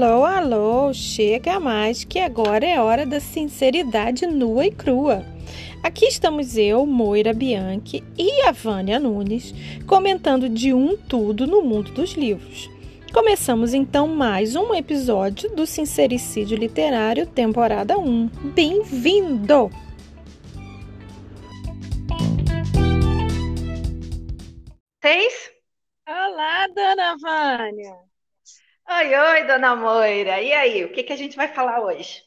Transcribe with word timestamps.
Alô, 0.00 0.24
alô, 0.24 0.94
chega 0.94 1.58
mais 1.58 2.04
que 2.04 2.20
agora 2.20 2.64
é 2.64 2.80
hora 2.80 3.04
da 3.04 3.18
sinceridade 3.18 4.28
nua 4.28 4.64
e 4.64 4.70
crua. 4.70 5.26
Aqui 5.82 6.04
estamos 6.04 6.56
eu, 6.56 6.86
Moira 6.86 7.34
Bianchi 7.34 8.04
e 8.16 8.42
a 8.42 8.52
Vânia 8.52 9.00
Nunes 9.00 9.52
comentando 9.88 10.48
de 10.48 10.72
um 10.72 10.96
tudo 10.96 11.48
no 11.48 11.62
mundo 11.62 11.90
dos 11.90 12.12
livros. 12.12 12.70
Começamos 13.12 13.74
então 13.74 14.06
mais 14.06 14.54
um 14.54 14.72
episódio 14.72 15.50
do 15.50 15.66
Sincericídio 15.66 16.56
Literário, 16.56 17.26
temporada 17.26 17.98
1. 17.98 18.28
Bem-vindo! 18.54 19.68
Seis? 25.02 25.50
Olá, 26.06 26.68
dona 26.68 27.16
Vânia! 27.20 28.07
Oi, 28.94 29.08
oi, 29.18 29.44
dona 29.46 29.70
Moira. 29.76 30.40
E 30.42 30.52
aí, 30.52 30.84
o 30.84 30.92
que 30.92 31.04
que 31.04 31.12
a 31.12 31.16
gente 31.16 31.36
vai 31.36 31.46
falar 31.48 31.80
hoje? 31.80 32.24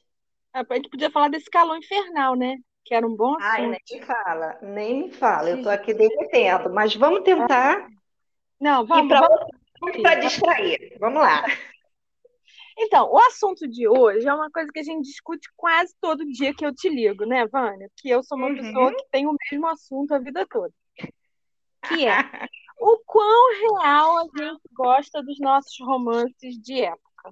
Ah, 0.54 0.64
A 0.70 0.76
gente 0.76 0.90
podia 0.90 1.12
falar 1.12 1.28
desse 1.30 1.50
calor 1.50 1.78
infernal, 1.78 2.36
né? 2.38 2.56
Que 2.86 2.94
era 2.96 3.06
um 3.06 3.16
bom 3.16 3.36
Ai, 3.38 3.68
assunto. 3.68 3.68
nem 3.68 3.80
me 3.92 4.02
fala, 4.06 4.58
nem 4.62 5.04
me 5.04 5.12
fala. 5.12 5.50
Eu 5.50 5.62
tô 5.62 5.70
aqui 5.70 5.94
derretendo, 5.94 6.70
mas 6.74 6.96
vamos 6.96 7.24
tentar 7.24 7.90
Não, 8.60 8.86
ir 8.94 9.04
vamos, 9.04 9.08
para 9.08 9.20
vamos. 9.20 9.40
para 10.02 10.16
distrair. 10.22 10.98
Vamos 11.00 11.22
lá. 11.22 11.44
Então, 12.78 13.12
o 13.12 13.18
assunto 13.20 13.68
de 13.68 13.88
hoje 13.88 14.28
é 14.28 14.34
uma 14.34 14.50
coisa 14.52 14.72
que 14.72 14.80
a 14.80 14.84
gente 14.84 15.06
discute 15.06 15.48
quase 15.56 15.94
todo 16.02 16.26
dia 16.26 16.54
que 16.54 16.66
eu 16.66 16.74
te 16.74 16.90
ligo, 16.90 17.26
né, 17.26 17.46
Vânia? 17.48 17.90
Que 17.98 18.10
eu 18.10 18.24
sou 18.24 18.38
uma 18.38 18.52
Uhum. 18.52 18.52
pessoa 18.52 18.94
que 18.94 19.04
tem 19.12 19.28
o 19.28 19.36
mesmo 19.52 19.68
assunto 19.68 20.14
a 20.14 20.20
vida 20.20 20.46
toda. 20.50 20.74
Que 21.84 22.06
é 22.08 22.18
o 22.82 22.98
quão 23.06 23.52
real 23.60 24.18
a 24.18 24.24
gente 24.24 24.62
gosta 24.74 25.22
dos 25.22 25.40
nossos 25.40 25.78
romances 25.80 26.60
de 26.60 26.82
época. 26.82 27.32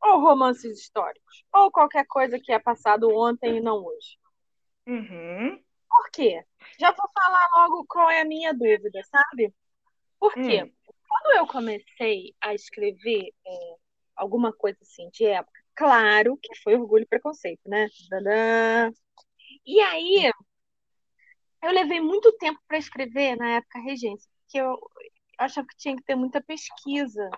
Ou 0.00 0.20
romances 0.20 0.80
históricos. 0.80 1.44
Ou 1.52 1.70
qualquer 1.70 2.06
coisa 2.06 2.38
que 2.40 2.50
é 2.50 2.58
passado 2.58 3.14
ontem 3.14 3.58
e 3.58 3.60
não 3.60 3.84
hoje. 3.84 4.18
Uhum. 4.86 5.62
Por 5.86 6.10
quê? 6.10 6.42
Já 6.80 6.90
vou 6.92 7.10
falar 7.12 7.48
logo 7.56 7.84
qual 7.86 8.08
é 8.08 8.22
a 8.22 8.24
minha 8.24 8.54
dúvida, 8.54 9.02
sabe? 9.10 9.52
Por 10.18 10.32
quê? 10.32 10.62
Hum. 10.62 10.72
Quando 11.06 11.36
eu 11.36 11.46
comecei 11.46 12.34
a 12.40 12.54
escrever 12.54 13.28
é, 13.46 13.74
alguma 14.16 14.54
coisa 14.54 14.78
assim 14.80 15.10
de 15.10 15.26
época, 15.26 15.60
claro 15.74 16.38
que 16.40 16.54
foi 16.62 16.76
Orgulho 16.76 17.02
e 17.02 17.06
Preconceito, 17.06 17.68
né? 17.68 17.88
Tadã! 18.08 18.90
E 19.66 19.80
aí, 19.80 20.30
eu 21.62 21.72
levei 21.72 22.00
muito 22.00 22.32
tempo 22.38 22.58
para 22.66 22.78
escrever 22.78 23.36
na 23.36 23.56
época 23.56 23.80
regência, 23.80 24.30
porque 24.48 24.58
eu 24.58 24.78
achava 25.38 25.66
que 25.66 25.76
tinha 25.76 25.94
que 25.94 26.02
ter 26.02 26.16
muita 26.16 26.42
pesquisa. 26.42 27.30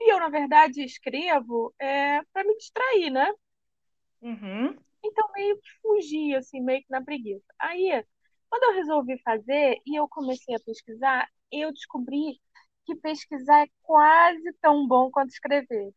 E 0.00 0.12
eu, 0.12 0.18
na 0.18 0.28
verdade, 0.28 0.82
escrevo 0.82 1.72
é, 1.78 2.20
para 2.32 2.44
me 2.44 2.56
distrair, 2.56 3.10
né? 3.10 3.32
Uhum. 4.20 4.76
Então, 5.04 5.30
meio 5.32 5.56
que 5.56 5.70
fugi, 5.80 6.34
assim, 6.34 6.60
meio 6.60 6.80
que 6.80 6.90
na 6.90 7.02
preguiça. 7.02 7.44
Aí, 7.58 8.04
quando 8.48 8.64
eu 8.64 8.74
resolvi 8.74 9.20
fazer 9.22 9.78
e 9.86 9.98
eu 9.98 10.08
comecei 10.08 10.54
a 10.54 10.60
pesquisar, 10.60 11.28
eu 11.52 11.72
descobri 11.72 12.40
que 12.84 12.96
pesquisar 12.96 13.62
é 13.62 13.68
quase 13.82 14.52
tão 14.60 14.86
bom 14.88 15.10
quanto 15.10 15.30
escrever. 15.30 15.94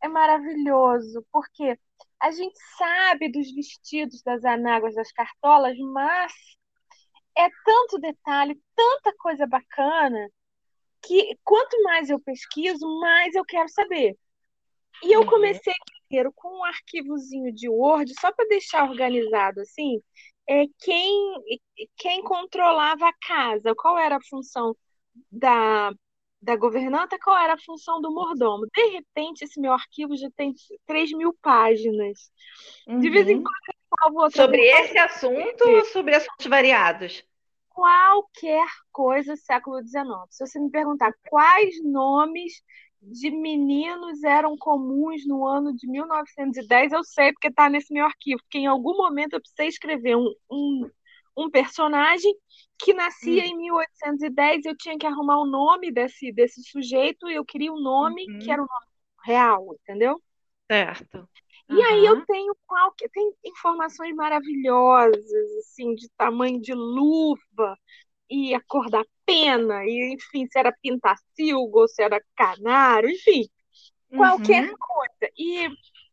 É 0.00 0.08
maravilhoso, 0.08 1.26
porque 1.32 1.78
a 2.20 2.30
gente 2.30 2.58
sabe 2.78 3.30
dos 3.30 3.52
vestidos, 3.52 4.22
das 4.22 4.44
anáguas, 4.44 4.94
das 4.94 5.10
cartolas, 5.12 5.76
mas 5.78 6.32
é 7.36 7.48
tanto 7.64 7.98
detalhe, 7.98 8.60
tanta 8.76 9.14
coisa 9.18 9.46
bacana, 9.46 10.28
que 11.02 11.36
quanto 11.44 11.82
mais 11.82 12.10
eu 12.10 12.20
pesquiso, 12.20 12.86
mais 13.00 13.34
eu 13.34 13.44
quero 13.44 13.68
saber. 13.68 14.16
E 15.04 15.12
eu 15.12 15.20
Uhum. 15.20 15.30
comecei 15.30 15.74
primeiro 16.08 16.32
com 16.34 16.48
um 16.58 16.64
arquivozinho 16.64 17.52
de 17.52 17.68
Word, 17.68 18.12
só 18.20 18.32
para 18.32 18.46
deixar 18.48 18.88
organizado 18.88 19.60
assim, 19.60 20.00
é 20.48 20.64
quem, 20.80 21.34
quem 21.96 22.22
controlava 22.22 23.08
a 23.08 23.12
casa, 23.26 23.74
qual 23.74 23.98
era 23.98 24.16
a 24.16 24.22
função 24.28 24.76
da, 25.30 25.92
da 26.40 26.56
governanta, 26.56 27.18
qual 27.18 27.36
era 27.36 27.54
a 27.54 27.60
função 27.64 28.00
do 28.00 28.12
mordomo. 28.12 28.66
De 28.74 28.86
repente, 28.90 29.42
esse 29.44 29.60
meu 29.60 29.72
arquivo 29.72 30.16
já 30.16 30.28
tem 30.36 30.54
3 30.86 31.12
mil 31.12 31.34
páginas. 31.42 32.30
De 33.00 33.10
vez 33.10 33.28
em 33.28 33.36
Uhum. 33.36 33.42
quando 33.42 33.71
salvo 34.00 34.20
outra 34.22 34.42
Sobre 34.46 34.60
esse 34.80 34.98
assunto 34.98 35.62
ou 35.62 35.84
sobre 35.84 36.14
assuntos 36.16 36.46
variados? 36.46 37.22
qualquer 37.70 38.66
coisa 38.92 39.36
século 39.36 39.82
XIX. 39.82 40.26
Se 40.30 40.46
você 40.46 40.58
me 40.60 40.70
perguntar 40.70 41.12
quais 41.28 41.82
nomes 41.84 42.52
de 43.00 43.30
meninos 43.30 44.22
eram 44.22 44.56
comuns 44.56 45.26
no 45.26 45.44
ano 45.46 45.74
de 45.74 45.88
1910, 45.88 46.92
eu 46.92 47.02
sei 47.04 47.32
porque 47.32 47.48
está 47.48 47.68
nesse 47.68 47.92
meu 47.92 48.04
arquivo, 48.04 48.40
porque 48.42 48.58
em 48.58 48.66
algum 48.66 48.96
momento 48.96 49.34
eu 49.34 49.40
precisei 49.40 49.68
escrever 49.68 50.16
um, 50.16 50.32
um, 50.50 50.90
um 51.36 51.50
personagem 51.50 52.32
que 52.78 52.94
nascia 52.94 53.44
Hum. 53.44 53.46
em 53.46 53.56
1810, 53.56 54.64
eu 54.64 54.76
tinha 54.76 54.96
que 54.98 55.06
arrumar 55.06 55.40
o 55.40 55.46
nome 55.46 55.90
desse, 55.92 56.32
desse 56.32 56.62
sujeito 56.62 57.28
e 57.28 57.34
eu 57.34 57.44
queria 57.44 57.72
um 57.72 57.80
nome 57.80 58.30
que 58.38 58.50
Uhum. 58.50 58.52
era 58.52 58.62
o 58.62 58.66
nome 58.66 58.86
real, 59.24 59.74
entendeu? 59.82 60.22
Certo. 60.68 61.28
E 61.72 61.82
aí 61.82 62.04
eu 62.04 62.26
tenho 62.26 62.56
qualquer, 62.66 63.08
tem 63.10 63.32
informações 63.44 64.14
maravilhosas, 64.14 65.56
assim, 65.58 65.94
de 65.94 66.08
tamanho 66.10 66.60
de 66.60 66.74
luva 66.74 67.76
e 68.30 68.54
a 68.54 68.60
cor 68.60 68.90
da 68.90 69.04
pena, 69.26 69.84
e 69.84 70.14
enfim, 70.14 70.46
se 70.46 70.58
era 70.58 70.72
pintacilgo 70.82 71.80
ou 71.80 71.88
se 71.88 72.02
era 72.02 72.22
canário, 72.36 73.10
enfim, 73.10 73.48
qualquer 74.16 74.64
Uhum. 74.64 74.76
coisa. 74.78 75.32
E, 75.36 75.66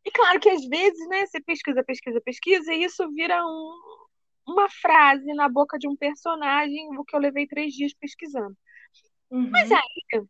e 0.06 0.12
claro 0.12 0.40
que 0.40 0.50
às 0.50 0.66
vezes, 0.66 1.08
né, 1.08 1.26
você 1.26 1.42
pesquisa, 1.42 1.84
pesquisa, 1.84 2.22
pesquisa, 2.22 2.74
e 2.74 2.84
isso 2.84 3.10
vira 3.12 3.46
um, 3.46 4.06
uma 4.48 4.70
frase 4.70 5.34
na 5.34 5.48
boca 5.48 5.78
de 5.78 5.88
um 5.88 5.96
personagem, 5.96 6.98
o 6.98 7.04
que 7.06 7.16
eu 7.16 7.20
levei 7.20 7.48
três 7.48 7.74
dias 7.74 7.94
pesquisando. 7.94 8.56
Mas 9.52 9.72
Uhum. 9.72 9.78
aí 9.78 10.26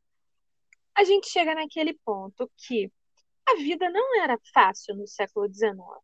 a 0.95 1.03
gente 1.03 1.29
chega 1.29 1.55
naquele 1.55 1.93
ponto 2.05 2.49
que 2.57 2.91
a 3.53 3.55
vida 3.57 3.89
não 3.89 4.21
era 4.21 4.37
fácil 4.53 4.95
no 4.95 5.07
século 5.07 5.47
XIX. 5.49 6.03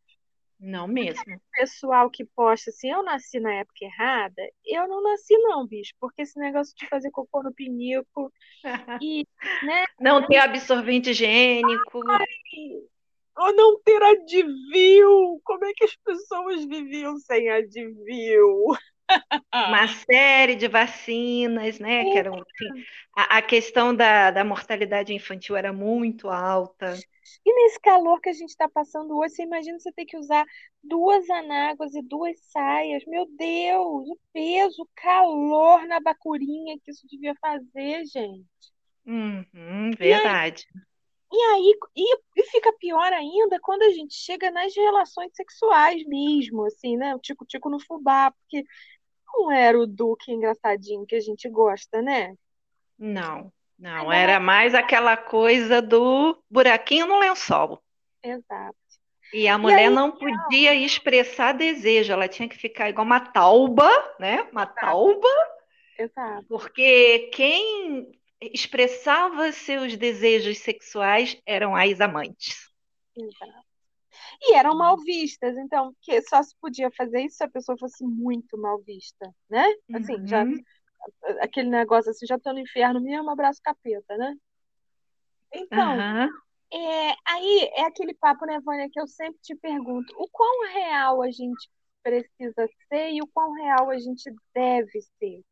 Não 0.60 0.86
mesmo. 0.86 1.40
pessoal 1.54 2.10
que 2.10 2.24
posta 2.24 2.70
assim, 2.70 2.90
eu 2.90 3.02
nasci 3.02 3.40
na 3.40 3.52
época 3.54 3.84
errada, 3.84 4.42
eu 4.64 4.86
não 4.88 5.02
nasci 5.02 5.36
não, 5.38 5.66
bicho, 5.66 5.92
porque 6.00 6.22
esse 6.22 6.38
negócio 6.38 6.74
de 6.76 6.86
fazer 6.88 7.10
cocô 7.10 7.42
no 7.42 7.52
pinico 7.54 8.32
e, 9.00 9.26
né, 9.62 9.84
Não 10.00 10.26
ter 10.26 10.38
absorvente 10.38 11.10
higiênico. 11.10 11.98
e- 12.52 12.86
ou 13.38 13.52
não 13.54 13.80
ter 13.82 14.02
advil, 14.02 15.40
como 15.44 15.64
é 15.66 15.72
que 15.74 15.84
as 15.84 15.94
pessoas 15.96 16.64
viviam 16.66 17.18
sem 17.18 17.50
advil? 17.50 18.68
uma 19.52 19.86
série 19.88 20.56
de 20.56 20.68
vacinas, 20.68 21.78
né? 21.78 22.04
Que 22.04 22.18
eram, 22.18 22.40
assim, 22.40 22.72
a, 23.14 23.38
a 23.38 23.42
questão 23.42 23.94
da, 23.94 24.30
da 24.30 24.44
mortalidade 24.44 25.12
infantil 25.14 25.56
era 25.56 25.72
muito 25.72 26.28
alta. 26.28 27.04
E 27.44 27.52
nesse 27.54 27.80
calor 27.80 28.20
que 28.20 28.28
a 28.28 28.32
gente 28.32 28.50
está 28.50 28.68
passando 28.68 29.16
hoje, 29.16 29.34
você 29.36 29.42
imagina 29.44 29.78
você 29.78 29.92
ter 29.92 30.04
que 30.06 30.16
usar 30.16 30.44
duas 30.82 31.28
anáguas 31.30 31.94
e 31.94 32.02
duas 32.02 32.38
saias. 32.50 33.04
Meu 33.06 33.26
Deus, 33.36 34.08
o 34.08 34.18
peso, 34.32 34.82
o 34.82 34.88
calor 34.94 35.86
na 35.86 36.00
bacurinha 36.00 36.78
que 36.84 36.90
isso 36.90 37.06
devia 37.08 37.34
fazer, 37.40 38.04
gente. 38.06 38.46
Uhum, 39.06 39.90
E 40.02 40.12
aí, 40.12 40.30
verdade. 40.32 40.66
E 41.32 41.36
aí, 41.36 41.74
e, 41.96 42.16
e 42.36 42.44
fica 42.50 42.72
pior 42.78 43.12
ainda 43.12 43.58
quando 43.60 43.82
a 43.82 43.90
gente 43.90 44.14
chega 44.14 44.50
nas 44.50 44.74
relações 44.76 45.32
sexuais 45.34 46.04
mesmo, 46.06 46.64
assim, 46.66 46.96
né? 46.96 47.14
O 47.14 47.18
tico-tico 47.20 47.68
no 47.70 47.80
fubá, 47.80 48.30
porque 48.32 48.64
não 49.34 49.52
era 49.52 49.78
o 49.80 49.86
Duque 49.86 50.32
engraçadinho 50.32 51.06
que 51.06 51.16
a 51.16 51.20
gente 51.20 51.48
gosta, 51.50 52.02
né? 52.02 52.34
Não, 52.98 53.52
não, 53.78 54.12
era 54.12 54.38
mais. 54.40 54.40
mais 54.40 54.74
aquela 54.74 55.16
coisa 55.16 55.80
do 55.82 56.42
buraquinho 56.50 57.06
no 57.06 57.18
lençol. 57.18 57.82
Exato. 58.22 58.76
E 59.32 59.46
a 59.48 59.56
E 59.62 59.70
mulher 59.70 59.88
aí, 59.88 59.90
não 59.90 60.10
podia 60.10 60.74
expressar 60.74 61.52
desejo, 61.52 62.12
ela 62.12 62.28
tinha 62.28 62.48
que 62.48 62.56
ficar 62.56 62.88
igual 62.88 63.04
uma 63.06 63.20
tauba, 63.20 63.88
né? 64.18 64.42
Uma 64.52 64.66
exato, 64.74 65.00
tauba, 65.06 65.28
exato, 65.98 66.48
porque 66.48 67.30
quem 67.32 68.10
expressava 68.40 69.52
seus 69.52 69.96
desejos 69.96 70.58
sexuais 70.58 71.40
eram 71.46 71.74
as 71.74 72.00
amantes. 72.00 72.70
exato. 73.16 73.66
E 74.42 74.54
eram 74.54 74.76
mal 74.76 74.98
vistas, 74.98 75.56
então, 75.58 75.94
que 76.02 76.22
só 76.22 76.42
se 76.42 76.54
podia 76.60 76.90
fazer 76.92 77.22
isso 77.22 77.36
se 77.38 77.44
a 77.44 77.50
pessoa 77.50 77.78
fosse 77.78 78.04
muito 78.04 78.58
mal 78.58 78.80
vista, 78.82 79.34
né? 79.50 79.64
Assim, 79.92 80.26
já 80.26 80.46
Uhum, 80.46 80.64
aquele 81.40 81.68
negócio 81.70 82.10
assim, 82.10 82.26
já 82.26 82.38
tô 82.38 82.52
no 82.52 82.58
inferno 82.60 83.00
mesmo, 83.00 83.30
abraço 83.30 83.60
capeta, 83.62 84.16
né? 84.16 84.34
Então, 85.52 85.92
aham. 85.92 86.28
É, 86.72 87.14
aí 87.24 87.70
é 87.74 87.82
aquele 87.84 88.14
papo, 88.14 88.44
né, 88.44 88.60
Vânia, 88.60 88.88
que 88.90 89.00
eu 89.00 89.06
sempre 89.06 89.38
te 89.40 89.54
pergunto: 89.54 90.12
o 90.18 90.28
quão 90.30 90.66
real 90.72 91.22
a 91.22 91.30
gente 91.30 91.68
precisa 92.02 92.68
ser 92.88 93.10
e 93.12 93.22
o 93.22 93.26
quão 93.26 93.52
real 93.52 93.90
a 93.90 93.98
gente 93.98 94.32
deve 94.54 95.00
ser? 95.18 95.42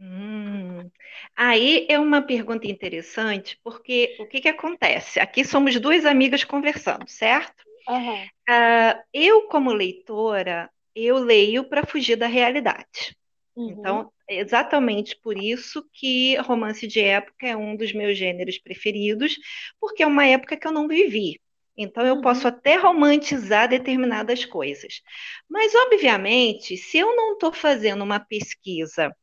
Hum. 0.00 0.88
Aí 1.34 1.86
é 1.90 1.98
uma 1.98 2.22
pergunta 2.22 2.66
interessante, 2.66 3.58
porque 3.64 4.16
o 4.20 4.26
que 4.26 4.40
que 4.40 4.48
acontece? 4.48 5.18
Aqui 5.18 5.44
somos 5.44 5.78
duas 5.80 6.04
amigas 6.04 6.44
conversando, 6.44 7.08
certo? 7.08 7.64
Aham. 7.88 8.28
Ah, 8.48 9.02
eu, 9.12 9.48
como 9.48 9.72
leitora, 9.72 10.70
eu 10.94 11.18
leio 11.18 11.68
para 11.68 11.86
fugir 11.86 12.16
da 12.16 12.26
realidade. 12.26 13.16
Uhum. 13.58 14.06
Então, 14.06 14.10
é 14.28 14.36
exatamente 14.40 15.16
por 15.22 15.36
isso 15.36 15.84
que 15.92 16.36
romance 16.38 16.86
de 16.86 17.00
época 17.00 17.46
é 17.46 17.56
um 17.56 17.76
dos 17.76 17.92
meus 17.92 18.16
gêneros 18.18 18.58
preferidos, 18.58 19.36
porque 19.80 20.02
é 20.02 20.06
uma 20.06 20.26
época 20.26 20.56
que 20.56 20.66
eu 20.66 20.72
não 20.72 20.88
vivi. 20.88 21.40
Então, 21.76 22.04
eu 22.06 22.20
posso 22.20 22.46
Uhum. 22.46 22.48
até 22.48 22.76
romantizar 22.76 23.68
determinadas 23.68 24.44
coisas. 24.44 25.00
Mas, 25.48 25.74
obviamente, 25.74 26.76
se 26.76 26.98
eu 26.98 27.14
não 27.16 27.34
estou 27.34 27.52
fazendo 27.52 28.02
uma 28.04 28.18
pesquisa 28.20 29.14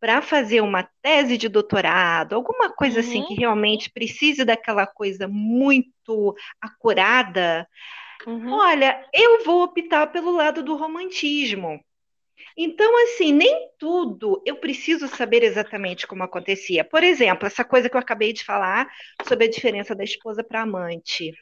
para 0.00 0.22
fazer 0.22 0.60
uma 0.62 0.88
tese 1.02 1.38
de 1.38 1.48
doutorado, 1.48 2.34
alguma 2.34 2.72
coisa 2.74 3.00
assim 3.00 3.22
que 3.24 3.34
Uhum. 3.34 3.40
realmente 3.40 3.90
precise 3.92 4.44
daquela 4.44 4.86
coisa 4.86 5.28
muito 5.28 6.34
acurada, 6.60 7.66
Uhum. 8.26 8.62
olha, 8.62 9.04
eu 9.12 9.44
vou 9.44 9.62
optar 9.64 10.06
pelo 10.08 10.32
lado 10.32 10.62
do 10.62 10.76
romantismo. 10.76 11.80
Então, 12.56 12.92
assim, 13.04 13.32
nem 13.32 13.68
tudo 13.78 14.42
eu 14.46 14.56
preciso 14.56 15.08
saber 15.08 15.42
exatamente 15.42 16.06
como 16.06 16.22
acontecia. 16.22 16.84
Por 16.84 17.02
exemplo, 17.02 17.46
essa 17.46 17.64
coisa 17.64 17.88
que 17.88 17.96
eu 17.96 18.00
acabei 18.00 18.32
de 18.32 18.44
falar 18.44 18.88
sobre 19.26 19.46
a 19.46 19.50
diferença 19.50 19.94
da 19.94 20.04
esposa 20.04 20.44
para 20.44 20.62
amante. 20.62 21.32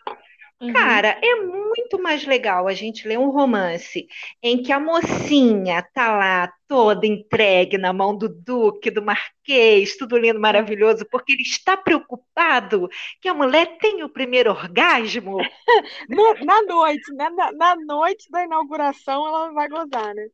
Uhum. 0.60 0.74
Cara, 0.74 1.18
é 1.22 1.34
muito 1.42 2.00
mais 2.00 2.24
legal 2.26 2.68
a 2.68 2.74
gente 2.74 3.08
ler 3.08 3.18
um 3.18 3.30
romance 3.30 4.06
em 4.42 4.62
que 4.62 4.72
a 4.72 4.78
mocinha 4.78 5.82
tá 5.94 6.16
lá 6.16 6.52
toda 6.68 7.06
entregue 7.06 7.76
na 7.76 7.92
mão 7.92 8.16
do 8.16 8.28
duque, 8.28 8.90
do 8.90 9.02
marquês, 9.02 9.96
tudo 9.96 10.16
lindo, 10.16 10.38
maravilhoso, 10.40 11.04
porque 11.10 11.32
ele 11.32 11.42
está 11.42 11.76
preocupado 11.76 12.88
que 13.20 13.28
a 13.28 13.34
mulher 13.34 13.78
tenha 13.78 14.06
o 14.06 14.10
primeiro 14.10 14.50
orgasmo, 14.50 15.38
No- 16.08 16.34
na 16.44 16.62
noite, 16.62 17.12
né? 17.14 17.30
Na, 17.30 17.52
na 17.52 17.76
noite 17.76 18.30
da 18.30 18.44
inauguração 18.44 19.26
ela 19.26 19.52
vai 19.52 19.68
gozar, 19.68 20.14
né? 20.14 20.28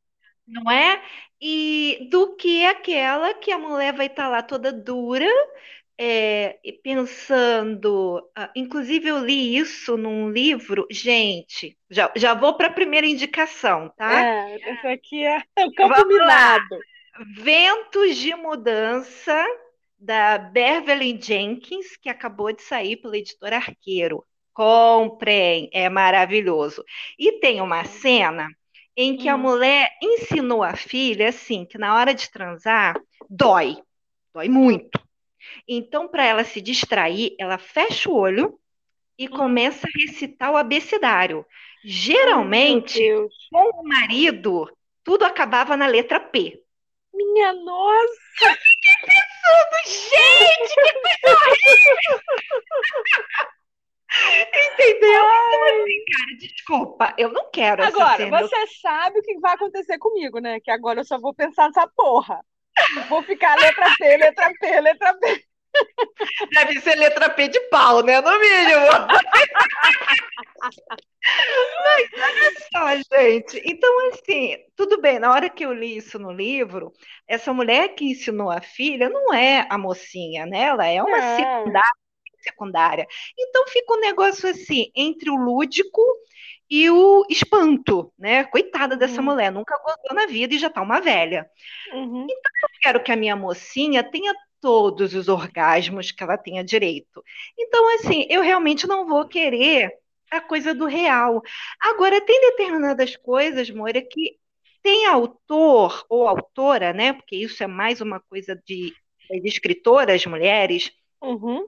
Não 0.46 0.70
é? 0.70 1.02
E 1.40 2.08
do 2.10 2.37
que 2.37 2.64
aquela 2.64 3.34
que 3.34 3.50
a 3.52 3.58
mulher 3.58 3.93
vai 3.94 4.06
estar 4.06 4.28
lá 4.28 4.43
toda 4.43 4.72
dura, 4.72 5.26
é, 5.98 6.58
e 6.62 6.72
pensando. 6.72 8.22
ah, 8.34 8.50
inclusive, 8.54 9.08
eu 9.08 9.19
li 9.25 9.56
isso 9.56 9.96
num 9.96 10.31
livro. 10.31 10.87
Gente, 10.90 11.76
já, 11.90 12.12
já 12.16 12.34
vou 12.34 12.54
para 12.56 12.69
a 12.69 12.72
primeira 12.72 13.06
indicação, 13.06 13.93
tá? 13.96 14.22
É, 14.25 14.56
esse 14.56 14.87
aqui 14.87 15.25
é 15.25 15.38
o 15.58 15.72
campo 15.75 15.94
Vamos 15.94 16.19
lá. 16.19 16.58
minado. 16.58 16.78
Ventos 17.34 18.16
de 18.16 18.34
Mudança, 18.34 19.42
da 19.99 20.37
Beverly 20.38 21.19
Jenkins, 21.20 21.96
que 21.96 22.10
acabou 22.10 22.52
de 22.52 22.62
sair 22.62 22.96
pela 22.96 23.16
editora 23.16 23.56
Arqueiro. 23.56 24.22
Comprem, 24.52 25.70
é 25.72 25.88
maravilhoso. 25.88 26.84
E 27.19 27.40
tem 27.40 27.60
uma 27.60 27.84
cena 27.84 28.49
em 28.96 29.16
que 29.16 29.28
a 29.28 29.34
Hum. 29.37 29.38
mulher 29.40 29.90
ensinou 30.02 30.62
a 30.62 30.75
filha 30.75 31.28
assim, 31.28 31.64
que 31.64 31.76
na 31.76 31.94
hora 31.94 32.14
de 32.14 32.31
transar 32.31 32.98
dói, 33.28 33.76
dói 34.34 34.48
muito. 34.48 34.98
Então, 35.69 36.08
para 36.08 36.25
ela 36.25 36.44
se 36.44 36.60
distrair, 36.60 37.34
ela 37.38 37.58
fecha 37.58 38.08
o 38.10 38.16
olho 38.16 38.58
e 39.19 39.26
Hum. 39.26 39.31
começa 39.31 39.87
a 39.87 39.90
recitar 40.00 40.50
o 40.50 40.56
abecedário. 40.56 41.44
Geralmente, 41.84 43.00
com 43.50 43.70
o 43.81 43.87
marido, 43.87 44.69
tudo 45.04 45.25
acabava 45.25 45.76
na 45.76 45.87
letra 45.87 46.19
P. 46.19 46.60
Minha 47.14 47.52
nossa! 47.52 48.58
Gente, 49.87 50.75
que 50.75 50.92
coisa 51.22 51.38
horrível! 51.38 52.20
Entendeu? 54.08 55.25
Então, 55.25 55.64
assim, 55.64 56.05
cara, 56.17 56.37
desculpa, 56.38 57.14
eu 57.19 57.32
não 57.32 57.50
quero 57.50 57.82
essa 57.82 57.97
Agora, 57.97 58.17
cena. 58.17 58.41
Eu- 58.41 58.49
você 58.49 58.67
sabe 58.81 59.19
o 59.19 59.23
que 59.23 59.38
vai 59.41 59.55
acontecer 59.55 59.99
comigo, 59.99 60.38
né? 60.38 60.61
Que 60.61 60.70
agora 60.70 61.00
eu 61.00 61.05
só 61.05 61.19
vou 61.19 61.35
pensar 61.35 61.67
nessa 61.67 61.88
porra. 61.88 62.41
Vou 63.08 63.23
ficar 63.23 63.56
letra 63.58 63.87
P, 63.99 64.17
letra 64.17 64.53
P, 64.61 64.81
letra 64.81 65.14
P. 65.14 65.44
Deve 66.55 66.81
ser 66.81 66.94
letra 66.94 67.29
P 67.31 67.49
de 67.49 67.61
pau, 67.69 68.03
né? 68.03 68.20
No 68.20 68.38
mínimo. 68.38 68.87
Mas 71.85 72.11
olha 72.14 72.52
só, 72.73 73.17
gente. 73.19 73.61
Então, 73.64 74.09
assim, 74.11 74.56
tudo 74.76 75.00
bem, 75.00 75.19
na 75.19 75.32
hora 75.32 75.50
que 75.50 75.64
eu 75.64 75.73
li 75.73 75.97
isso 75.97 76.19
no 76.19 76.31
livro, 76.32 76.93
essa 77.26 77.52
mulher 77.52 77.88
que 77.94 78.05
ensinou 78.11 78.50
a 78.50 78.61
filha 78.61 79.09
não 79.09 79.35
é 79.35 79.67
a 79.69 79.76
mocinha, 79.76 80.47
né? 80.47 80.62
Ela 80.62 80.87
é 80.87 81.02
uma 81.02 81.19
Não. 81.19 81.37
secundária. 81.37 82.06
Secundária. 82.46 83.06
Então 83.38 83.66
fica 83.69 83.94
um 83.94 84.00
negócio 84.00 84.48
assim, 84.48 84.90
entre 84.94 85.31
o 85.31 85.37
lúdico 85.37 86.02
e 86.69 86.90
o 86.90 87.25
espanto, 87.31 88.12
né? 88.19 88.44
Coitada 88.44 88.96
dessa 88.96 89.20
Uhum. 89.20 89.26
mulher, 89.26 89.52
nunca 89.52 89.76
gozou 89.78 90.14
na 90.14 90.26
vida 90.26 90.54
e 90.54 90.58
já 90.58 90.69
tá 90.70 90.82
uma 90.82 91.00
velha. 91.00 91.48
Uhum. 91.93 92.26
Eu 92.28 92.69
quero 92.82 93.02
que 93.02 93.12
a 93.12 93.16
minha 93.16 93.37
mocinha 93.37 94.02
tenha 94.02 94.34
todos 94.60 95.14
os 95.14 95.28
orgasmos 95.28 96.10
que 96.10 96.22
ela 96.22 96.37
tenha 96.37 96.64
direito. 96.64 97.22
Então, 97.58 97.94
assim, 97.94 98.26
eu 98.28 98.43
realmente 98.43 98.87
não 98.87 99.06
vou 99.06 99.26
querer 99.28 99.92
a 100.31 100.40
coisa 100.40 100.75
do 100.75 100.87
real. 100.87 101.40
Agora, 101.81 102.20
tem 102.20 102.40
determinadas 102.50 103.16
coisas, 103.16 103.70
Moira, 103.70 104.02
que 104.02 104.37
tem 104.82 105.06
autor 105.06 106.04
ou 106.08 106.26
autora, 106.28 106.92
né? 106.92 107.12
Porque 107.12 107.37
isso 107.37 107.62
é 107.62 107.66
mais 107.66 108.00
uma 108.00 108.20
coisa 108.20 108.60
de 108.66 108.92
das 109.28 109.44
escritoras 109.44 110.25
mulheres, 110.26 110.92
Uhum. 111.20 111.66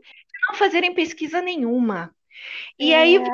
Não 0.49 0.55
fazerem 0.55 0.95
pesquisa 0.95 1.41
nenhuma. 1.43 2.15
E 2.79 2.95
aí 2.95 3.17
É. 3.17 3.21
vê 3.21 3.31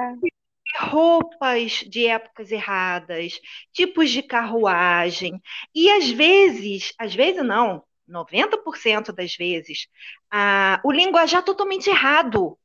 roupas 0.78 1.84
de 1.86 2.06
épocas 2.06 2.50
erradas, 2.50 3.38
tipos 3.72 4.10
de 4.10 4.22
carruagem, 4.22 5.40
e 5.74 5.90
às 5.90 6.10
vezes, 6.10 6.92
às 6.98 7.14
vezes 7.14 7.44
não, 7.44 7.84
90% 8.08 9.12
das 9.12 9.36
vezes, 9.36 9.86
a, 10.30 10.80
o 10.82 10.90
linguajar 10.90 11.42
totalmente 11.42 11.88
errado. 11.88 12.58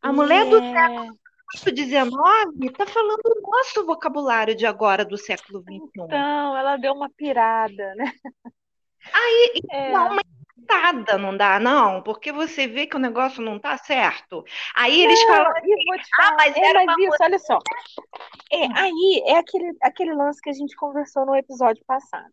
A 0.00 0.12
mulher 0.12 0.48
do 0.48 0.56
É. 0.56 0.72
século 0.72 1.18
XIX 1.54 2.70
está 2.70 2.86
falando 2.86 3.20
o 3.24 3.50
nosso 3.50 3.84
vocabulário 3.84 4.54
de 4.54 4.64
agora, 4.64 5.04
do 5.04 5.18
século 5.18 5.60
XXI. 5.62 5.90
Então, 6.06 6.56
ela 6.56 6.76
deu 6.76 6.92
uma 6.94 7.10
pirada, 7.10 7.94
né? 7.96 8.12
Aí, 9.12 9.52
É. 9.70 9.92
dá 9.92 10.04
uma 10.10 10.22
irritada, 10.68 11.18
não 11.18 11.36
dá, 11.36 11.58
não? 11.60 12.02
Porque 12.02 12.32
você 12.32 12.66
vê 12.66 12.86
que 12.86 12.96
o 12.96 12.98
negócio 13.00 13.42
não 13.42 13.58
tá 13.58 13.76
certo. 13.78 14.44
Aí 14.74 15.00
eles 15.02 15.22
falam 15.24 15.52
te 15.54 15.72
ah, 16.20 16.32
mas 16.36 16.56
é, 16.56 16.60
era 16.60 16.84
mas 16.84 16.98
isso, 16.98 17.16
olha 17.22 17.38
só. 17.38 17.58
É, 18.52 18.66
Hum. 18.66 18.72
aí 18.74 19.22
é 19.26 19.38
aquele, 19.38 19.76
aquele 19.82 20.14
lance 20.14 20.40
que 20.42 20.50
a 20.50 20.52
gente 20.52 20.76
conversou 20.76 21.26
no 21.26 21.36
episódio 21.36 21.84
passado. 21.86 22.30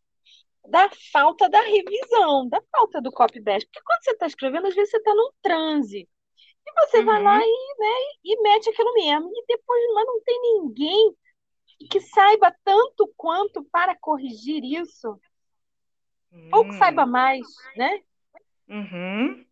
Da 0.69 0.89
falta 1.11 1.49
da 1.49 1.61
revisão, 1.61 2.47
da 2.49 2.61
falta 2.71 3.01
do 3.01 3.11
copy-paste. 3.11 3.67
Porque 3.67 3.81
quando 3.85 4.03
você 4.03 4.11
está 4.11 4.27
escrevendo, 4.27 4.67
às 4.67 4.75
vezes 4.75 4.91
você 4.91 4.97
está 4.97 5.13
num 5.15 5.31
transe. 5.41 6.09
E 6.67 6.73
você 6.87 7.03
vai 7.03 7.21
lá 7.23 7.37
Uhum. 7.37 7.43
e, 7.43 7.79
né, 7.79 7.95
e 8.25 8.41
mete 8.43 8.69
aquilo 8.69 8.93
mesmo. 8.95 9.31
E 9.35 9.45
depois, 9.47 9.83
mas 9.95 10.05
não 10.07 10.21
tem 10.23 10.41
ninguém 10.41 11.15
que 11.91 12.01
saiba 12.01 12.55
tanto 12.63 13.11
quanto 13.17 13.63
para 13.65 13.95
corrigir 13.99 14.63
isso. 14.63 15.19
Ou 16.51 16.65
que 16.67 16.75
saiba 16.75 17.05
Hum. 17.05 17.11
mais, 17.11 17.47
né? 17.75 18.01
Uhum. 18.69 19.45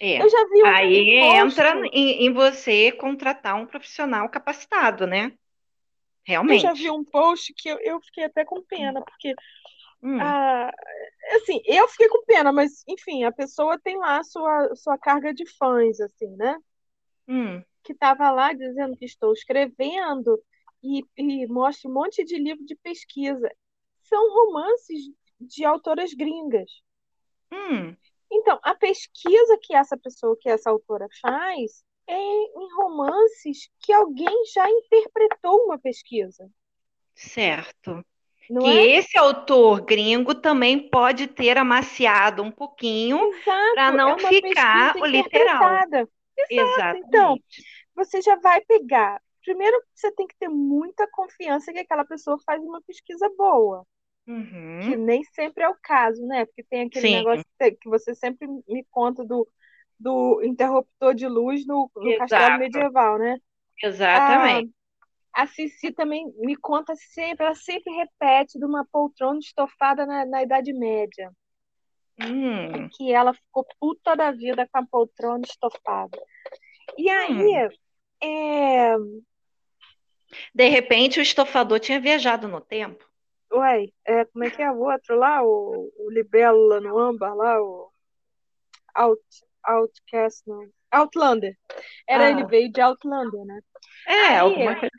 É. 0.00 0.22
Eu 0.22 0.28
já 0.28 0.44
vi 0.48 0.62
um 0.62 0.66
Aí 0.66 1.18
post, 1.18 1.60
entra 1.60 1.86
em, 1.92 2.26
em 2.26 2.32
você 2.32 2.92
contratar 2.92 3.56
um 3.56 3.66
profissional 3.66 4.28
capacitado, 4.28 5.06
né? 5.06 5.26
eu 5.26 5.32
já 5.32 5.38
Realmente. 6.24 6.74
vi 6.74 6.90
um 6.90 7.04
post 7.04 7.54
que 7.54 7.68
eu, 7.68 7.78
eu 7.80 8.00
fiquei 8.00 8.24
até 8.24 8.44
com 8.44 8.62
pena, 8.62 9.02
porque 9.02 9.34
Hum. 10.02 10.18
Ah, 10.20 10.70
assim, 11.36 11.60
eu 11.64 11.88
fiquei 11.88 12.08
com 12.08 12.24
pena, 12.24 12.52
mas 12.52 12.84
enfim, 12.86 13.24
a 13.24 13.32
pessoa 13.32 13.78
tem 13.78 13.96
lá 13.96 14.18
a 14.18 14.24
sua, 14.24 14.74
sua 14.76 14.96
carga 14.96 15.34
de 15.34 15.44
fãs, 15.56 16.00
assim, 16.00 16.28
né? 16.36 16.56
Hum. 17.26 17.62
Que 17.82 17.92
estava 17.92 18.30
lá 18.30 18.52
dizendo 18.52 18.96
que 18.96 19.04
estou 19.04 19.32
escrevendo 19.32 20.40
e, 20.82 21.02
e 21.16 21.46
mostra 21.46 21.90
um 21.90 21.94
monte 21.94 22.24
de 22.24 22.38
livro 22.38 22.64
de 22.64 22.76
pesquisa. 22.76 23.50
São 24.02 24.30
romances 24.32 25.10
de 25.40 25.64
autoras 25.64 26.14
gringas. 26.14 26.70
Hum. 27.52 27.96
Então, 28.30 28.58
a 28.62 28.74
pesquisa 28.74 29.58
que 29.60 29.74
essa 29.74 29.96
pessoa, 29.96 30.36
que 30.38 30.48
essa 30.48 30.70
autora 30.70 31.06
faz, 31.20 31.82
é 32.06 32.18
em 32.18 32.74
romances 32.76 33.70
que 33.80 33.92
alguém 33.92 34.44
já 34.54 34.68
interpretou 34.70 35.64
uma 35.64 35.78
pesquisa, 35.78 36.48
Certo. 37.14 38.04
não 38.48 38.62
Que 38.62 38.68
é? 38.78 38.96
esse 38.98 39.18
autor 39.18 39.82
gringo 39.82 40.34
também 40.34 40.88
pode 40.88 41.26
ter 41.26 41.58
amaciado 41.58 42.42
um 42.42 42.50
pouquinho 42.50 43.18
para 43.74 43.88
é 43.88 43.92
não 43.92 44.10
uma 44.10 44.28
ficar 44.28 44.96
o 44.96 45.04
literal. 45.04 45.78
Exato. 46.48 46.98
Então, 46.98 47.36
Exatamente. 47.36 47.64
você 47.94 48.22
já 48.22 48.36
vai 48.36 48.60
pegar. 48.62 49.20
Primeiro, 49.44 49.76
você 49.94 50.12
tem 50.12 50.26
que 50.26 50.36
ter 50.36 50.48
muita 50.48 51.08
confiança 51.10 51.72
que 51.72 51.78
aquela 51.80 52.04
pessoa 52.04 52.38
faz 52.44 52.62
uma 52.62 52.80
pesquisa 52.82 53.28
boa. 53.36 53.84
Uhum. 54.28 54.80
Que 54.82 54.96
nem 54.96 55.24
sempre 55.24 55.64
é 55.64 55.68
o 55.68 55.76
caso, 55.82 56.24
né? 56.26 56.44
Porque 56.44 56.62
tem 56.62 56.82
aquele 56.82 57.08
Sim. 57.08 57.14
negócio 57.16 57.44
que 57.58 57.88
você 57.88 58.14
sempre 58.14 58.46
me 58.68 58.84
conta 58.90 59.24
do, 59.24 59.48
do 59.98 60.42
interruptor 60.44 61.14
de 61.14 61.26
luz 61.26 61.66
no, 61.66 61.90
no 61.96 62.18
castelo 62.18 62.58
medieval, 62.58 63.18
né? 63.18 63.38
Exatamente. 63.82 64.70
A 65.32 65.46
Cici 65.46 65.92
também 65.92 66.30
me 66.38 66.56
conta 66.56 66.94
sempre, 66.96 67.46
ela 67.46 67.54
sempre 67.54 67.90
repete 67.94 68.58
de 68.58 68.64
uma 68.66 68.84
poltrona 68.92 69.38
estofada 69.38 70.04
na, 70.04 70.26
na 70.26 70.42
Idade 70.42 70.74
Média. 70.74 71.32
Hum. 72.20 72.88
Que 72.90 73.12
ela 73.12 73.32
ficou 73.32 73.66
puta 73.80 74.14
da 74.14 74.30
vida 74.30 74.68
com 74.70 74.78
a 74.78 74.86
poltrona 74.86 75.44
estofada. 75.46 76.18
E 76.98 77.08
aí, 77.08 77.68
é... 78.22 78.94
De 80.54 80.68
repente, 80.68 81.18
o 81.18 81.22
estofador 81.22 81.80
tinha 81.80 82.00
viajado 82.00 82.46
no 82.46 82.60
tempo. 82.60 83.07
Ué, 83.52 83.86
é, 84.04 84.24
como 84.26 84.44
é 84.44 84.50
que 84.50 84.62
é 84.62 84.70
o 84.70 84.78
outro 84.78 85.16
lá? 85.16 85.42
O, 85.42 85.90
o 85.98 86.10
Libélula 86.10 86.80
no 86.80 86.98
âmbar 86.98 87.34
lá, 87.34 87.60
o 87.60 87.90
Out, 88.94 89.22
Outcast, 89.64 90.42
não. 90.46 90.68
Outlander. 90.90 91.56
Era 92.06 92.26
Ah. 92.26 92.30
ele 92.30 92.44
veio 92.46 92.70
de 92.72 92.80
Outlander, 92.80 93.44
né? 93.44 93.60
É, 94.06 94.12
Aí, 94.12 94.38
alguma 94.38 94.74
coisa. 94.74 94.90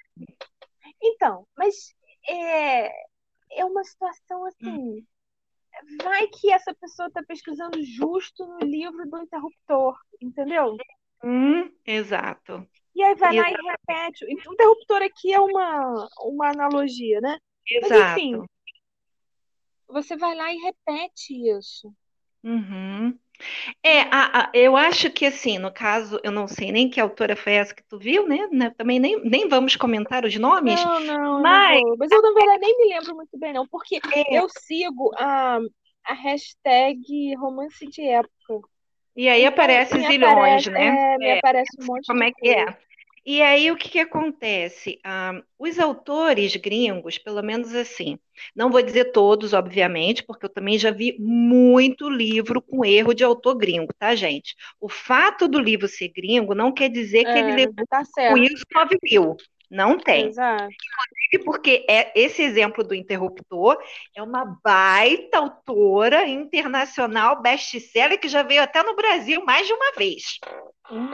Então, 1.01 1.47
mas 1.57 1.93
é, 2.27 2.87
é 3.51 3.65
uma 3.65 3.83
situação 3.83 4.45
assim. 4.45 5.05
Vai 6.03 6.27
que 6.27 6.51
essa 6.51 6.73
pessoa 6.75 7.07
está 7.07 7.23
pesquisando 7.23 7.81
justo 7.83 8.45
no 8.45 8.59
livro 8.59 9.07
do 9.09 9.17
interruptor, 9.19 9.97
entendeu? 10.21 10.75
Hum, 11.23 11.71
exato. 11.85 12.67
E 12.95 13.03
aí 13.03 13.15
vai 13.15 13.35
lá 13.35 13.49
e 13.49 13.55
repete. 13.55 14.25
O 14.25 14.53
interruptor 14.53 15.01
aqui 15.01 15.31
é 15.31 15.39
uma, 15.39 16.09
uma 16.21 16.49
analogia, 16.49 17.21
né? 17.21 17.37
Mas 17.71 17.91
Exato. 17.91 18.19
enfim, 18.19 18.45
você 19.87 20.15
vai 20.15 20.35
lá 20.35 20.53
e 20.53 20.57
repete 20.57 21.33
isso. 21.57 21.93
Uhum. 22.43 23.17
É, 23.83 24.01
a- 24.01 24.43
a- 24.47 24.51
eu 24.53 24.75
acho 24.75 25.09
que 25.11 25.25
assim, 25.25 25.57
no 25.57 25.71
caso, 25.71 26.19
eu 26.23 26.31
não 26.31 26.47
sei 26.47 26.71
nem 26.71 26.89
que 26.89 26.99
autora 26.99 27.35
foi 27.35 27.53
essa 27.53 27.73
que 27.73 27.83
tu 27.83 27.97
viu, 27.97 28.27
né? 28.27 28.47
Né, 28.51 28.69
Também 28.71 28.99
nem, 28.99 29.19
nem 29.23 29.47
vamos 29.47 29.75
comentar 29.75 30.25
os 30.25 30.35
nomes, 30.37 30.79
Não, 30.83 30.99
não, 31.01 31.41
mas- 31.41 31.81
não. 31.81 31.97
Mas 31.97 32.11
eu, 32.11 32.21
na 32.21 32.33
verdade, 32.33 32.59
nem 32.61 32.77
me 32.77 32.93
lembro 32.93 33.15
muito 33.15 33.37
bem, 33.37 33.53
não, 33.53 33.67
porque 33.67 33.99
É. 34.13 34.37
eu 34.37 34.47
sigo 34.49 35.11
a, 35.17 35.59
a 36.05 36.13
hashtag 36.13 37.35
romance 37.35 37.85
de 37.87 38.01
época. 38.03 38.67
e 39.15 39.27
aí 39.29 39.41
Então, 39.41 39.53
aparece 39.53 39.97
me 39.97 40.05
zilhões, 40.07 40.67
aparece- 40.67 40.69
né? 40.71 41.13
É, 41.13 41.17
me 41.17 41.25
É, 41.27 41.37
aparece 41.39 41.69
um 41.81 41.85
monte 41.85 42.07
como 42.07 42.23
de 42.23 42.29
é 42.29 42.31
que 42.31 42.53
coisa. 42.55 42.71
é? 42.71 42.88
E 43.31 43.43
aí 43.43 43.69
o 43.69 43.77
que 43.77 43.89
que 43.89 43.99
acontece? 43.99 44.99
Ah, 45.03 45.39
os 45.59 45.77
autores 45.77 46.55
gringos, 46.55 47.19
pelo 47.19 47.43
menos 47.43 47.75
assim, 47.75 48.17
não 48.55 48.71
vou 48.71 48.81
dizer 48.81 49.11
todos, 49.11 49.53
obviamente, 49.53 50.23
porque 50.23 50.47
eu 50.47 50.49
também 50.49 50.79
já 50.79 50.89
vi 50.89 51.15
muito 51.19 52.09
livro 52.09 52.59
com 52.59 52.83
erro 52.83 53.13
de 53.13 53.23
autor 53.23 53.55
gringo, 53.55 53.93
tá, 53.99 54.15
gente? 54.15 54.55
O 54.81 54.89
fato 54.89 55.47
do 55.47 55.59
livro 55.59 55.87
ser 55.87 56.07
gringo 56.07 56.55
não 56.55 56.71
quer 56.71 56.89
dizer 56.89 57.23
que 57.23 57.29
ele 57.29 57.51
É, 57.51 57.55
levou 57.67 57.85
tá 57.87 57.99
com 57.99 58.05
certo. 58.05 58.37
isso 58.39 58.65
9 58.73 58.97
mil. 59.03 59.37
Não 59.69 59.99
tem. 59.99 60.25
Exato. 60.29 60.67
porque 61.45 61.85
é 61.87 62.11
esse 62.19 62.41
exemplo 62.41 62.83
do 62.83 62.95
interruptor 62.95 63.77
é 64.15 64.23
uma 64.23 64.59
baita 64.63 65.37
autora 65.37 66.27
internacional 66.27 67.39
best-seller 67.43 68.19
que 68.19 68.27
já 68.27 68.41
veio 68.41 68.63
até 68.63 68.81
no 68.81 68.95
Brasil 68.95 69.45
mais 69.45 69.67
de 69.67 69.73
uma 69.73 69.91
vez. 69.91 70.39
Hum, 70.91 71.07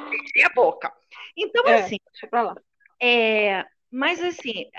a 0.45 0.49
boca. 0.55 0.89
Então, 1.37 1.67
É. 1.67 1.81
assim, 1.81 1.97
deixa 2.11 2.27
pra 2.27 2.41
lá. 2.43 2.55
é, 3.01 3.65
mas 3.91 4.21
assim, 4.21 4.69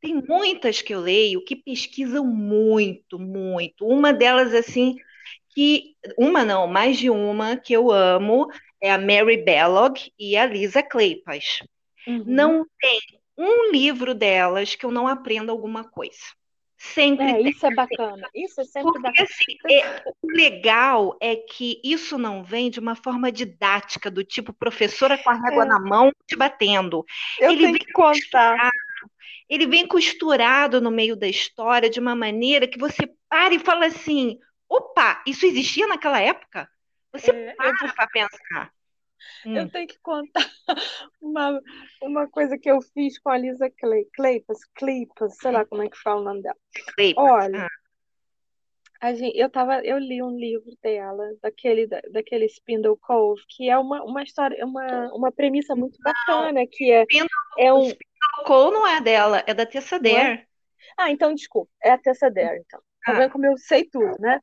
tem 0.00 0.14
muitas 0.26 0.82
que 0.82 0.94
eu 0.94 1.00
leio 1.00 1.44
que 1.44 1.56
pesquisam 1.56 2.24
muito, 2.26 3.18
muito. 3.18 3.86
Uma 3.86 4.12
delas, 4.12 4.54
assim, 4.54 4.96
que. 5.54 5.94
Uma 6.18 6.44
não, 6.44 6.66
mais 6.66 6.98
de 6.98 7.10
uma 7.10 7.56
que 7.56 7.72
eu 7.72 7.90
amo 7.90 8.48
é 8.80 8.90
a 8.92 8.98
Mary 8.98 9.38
Bellog 9.44 10.12
e 10.18 10.36
a 10.36 10.46
Lisa 10.46 10.82
Kleypas. 10.82 11.58
Uhum. 12.06 12.24
Não 12.26 12.66
tem 12.80 13.00
um 13.36 13.70
livro 13.70 14.14
delas 14.14 14.74
que 14.74 14.84
eu 14.86 14.90
não 14.90 15.06
aprenda 15.08 15.52
alguma 15.52 15.84
coisa. 15.88 16.18
Sempre 16.82 17.26
É, 17.26 17.40
isso 17.42 17.66
é 17.66 17.70
bacana. 17.74 18.26
Isso 18.34 18.58
é 18.62 18.64
sempre 18.64 18.90
Porque 18.92 19.02
bacana. 19.02 19.28
assim, 19.28 19.58
é- 19.70 20.02
o 20.22 20.26
legal 20.32 21.14
é 21.20 21.36
que 21.36 21.78
isso 21.84 22.16
não 22.16 22.42
vem 22.42 22.70
de 22.70 22.80
uma 22.80 22.96
forma 22.96 23.30
didática, 23.30 24.10
do 24.10 24.24
tipo 24.24 24.50
professora 24.50 25.18
com 25.18 25.28
a 25.28 25.34
régua 25.34 25.64
É. 25.64 25.68
na 25.68 25.78
mão 25.78 26.10
te 26.26 26.34
batendo. 26.36 27.04
Eu 27.38 27.50
ele 27.50 27.64
tenho 27.66 27.78
que 27.78 27.92
contar. 27.92 28.70
Ele 29.46 29.66
vem 29.66 29.86
costurado 29.86 30.80
no 30.80 30.90
meio 30.90 31.14
da 31.14 31.28
história 31.28 31.90
de 31.90 32.00
uma 32.00 32.16
maneira 32.16 32.66
que 32.66 32.78
você 32.78 33.06
para 33.28 33.52
e 33.54 33.58
fala 33.58 33.84
assim: 33.84 34.38
opa, 34.66 35.22
isso 35.26 35.44
existia 35.44 35.86
naquela 35.86 36.18
época? 36.18 36.66
Você 37.12 37.30
É, 37.30 37.50
eu, 37.50 37.74
para 37.74 37.92
para 37.92 38.06
pensar. 38.06 38.72
Hum, 39.46 39.56
eu 39.56 39.70
tenho 39.70 39.86
que 39.86 39.98
contar 40.00 40.50
uma, 41.20 41.60
uma 42.02 42.28
coisa 42.28 42.58
que 42.58 42.70
eu 42.70 42.80
fiz 42.80 43.18
com 43.18 43.30
a 43.30 43.38
Lisa 43.38 43.70
Clay, 43.70 44.04
Claypas, 44.14 44.58
Claypas, 44.74 45.36
sei 45.36 45.50
lá 45.52 45.64
como 45.64 45.82
é 45.82 45.88
que 45.88 45.98
fala 45.98 46.20
o 46.20 46.24
nome 46.24 46.42
dela. 46.42 46.56
Cleipas. 46.94 47.24
Olha, 47.24 47.66
Ah, 47.66 47.68
a 49.00 49.14
gente, 49.14 49.36
eu 49.38 49.48
tava, 49.50 49.80
eu 49.84 49.98
li 49.98 50.22
um 50.22 50.36
livro 50.36 50.70
dela, 50.82 51.24
daquele, 51.42 51.86
da- 51.86 52.02
daquele 52.12 52.46
Spindle 52.46 52.98
Cove, 52.98 53.40
que 53.48 53.68
é 53.70 53.78
uma, 53.78 54.02
uma 54.04 54.22
história, 54.22 54.64
uma, 54.64 55.10
uma 55.14 55.32
premissa 55.32 55.74
muito 55.74 55.98
bacana, 56.02 56.66
que 56.70 56.90
é, 56.92 57.02
Spindle- 57.04 57.28
é 57.58 57.72
um. 57.72 57.88
O 58.40 58.44
Cole 58.44 58.74
não 58.74 58.86
é 58.86 59.00
dela, 59.00 59.42
é 59.46 59.54
da 59.54 59.64
Tessa 59.64 59.96
é? 59.96 60.00
Dare. 60.00 60.46
Ah, 60.98 61.10
então 61.10 61.34
desculpa, 61.34 61.70
é 61.82 61.90
a 61.92 61.98
Tessa 61.98 62.30
Dare, 62.30 62.60
então. 62.60 62.80
Tá 63.04 63.12
Ah. 63.12 63.14
vendo 63.18 63.32
como 63.32 63.46
eu 63.46 63.56
sei 63.56 63.84
tudo, 63.88 64.14
né? 64.20 64.38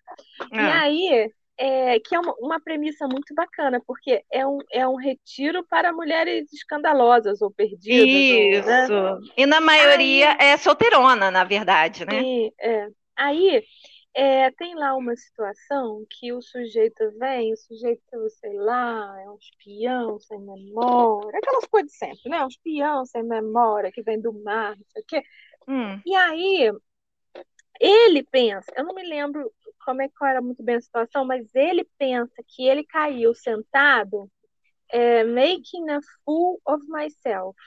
E 0.54 0.56
Ah, 0.58 0.82
aí, 0.82 1.32
é, 1.58 2.00
que 2.00 2.16
é 2.16 2.20
uma, 2.20 2.34
uma 2.40 2.60
premissa 2.62 3.08
muito 3.08 3.34
bacana, 3.34 3.82
porque 3.86 4.24
é 4.32 4.46
um, 4.46 4.60
é 4.72 4.88
um 4.88 4.96
retiro 4.96 5.66
para 5.68 5.92
mulheres 5.94 6.52
escandalosas 6.54 7.42
ou 7.42 7.52
perdidas, 7.52 8.30
ou, 8.30 8.62
né? 8.64 8.86
Isso. 8.86 8.94
E 9.36 9.46
na 9.46 9.60
maioria 9.62 10.38
é 10.40 10.58
solteirona, 10.58 11.32
na 11.32 11.44
verdade, 11.44 12.06
né? 12.06 12.22
E, 12.22 12.54
é, 12.60 12.88
aí 13.16 13.64
é, 14.14 14.52
tem 14.52 14.76
lá 14.76 14.96
uma 14.96 15.16
situação 15.16 16.06
que 16.10 16.34
o 16.34 16.42
sujeito 16.42 17.12
vem, 17.20 17.54
o 17.54 17.58
sujeito, 17.58 18.30
sei 18.40 18.56
lá, 18.58 19.16
é 19.22 19.30
um 19.30 19.38
espião 19.38 20.20
sem 20.20 20.40
memória, 20.40 21.38
aquelas 21.38 21.66
coisas 21.68 21.92
de 21.92 21.98
sempre, 21.98 22.30
né? 22.30 22.44
Um 22.44 22.48
espião 22.48 23.06
sem 23.06 23.24
memória 23.24 23.92
que 23.92 24.02
vem 24.02 24.20
do 24.20 24.34
mar, 24.44 24.76
não 24.76 24.86
sei 24.88 25.02
o 25.02 25.06
quê. 25.06 25.24
Hum, 25.68 26.02
E 26.06 26.16
aí 26.16 26.72
ele 27.80 28.24
pensa, 28.24 28.72
eu 28.76 28.84
não 28.84 28.96
me 28.96 29.04
lembro 29.04 29.52
como 29.88 30.04
é 30.04 30.10
que 30.10 30.16
era 30.26 30.42
muito 30.42 30.62
bem 30.64 30.76
a 30.76 30.82
situação, 30.82 31.26
mas 31.26 31.56
ele 31.56 31.86
pensa 31.98 32.44
que 32.48 32.68
ele 32.68 32.86
caiu 32.86 33.34
sentado, 33.34 34.30
é, 34.90 35.24
making 35.26 35.90
a 35.92 36.00
fool 36.26 36.62
of 36.66 36.84
myself. 36.90 37.58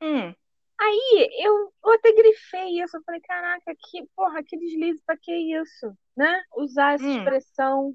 hum, 0.00 0.34
Aí 0.80 1.28
eu, 1.40 1.72
eu 1.84 1.92
até 1.92 2.12
grifei 2.12 2.80
isso, 2.82 2.96
eu 2.96 3.02
falei, 3.04 3.20
caraca, 3.20 3.74
que 3.76 4.06
porra, 4.16 4.42
que 4.44 4.56
deslize, 4.56 5.02
pra 5.04 5.16
que 5.16 5.32
isso, 5.34 5.92
né? 6.16 6.40
Usar 6.56 6.94
essa 6.94 7.06
Hum. 7.06 7.10
expressão, 7.10 7.94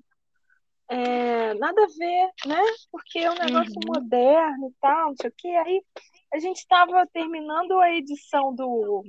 é, 0.89 1.53
nada 1.55 1.83
a 1.83 1.87
ver, 1.87 2.29
né? 2.47 2.61
Porque 2.91 3.19
é 3.19 3.31
um 3.31 3.35
negócio 3.37 3.81
Uhum. 3.81 3.85
moderno 3.85 4.69
e 4.69 4.73
tal, 4.81 5.09
não 5.09 5.15
sei 5.17 5.29
o 5.29 5.33
quê. 5.37 5.47
Aí 5.49 5.83
a 6.33 6.39
gente 6.39 6.57
estava 6.57 7.07
terminando 7.13 7.79
a 7.79 7.91
edição 7.91 8.53
do, 8.55 9.03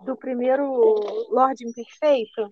do 0.00 0.16
primeiro 0.16 0.64
Lorde 1.30 1.66
Imperfeito, 1.66 2.50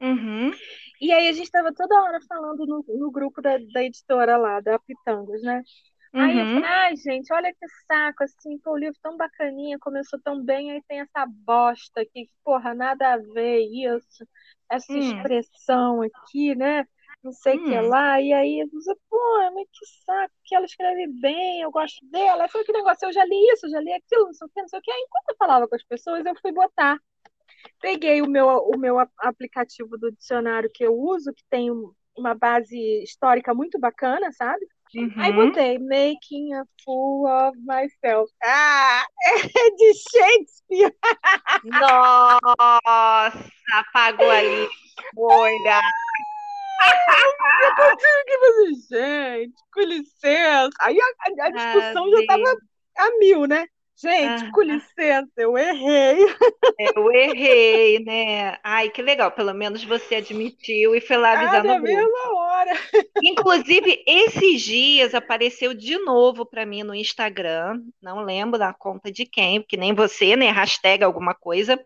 uhum, 0.00 0.52
e 1.00 1.12
aí 1.12 1.28
a 1.28 1.32
gente 1.32 1.44
estava 1.46 1.72
toda 1.74 1.94
hora 2.02 2.20
falando 2.28 2.66
no, 2.66 2.84
no 2.88 3.10
grupo 3.10 3.40
da, 3.42 3.58
da 3.72 3.82
editora 3.82 4.36
lá, 4.36 4.60
da 4.60 4.78
Pitangos, 4.78 5.42
né? 5.42 5.62
Aí 6.18 6.38
eu 6.38 6.46
uhum. 6.46 6.54
falei, 6.54 6.68
ai, 6.70 6.96
gente, 6.96 7.32
olha 7.32 7.52
que 7.54 7.66
saco, 7.88 8.24
assim, 8.24 8.58
pô, 8.60 8.72
o 8.72 8.78
livro 8.78 8.98
tão 9.02 9.16
bacaninha, 9.16 9.78
começou 9.80 10.20
tão 10.22 10.44
bem, 10.44 10.72
aí 10.72 10.82
tem 10.88 11.00
essa 11.00 11.26
bosta 11.26 12.02
aqui, 12.02 12.26
que, 12.26 12.32
porra, 12.44 12.74
nada 12.74 13.14
a 13.14 13.18
ver 13.18 13.60
isso, 13.62 14.26
essa 14.70 14.98
Hum. 14.98 14.98
expressão 14.98 16.02
aqui, 16.02 16.54
né? 16.56 16.86
Não 17.22 17.32
sei 17.32 17.56
o 17.56 17.60
que 17.62 17.74
Hum. 17.74 17.88
lá, 17.88 18.20
e 18.20 18.32
aí 18.32 18.66
você, 18.72 18.94
pô, 19.10 19.18
mas 19.54 19.66
que 19.72 19.86
saco, 20.06 20.34
que 20.44 20.54
ela 20.54 20.66
escreve 20.66 21.06
bem, 21.20 21.62
eu 21.62 21.70
gosto 21.72 22.04
dela. 22.10 22.48
Foi 22.48 22.64
que 22.64 22.72
negócio, 22.72 23.06
eu 23.08 23.12
já 23.12 23.24
li 23.24 23.36
isso, 23.52 23.66
eu 23.66 23.70
já 23.70 23.80
li 23.80 23.92
aquilo, 23.92 24.26
não 24.26 24.34
sei 24.34 24.46
o 24.46 24.50
que, 24.50 24.60
não 24.62 24.68
sei 24.68 24.78
o 24.80 24.82
que. 24.82 24.92
Aí, 24.92 25.00
enquanto 25.02 25.30
eu 25.30 25.36
falava 25.38 25.68
com 25.68 25.74
as 25.76 25.84
pessoas, 25.84 26.24
eu 26.26 26.34
fui 26.40 26.52
botar. 26.52 26.98
Peguei 27.80 28.22
o 28.22 28.28
meu, 28.28 28.46
o 28.46 28.76
meu 28.78 28.96
aplicativo 29.18 29.96
do 29.98 30.10
dicionário 30.12 30.70
que 30.72 30.84
eu 30.84 30.94
uso, 30.94 31.32
que 31.32 31.42
tem 31.50 31.70
um- 31.70 31.92
uma 32.16 32.34
base 32.34 32.76
histórica 33.02 33.52
muito 33.54 33.78
bacana, 33.78 34.30
sabe? 34.32 34.64
Aí 35.18 35.32
Uhum. 35.32 35.46
botei 35.48 35.76
Making 35.78 36.54
a 36.54 36.64
Fool 36.84 37.26
of 37.26 37.58
Myself. 37.66 38.32
Ah, 38.44 39.04
é 39.66 39.70
de 39.70 39.92
Shakespeare. 40.12 40.94
Nossa, 41.64 43.50
apagou 43.72 44.30
ali. 44.30 44.68
Olha. 45.16 45.80
Eu 47.78 47.96
tive 47.96 48.24
que 48.24 48.38
fazer, 48.38 48.74
gente, 49.40 49.54
com 49.72 49.80
licença. 49.80 50.70
Aí 50.80 50.96
a, 51.00 51.44
a- 51.44 51.50
discussão 51.50 52.10
já 52.10 52.16
Ave. 52.18 52.20
estava 52.20 52.56
a 52.98 53.18
mil, 53.18 53.46
né? 53.46 53.66
Gente, 53.96 54.44
ah, 54.44 54.50
com 54.52 54.62
licença, 54.62 55.30
eu 55.36 55.56
errei. 55.56 56.26
É, 56.80 56.98
eu 56.98 57.12
errei, 57.12 58.00
né? 58.00 58.58
Ai, 58.64 58.90
que 58.90 59.00
legal. 59.00 59.30
Pelo 59.30 59.54
menos 59.54 59.84
você 59.84 60.16
admitiu 60.16 60.96
e 60.96 61.00
foi 61.00 61.16
lá 61.16 61.32
avisar 61.32 61.60
ah, 61.60 61.62
na 61.62 61.78
mesma 61.78 62.34
hora. 62.34 62.72
Inclusive, 63.22 64.02
esses 64.04 64.62
dias 64.62 65.14
apareceu 65.14 65.72
de 65.72 65.96
novo 65.98 66.44
para 66.44 66.66
mim 66.66 66.82
no 66.82 66.94
Instagram. 66.94 67.80
Não 68.02 68.24
lembro 68.24 68.58
da 68.58 68.74
conta 68.74 69.12
de 69.12 69.24
quem, 69.24 69.60
porque 69.60 69.76
nem 69.76 69.94
você, 69.94 70.34
né? 70.34 70.50
Hashtag 70.50 71.04
alguma 71.04 71.34
coisa. 71.34 71.78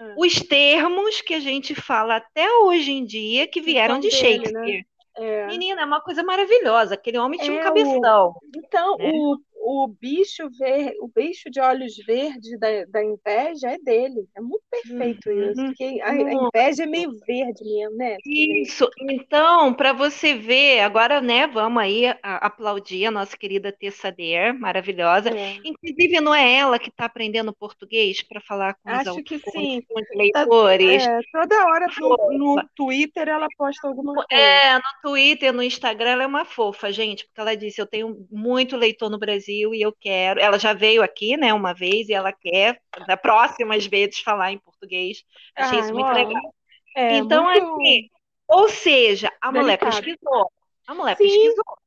Ah. 0.00 0.14
Os 0.18 0.34
termos 0.34 1.20
que 1.20 1.34
a 1.34 1.40
gente 1.40 1.72
fala 1.72 2.16
até 2.16 2.50
hoje 2.50 2.90
em 2.90 3.04
dia 3.04 3.46
que 3.46 3.60
vieram 3.60 4.00
de 4.00 4.10
dele, 4.10 4.22
né? 4.22 4.28
Shakespeare. 4.28 4.78
Né? 4.78 4.84
É. 5.16 5.46
Menina, 5.46 5.82
é 5.82 5.84
uma 5.84 6.00
coisa 6.00 6.22
maravilhosa. 6.22 6.94
Aquele 6.94 7.18
homem 7.18 7.38
tinha 7.38 7.56
é, 7.56 7.60
um 7.60 7.62
cabeção. 7.62 8.30
O... 8.30 8.34
Então, 8.56 8.96
né? 8.96 9.12
o, 9.14 9.36
o 9.66 9.88
bicho 9.88 10.50
ver, 10.58 10.94
o 11.00 11.08
bicho 11.08 11.50
de 11.50 11.58
olhos 11.58 11.96
verdes 12.06 12.60
da, 12.60 12.68
da 12.84 13.02
inveja 13.02 13.70
é 13.70 13.78
dele. 13.78 14.28
É 14.36 14.40
muito 14.40 14.62
perfeito 14.70 15.30
uhum. 15.30 15.50
isso. 15.50 15.64
Porque 15.64 16.00
a, 16.02 16.10
a, 16.10 16.32
inveja 16.32 16.82
é 16.82 16.86
meio 16.86 17.10
verde 17.26 17.64
mesmo, 17.64 17.96
né? 17.96 18.18
Isso. 18.26 18.86
Então, 19.00 19.72
para 19.72 19.94
você 19.94 20.34
ver, 20.34 20.80
agora, 20.80 21.22
né, 21.22 21.46
vamos 21.46 21.82
aí 21.82 22.04
aplaudir 22.22 23.06
a 23.06 23.10
nossa 23.10 23.38
querida 23.38 23.72
Tessa 23.72 24.12
Der, 24.12 24.52
maravilhosa. 24.52 25.30
É. 25.30 25.56
Inclusive, 25.64 26.20
não 26.20 26.34
é 26.34 26.58
ela 26.58 26.78
que 26.78 26.90
está 26.90 27.06
aprendendo 27.06 27.54
português 27.54 28.20
para 28.20 28.42
falar 28.42 28.74
com 28.74 28.90
Acho 28.90 29.16
os 29.16 29.22
que 29.22 29.38
sim. 29.38 29.80
com 29.88 29.98
os 29.98 30.06
leitores. 30.14 31.06
É, 31.06 31.20
toda 31.32 31.64
hora 31.64 31.86
no, 31.98 32.56
no, 32.56 32.68
Twitter 32.76 33.28
ela 33.28 33.46
posta 33.56 33.88
alguma 33.88 34.12
coisa. 34.12 34.28
É, 34.30 34.74
no 34.74 34.82
Twitter, 35.02 35.54
no 35.54 35.62
Instagram, 35.62 36.10
ela 36.10 36.24
é 36.24 36.26
uma 36.26 36.44
fofa, 36.44 36.92
gente, 36.92 37.24
porque 37.24 37.40
ela 37.40 37.56
disse: 37.56 37.80
eu 37.80 37.86
tenho 37.86 38.26
muito 38.30 38.76
leitor 38.76 39.08
no 39.08 39.18
Brasil 39.18 39.53
Brasil 39.54 39.74
e 39.74 39.82
eu 39.82 39.92
quero. 39.92 40.40
Ela 40.40 40.58
já 40.58 40.72
veio 40.72 41.02
aqui, 41.02 41.36
né, 41.36 41.52
uma 41.54 41.72
vez 41.72 42.08
e 42.08 42.14
ela 42.14 42.32
quer, 42.32 42.80
da 43.06 43.16
próximas 43.16 43.86
vezes, 43.86 44.18
falar 44.20 44.52
em 44.52 44.58
português. 44.58 45.24
Achei 45.56 45.78
ah, 45.78 45.82
isso 45.82 45.94
muito 45.94 46.12
legal. 46.12 46.54
É, 46.96 47.16
então, 47.16 47.44
muito... 47.44 47.74
assim, 47.74 48.10
ou 48.48 48.68
seja, 48.68 49.32
a 49.40 49.50
Delicado. 49.50 49.62
mulher 49.62 49.78
pesquisou. 49.78 50.52
A 50.86 50.94
mulher 50.94 51.16
Sim. 51.16 51.24
pesquisou. 51.24 51.78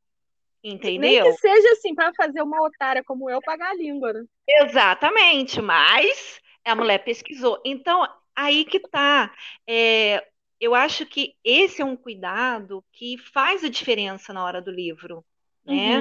Entendeu? 0.64 1.24
Nem 1.24 1.24
que 1.24 1.40
seja 1.40 1.72
assim, 1.74 1.96
para 1.96 2.12
fazer 2.14 2.42
uma 2.42 2.62
otária 2.62 3.04
como 3.06 3.30
eu 3.30 3.40
pagar 3.42 3.70
a 3.70 3.76
língua, 3.76 4.12
né? 4.12 4.24
Exatamente, 4.48 5.62
mas 5.62 6.40
a 6.66 6.76
mulher 6.76 7.04
pesquisou. 7.04 7.62
Então, 7.64 8.06
aí 8.36 8.66
que 8.66 8.80
tá. 8.80 9.34
É, 9.68 10.26
eu 10.60 10.74
acho 10.74 11.06
que 11.06 11.36
esse 11.44 11.82
é 11.82 11.86
um 11.86 11.96
cuidado 11.96 12.84
que 12.92 13.18
faz 13.18 13.64
a 13.64 13.70
diferença 13.70 14.34
na 14.34 14.44
hora 14.44 14.62
do 14.62 14.72
livro, 14.72 15.24
né? 15.64 16.00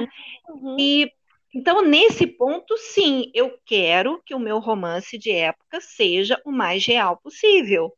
Uhum, 0.49 0.71
uhum. 0.71 0.75
E 0.79 1.11
então, 1.53 1.81
nesse 1.81 2.27
ponto, 2.27 2.77
sim, 2.77 3.31
eu 3.33 3.57
quero 3.65 4.21
que 4.25 4.35
o 4.35 4.39
meu 4.39 4.59
romance 4.59 5.17
de 5.17 5.31
época 5.31 5.79
seja 5.81 6.41
o 6.45 6.51
mais 6.51 6.85
real 6.85 7.17
possível. 7.17 7.93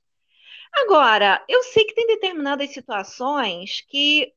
Agora, 0.74 1.44
eu 1.48 1.64
sei 1.64 1.84
que 1.86 1.96
tem 1.96 2.08
determinadas 2.08 2.72
situações 2.72 3.82
que 3.90 4.32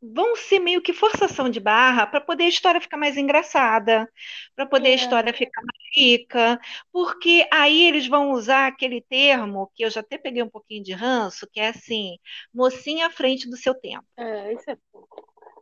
vão 0.00 0.36
ser 0.36 0.60
meio 0.60 0.80
que 0.80 0.92
forçação 0.92 1.48
de 1.48 1.58
barra 1.58 2.06
para 2.06 2.20
poder 2.20 2.44
a 2.44 2.48
história 2.48 2.80
ficar 2.80 2.96
mais 2.96 3.16
engraçada, 3.16 4.08
para 4.54 4.66
poder 4.66 4.90
é. 4.90 4.92
a 4.92 4.96
história 4.96 5.32
ficar 5.32 5.60
mais 5.60 5.78
rica, 5.96 6.60
porque 6.92 7.46
aí 7.52 7.84
eles 7.86 8.06
vão 8.06 8.30
usar 8.30 8.68
aquele 8.68 9.00
termo 9.00 9.70
que 9.74 9.84
eu 9.84 9.90
já 9.90 10.00
até 10.00 10.16
peguei 10.16 10.42
um 10.42 10.48
pouquinho 10.48 10.84
de 10.84 10.92
ranço, 10.92 11.48
que 11.52 11.60
é 11.60 11.68
assim, 11.68 12.16
mocinha 12.54 13.06
à 13.06 13.10
frente 13.10 13.48
do 13.48 13.56
seu 13.56 13.74
tempo. 13.74 14.06
É, 14.16 14.52
isso 14.52 14.70
é 14.70 14.76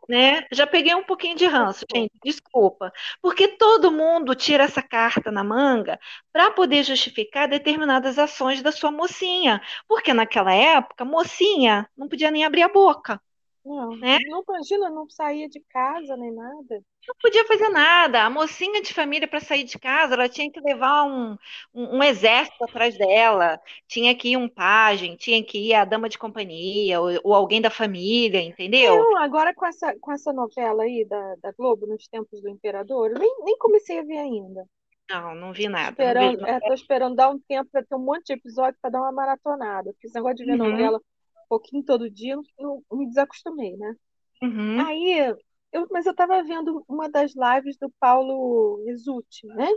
né? 0.08 0.46
Já 0.52 0.66
peguei 0.66 0.94
um 0.94 1.04
pouquinho 1.04 1.36
de 1.36 1.46
ranço, 1.46 1.84
gente, 1.92 2.12
desculpa. 2.24 2.92
Porque 3.20 3.48
todo 3.48 3.90
mundo 3.92 4.34
tira 4.34 4.64
essa 4.64 4.82
carta 4.82 5.30
na 5.30 5.44
manga 5.44 5.98
para 6.32 6.50
poder 6.50 6.84
justificar 6.84 7.48
determinadas 7.48 8.18
ações 8.18 8.62
da 8.62 8.72
sua 8.72 8.90
mocinha. 8.90 9.60
Porque 9.88 10.12
naquela 10.14 10.52
época, 10.52 11.04
mocinha 11.04 11.88
não 11.96 12.08
podia 12.08 12.30
nem 12.30 12.44
abrir 12.44 12.62
a 12.62 12.68
boca. 12.68 13.20
Não, 13.66 13.96
né? 13.96 14.16
não 14.28 14.44
imagina, 14.48 14.88
não 14.88 15.10
saía 15.10 15.48
de 15.48 15.58
casa 15.68 16.16
nem 16.16 16.32
nada. 16.32 16.80
Não 17.08 17.14
podia 17.20 17.44
fazer 17.46 17.68
nada. 17.68 18.22
A 18.22 18.30
mocinha 18.30 18.80
de 18.80 18.94
família, 18.94 19.26
para 19.26 19.40
sair 19.40 19.64
de 19.64 19.76
casa, 19.76 20.14
ela 20.14 20.28
tinha 20.28 20.48
que 20.48 20.60
levar 20.60 21.02
um, 21.02 21.36
um, 21.74 21.96
um, 21.96 22.02
exército 22.02 22.62
atrás 22.62 22.96
dela. 22.96 23.60
Tinha 23.88 24.14
que 24.14 24.30
ir 24.30 24.36
um 24.36 24.48
pajem, 24.48 25.16
tinha 25.16 25.42
que 25.44 25.58
ir 25.58 25.74
a 25.74 25.84
dama 25.84 26.08
de 26.08 26.16
companhia, 26.16 27.00
ou, 27.00 27.08
ou 27.24 27.34
alguém 27.34 27.60
da 27.60 27.68
família, 27.68 28.40
entendeu? 28.40 28.96
Não, 28.96 29.16
agora 29.16 29.52
com 29.52 29.66
essa, 29.66 29.98
com 29.98 30.12
essa 30.12 30.32
novela 30.32 30.84
aí 30.84 31.04
da, 31.04 31.34
da 31.42 31.50
Globo, 31.50 31.88
Nos 31.88 32.06
Tempos 32.06 32.40
do 32.40 32.48
Imperador, 32.48 33.10
eu 33.10 33.18
nem, 33.18 33.34
nem 33.42 33.58
comecei 33.58 33.98
a 33.98 34.04
ver 34.04 34.18
ainda. 34.18 34.64
Não, 35.10 35.34
não 35.34 35.52
vi 35.52 35.68
nada. 35.68 35.90
Esperando, 35.90 36.38
vi... 36.38 36.50
É, 36.50 36.74
esperando 36.74 37.16
dar 37.16 37.30
um 37.30 37.38
tempo 37.40 37.68
para 37.70 37.84
ter 37.84 37.94
um 37.96 38.04
monte 38.04 38.26
de 38.26 38.32
episódio 38.34 38.78
para 38.80 38.90
dar 38.90 39.00
uma 39.00 39.12
maratonada. 39.12 39.92
Porque 39.92 40.06
esse 40.06 40.14
negócio 40.14 40.36
de 40.36 40.44
ver 40.44 40.60
uhum. 40.60 40.70
novela 40.70 41.00
pouquinho 41.48 41.84
todo 41.84 42.10
dia, 42.10 42.36
eu, 42.58 42.84
me 42.92 43.06
desacostumei, 43.06 43.76
né? 43.76 43.94
Uhum. 44.42 44.86
Aí, 44.86 45.34
eu, 45.72 45.86
mas 45.90 46.06
eu 46.06 46.12
estava 46.12 46.42
vendo 46.42 46.84
uma 46.88 47.08
das 47.08 47.32
lives 47.34 47.76
do 47.78 47.90
Paulo 47.98 48.82
Rizzuti, 48.84 49.46
né? 49.46 49.68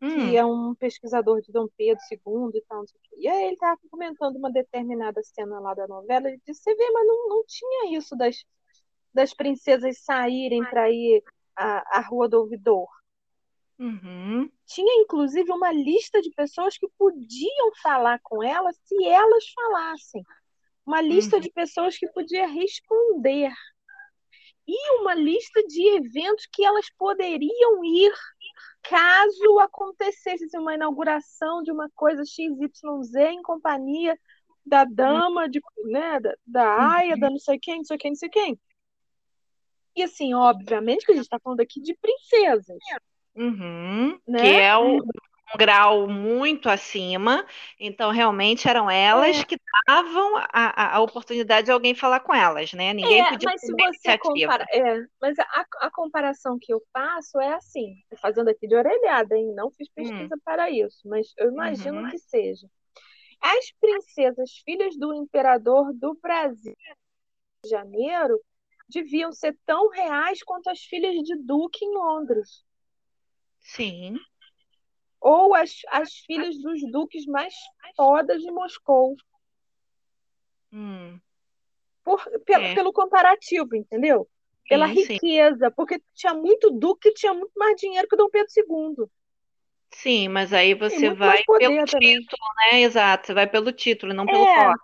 Que 0.00 0.06
hum. 0.06 0.36
é 0.36 0.44
um 0.44 0.74
pesquisador 0.74 1.40
de 1.40 1.52
Dom 1.52 1.68
Pedro 1.76 2.02
II 2.10 2.50
e 2.54 2.64
tal. 2.68 2.84
E 3.18 3.28
aí 3.28 3.44
ele 3.44 3.54
estava 3.54 3.78
comentando 3.88 4.34
uma 4.34 4.50
determinada 4.50 5.22
cena 5.22 5.60
lá 5.60 5.74
da 5.74 5.86
novela. 5.86 6.28
Ele 6.28 6.40
disse: 6.44 6.62
Você 6.62 6.74
vê, 6.74 6.90
mas 6.90 7.06
não, 7.06 7.28
não 7.28 7.44
tinha 7.46 7.96
isso 7.96 8.16
das, 8.16 8.44
das 9.14 9.32
princesas 9.32 10.02
saírem 10.02 10.64
para 10.64 10.90
ir 10.90 11.22
à, 11.54 11.98
à 11.98 12.00
Rua 12.00 12.28
do 12.28 12.40
Ouvidor. 12.40 12.88
Uhum. 13.78 14.50
Tinha 14.66 15.02
inclusive 15.02 15.52
uma 15.52 15.72
lista 15.72 16.20
de 16.20 16.30
pessoas 16.32 16.76
que 16.76 16.88
podiam 16.98 17.72
falar 17.80 18.18
com 18.24 18.42
elas 18.42 18.76
se 18.84 19.04
elas 19.04 19.48
falassem 19.50 20.24
uma 20.84 21.00
lista 21.00 21.36
uhum. 21.36 21.42
de 21.42 21.50
pessoas 21.50 21.96
que 21.96 22.08
podia 22.08 22.46
responder 22.46 23.52
e 24.66 25.00
uma 25.00 25.14
lista 25.14 25.62
de 25.66 25.96
eventos 25.96 26.46
que 26.52 26.64
elas 26.64 26.86
poderiam 26.96 27.84
ir 27.84 28.12
caso 28.82 29.58
acontecesse 29.60 30.44
assim, 30.44 30.58
uma 30.58 30.74
inauguração 30.74 31.62
de 31.62 31.70
uma 31.70 31.88
coisa 31.94 32.24
XYZ 32.24 33.14
em 33.30 33.42
companhia 33.42 34.18
da 34.64 34.84
dama, 34.84 35.48
de, 35.48 35.60
né, 35.84 36.20
da, 36.20 36.34
da 36.46 36.94
Aya, 36.94 37.16
da 37.16 37.28
não 37.28 37.38
sei 37.38 37.58
quem, 37.58 37.78
não 37.78 37.84
sei 37.84 37.98
quem, 37.98 38.10
não 38.12 38.16
sei 38.16 38.28
quem. 38.28 38.60
E 39.96 40.02
assim, 40.02 40.32
obviamente 40.34 41.04
que 41.04 41.12
a 41.12 41.14
gente 41.14 41.24
está 41.24 41.38
falando 41.38 41.60
aqui 41.60 41.80
de 41.80 41.94
princesas. 41.94 42.78
Uhum, 43.34 44.18
né? 44.26 44.40
Que 44.40 44.48
é 44.48 44.76
o, 44.76 44.98
um 45.54 45.58
grau 45.58 46.08
muito 46.08 46.68
acima, 46.68 47.46
então 47.78 48.10
realmente 48.10 48.68
eram 48.68 48.90
elas 48.90 49.40
é. 49.40 49.44
que 49.44 49.56
davam 49.86 50.36
a, 50.36 50.96
a, 50.96 51.00
oportunidade 51.00 51.66
de 51.66 51.72
alguém 51.72 51.94
falar 51.94 52.20
com 52.20 52.34
elas, 52.34 52.72
né? 52.72 52.92
Ninguém 52.92 53.20
é, 53.20 53.30
podia 53.30 53.50
mas 53.50 53.60
se 53.60 53.72
você 53.72 54.18
compara, 54.18 54.64
é, 54.70 55.04
mas 55.20 55.38
a, 55.38 55.66
a, 55.80 55.90
comparação 55.90 56.58
que 56.60 56.72
eu 56.72 56.82
faço 56.92 57.40
é 57.40 57.54
assim, 57.54 57.94
fazendo 58.20 58.48
aqui 58.48 58.66
de 58.66 58.74
orelhada, 58.74 59.36
hein? 59.36 59.52
Não 59.54 59.70
fiz 59.70 59.88
hum. 59.88 59.92
pesquisa 59.94 60.34
hum. 60.34 60.40
para 60.44 60.70
isso, 60.70 61.00
mas 61.06 61.32
eu 61.36 61.50
imagino 61.50 62.02
uhum. 62.02 62.10
que 62.10 62.18
seja. 62.18 62.66
As 63.40 63.72
princesas 63.80 64.52
filhas 64.64 64.96
do 64.96 65.12
imperador 65.14 65.92
do 65.92 66.14
Brasil 66.14 66.76
de 67.64 67.70
Janeiro 67.70 68.40
deviam 68.88 69.32
ser 69.32 69.56
tão 69.66 69.88
reais 69.88 70.42
quanto 70.42 70.70
as 70.70 70.80
filhas 70.80 71.14
de 71.22 71.36
Duque 71.36 71.84
em 71.84 71.94
Londres. 71.94 72.64
Sim 73.60 74.16
ou 75.22 75.54
as, 75.54 75.70
as 75.88 76.12
filhas 76.14 76.58
dos 76.60 76.80
duques 76.90 77.24
mais 77.26 77.54
fodas 77.96 78.42
de 78.42 78.50
Moscou. 78.50 79.16
Hum. 80.72 81.18
Por, 82.04 82.20
pelo, 82.44 82.64
é. 82.64 82.74
pelo 82.74 82.92
comparativo, 82.92 83.76
entendeu? 83.76 84.28
Pela 84.68 84.88
sim, 84.88 84.94
riqueza, 84.94 85.68
sim. 85.68 85.74
porque 85.76 86.02
tinha 86.14 86.34
muito 86.34 86.70
duque 86.70 87.08
e 87.08 87.14
tinha 87.14 87.32
muito 87.32 87.52
mais 87.56 87.76
dinheiro 87.76 88.08
que 88.08 88.14
o 88.14 88.18
Dom 88.18 88.28
Pedro 88.28 88.52
II. 88.56 89.06
Sim, 89.90 90.28
mas 90.28 90.52
aí 90.52 90.74
você 90.74 91.10
vai 91.10 91.42
pelo 91.44 91.84
também. 91.86 92.18
título, 92.18 92.42
né? 92.56 92.80
Exato, 92.80 93.26
você 93.26 93.34
vai 93.34 93.46
pelo 93.46 93.70
título, 93.70 94.14
não 94.14 94.26
pelo 94.26 94.44
é, 94.44 94.74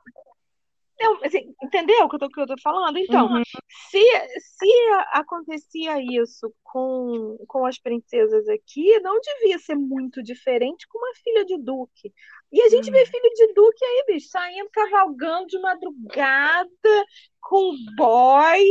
não, 1.01 1.19
assim, 1.25 1.55
entendeu 1.63 2.05
o 2.05 2.09
que 2.09 2.17
eu 2.17 2.19
tô, 2.19 2.29
que 2.29 2.41
eu 2.41 2.47
tô 2.47 2.55
falando? 2.61 2.99
Então, 2.99 3.27
uhum. 3.29 3.43
se, 3.91 4.03
se 4.41 4.73
acontecia 5.13 5.97
isso 6.01 6.53
com, 6.63 7.37
com 7.47 7.65
as 7.65 7.79
princesas 7.79 8.49
aqui, 8.49 8.99
não 9.01 9.21
devia 9.21 9.59
ser 9.59 9.77
muito 9.77 10.23
diferente 10.23 10.87
com 10.89 10.99
uma 10.99 11.15
filha 11.15 11.45
de 11.45 11.57
duque. 11.59 12.13
E 12.51 12.63
a 12.63 12.69
gente 12.69 12.87
uhum. 12.87 12.93
vê 12.93 13.07
filho 13.07 13.31
de 13.33 13.53
duque 13.55 13.85
aí, 13.85 14.05
bicho, 14.09 14.29
saindo 14.29 14.69
cavalgando 14.71 15.47
de 15.47 15.61
madrugada 15.61 17.07
com 17.41 17.73
boy, 17.97 18.65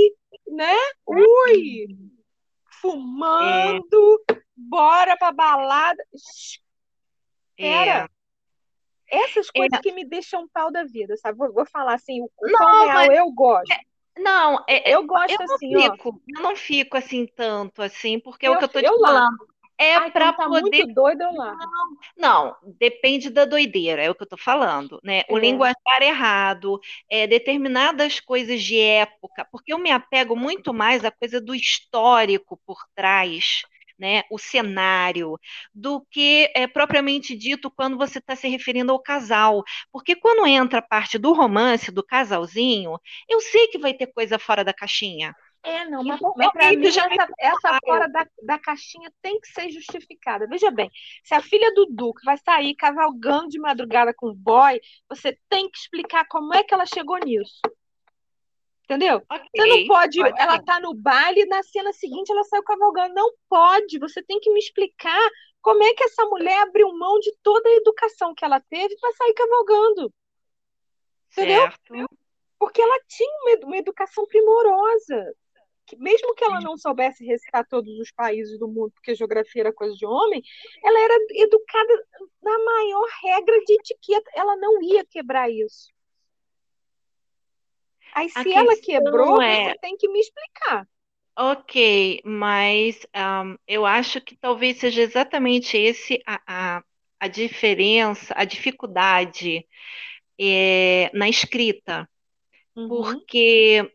né? 0.47 0.77
Ui! 1.05 1.87
Fumando, 2.81 4.23
é. 4.29 4.41
bora 4.55 5.15
pra 5.17 5.31
balada. 5.31 6.03
Era. 7.57 8.03
É. 8.03 8.16
Essas 9.47 9.51
coisas 9.51 9.79
é... 9.79 9.81
que 9.81 9.91
me 9.91 10.05
deixam 10.05 10.47
pau 10.47 10.71
da 10.71 10.83
vida, 10.83 11.15
sabe? 11.17 11.38
Vou, 11.38 11.51
vou 11.53 11.65
falar 11.65 11.93
assim, 11.93 12.21
o 12.21 12.29
não, 12.41 12.86
real 12.86 13.07
mas... 13.07 13.17
eu 13.17 13.31
gosto. 13.31 13.71
É... 13.71 13.79
Não, 14.19 14.63
é, 14.67 14.95
eu 14.95 15.05
gosto 15.05 15.39
eu 15.39 15.53
assim, 15.53 15.77
fico, 15.77 16.10
ó. 16.10 16.36
Eu 16.36 16.41
não 16.41 16.55
fico 16.55 16.97
assim 16.97 17.27
tanto 17.27 17.83
assim, 17.83 18.19
porque 18.19 18.47
eu, 18.47 18.53
é 18.53 18.55
o 18.55 18.57
que 18.57 18.63
eu 18.65 18.69
tô 18.69 18.81
te 18.81 18.99
falando. 18.99 19.47
É 19.79 19.95
Ai, 19.95 20.12
para 20.12 20.33
tá 20.33 20.47
poder. 20.47 20.62
muito 20.62 20.88
doido, 20.88 21.21
eu 21.21 21.33
largo. 21.33 21.60
Não, 22.17 22.55
depende 22.79 23.29
da 23.29 23.45
doideira, 23.45 24.01
é 24.01 24.10
o 24.10 24.15
que 24.15 24.23
eu 24.23 24.25
estou 24.25 24.39
falando, 24.39 24.99
né? 25.03 25.21
O 25.29 25.38
É. 25.38 25.41
linguajar 25.41 26.01
errado, 26.01 26.79
é, 27.07 27.27
determinadas 27.27 28.19
coisas 28.19 28.63
de 28.63 28.79
época, 28.79 29.47
porque 29.51 29.71
eu 29.71 29.77
me 29.77 29.91
apego 29.91 30.36
muito 30.36 30.73
mais 30.73 31.05
à 31.05 31.12
coisa 31.12 31.39
do 31.39 31.53
histórico 31.53 32.60
por 32.65 32.79
trás, 32.95 33.62
né? 33.97 34.23
O 34.31 34.38
cenário, 34.38 35.38
do 35.73 36.05
que 36.12 36.51
é 36.55 36.67
propriamente 36.67 37.36
dito 37.36 37.71
quando 37.71 37.97
você 37.97 38.19
está 38.19 38.36
se 38.36 38.47
referindo 38.47 38.91
ao 38.91 39.01
casal. 39.01 39.63
Porque 39.91 40.15
quando 40.15 40.47
entra 40.47 40.79
a 40.79 40.81
parte 40.81 41.17
do 41.17 41.33
romance, 41.33 41.91
do 41.91 42.03
casalzinho, 42.03 42.97
eu 43.29 43.39
sei 43.41 43.67
que 43.67 43.77
vai 43.77 43.93
ter 43.93 44.07
coisa 44.07 44.39
fora 44.39 44.63
da 44.63 44.73
caixinha. 44.73 45.33
É, 45.63 45.83
não, 45.89 46.01
mas, 46.03 46.19
mas 46.38 46.51
para 46.51 46.69
que 46.69 46.77
mim 46.77 46.89
já 46.89 47.07
me 47.10 47.15
essa, 47.15 47.27
essa 47.39 47.79
fora 47.86 48.07
da, 48.07 48.25
da 48.43 48.57
caixinha 48.57 49.12
tem 49.21 49.39
que 49.39 49.49
ser 49.49 49.69
justificada. 49.69 50.47
Veja 50.47 50.71
bem, 50.71 50.89
se 51.23 51.33
a 51.33 51.41
filha 51.41 51.73
do 51.73 51.88
Duque 51.88 52.23
vai 52.23 52.38
sair 52.38 52.73
cavalgando 52.75 53.49
de 53.49 53.60
madrugada 53.60 54.13
com 54.15 54.27
o 54.27 54.36
boy, 54.36 54.79
você 55.10 55.38
tem 55.49 55.69
que 55.69 55.77
explicar 55.77 56.25
como 56.29 56.53
é 56.53 56.63
que 56.63 56.73
ela 56.73 56.86
chegou 56.86 57.17
nisso. 57.17 57.60
Entendeu? 58.89 59.21
Você 59.30 59.65
não 59.65 59.86
pode, 59.86 60.17
pode 60.21 60.39
ela 60.39 60.56
ser. 60.56 60.63
tá 60.63 60.80
no 60.80 60.93
baile 60.93 61.41
e 61.41 61.45
na 61.45 61.62
cena 61.62 61.91
seguinte 61.91 62.32
ela 62.32 62.43
saiu 62.45 62.63
cavalgando. 62.63 63.13
Não 63.13 63.34
pode, 63.50 64.00
você 64.00 64.23
tem 64.23 64.39
que 64.39 64.50
me 64.50 64.60
explicar 64.60 65.30
como 65.62 65.84
é 65.84 65.93
que 65.93 66.06
essa 66.06 66.26
mulher 66.26 66.60
abriu 66.62 66.97
mão 66.97 67.19
de 67.19 67.36
toda 67.43 67.67
a 67.67 67.76
educação 67.76 68.34
que 68.34 68.45
ela 68.45 68.62
teve 68.62 68.95
para 68.97 69.12
sair 69.12 69.34
cavalgando. 69.34 70.13
Entendeu? 71.34 71.62
Certo. 71.63 72.17
Porque 72.58 72.82
ela 72.82 72.97
tinha 73.10 73.30
uma 73.65 73.78
educação 73.78 74.26
primorosa. 74.26 75.36
Que 75.86 75.97
mesmo 75.97 76.34
que 76.34 76.43
ela 76.43 76.60
não 76.62 76.78
soubesse 76.78 77.26
recitar 77.26 77.65
todos 77.67 77.97
os 78.00 78.12
países 78.12 78.58
do 78.58 78.67
mundo, 78.67 78.91
porque 78.93 79.15
geografia 79.15 79.63
era 79.63 79.73
coisa 79.73 79.95
de 79.95 80.06
homem, 80.06 80.41
ela 80.84 81.00
era 81.00 81.17
educada 81.32 82.08
na 82.41 82.58
maior 82.60 83.08
regra 83.23 83.60
de 83.65 83.73
etiqueta. 83.73 84.30
Ela 84.34 84.56
não 84.56 84.82
ia 84.82 85.06
quebrar 85.06 85.50
isso. 85.50 85.93
Aí, 88.13 88.30
se 88.30 88.52
ela 88.54 88.76
quebrou, 88.78 89.41
é, 89.41 89.74
você 89.74 89.76
tem 89.76 89.96
que 89.98 90.10
me 90.10 90.20
explicar. 90.20 90.88
ok, 91.38 92.22
mas 92.26 93.06
ahm, 93.13 93.56
eu 93.67 93.86
acho 93.86 94.20
que 94.22 94.36
talvez 94.38 94.78
seja 94.80 95.02
exatamente 95.02 95.78
esse 95.78 96.22
a, 96.26 96.78
a, 96.80 96.84
a 97.20 97.28
diferença, 97.28 98.34
a 98.38 98.46
dificuldade 98.46 99.65
é, 100.39 101.12
na 101.15 101.30
escrita. 101.30 102.10
Uhum, 102.76 103.26
Porque 103.28 103.91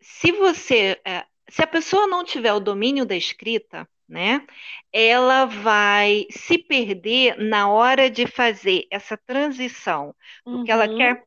se 0.00 0.32
você, 0.32 1.00
é, 1.06 1.26
se 1.50 1.62
a 1.62 1.66
pessoa 1.66 2.06
não 2.06 2.24
tiver 2.24 2.52
o 2.54 2.60
domínio 2.60 3.06
da 3.06 3.16
escrita, 3.16 3.88
né, 4.08 4.46
ela 4.92 5.46
vai 5.46 6.26
se 6.30 6.58
perder 6.58 7.36
na 7.38 7.70
hora 7.70 8.10
de 8.10 8.26
fazer 8.26 8.86
essa 8.90 9.16
transição 9.18 10.14
do 10.50 10.60
que 10.60 10.70
ela 10.72 10.88
uhum, 10.88 10.88
quer 10.88 11.24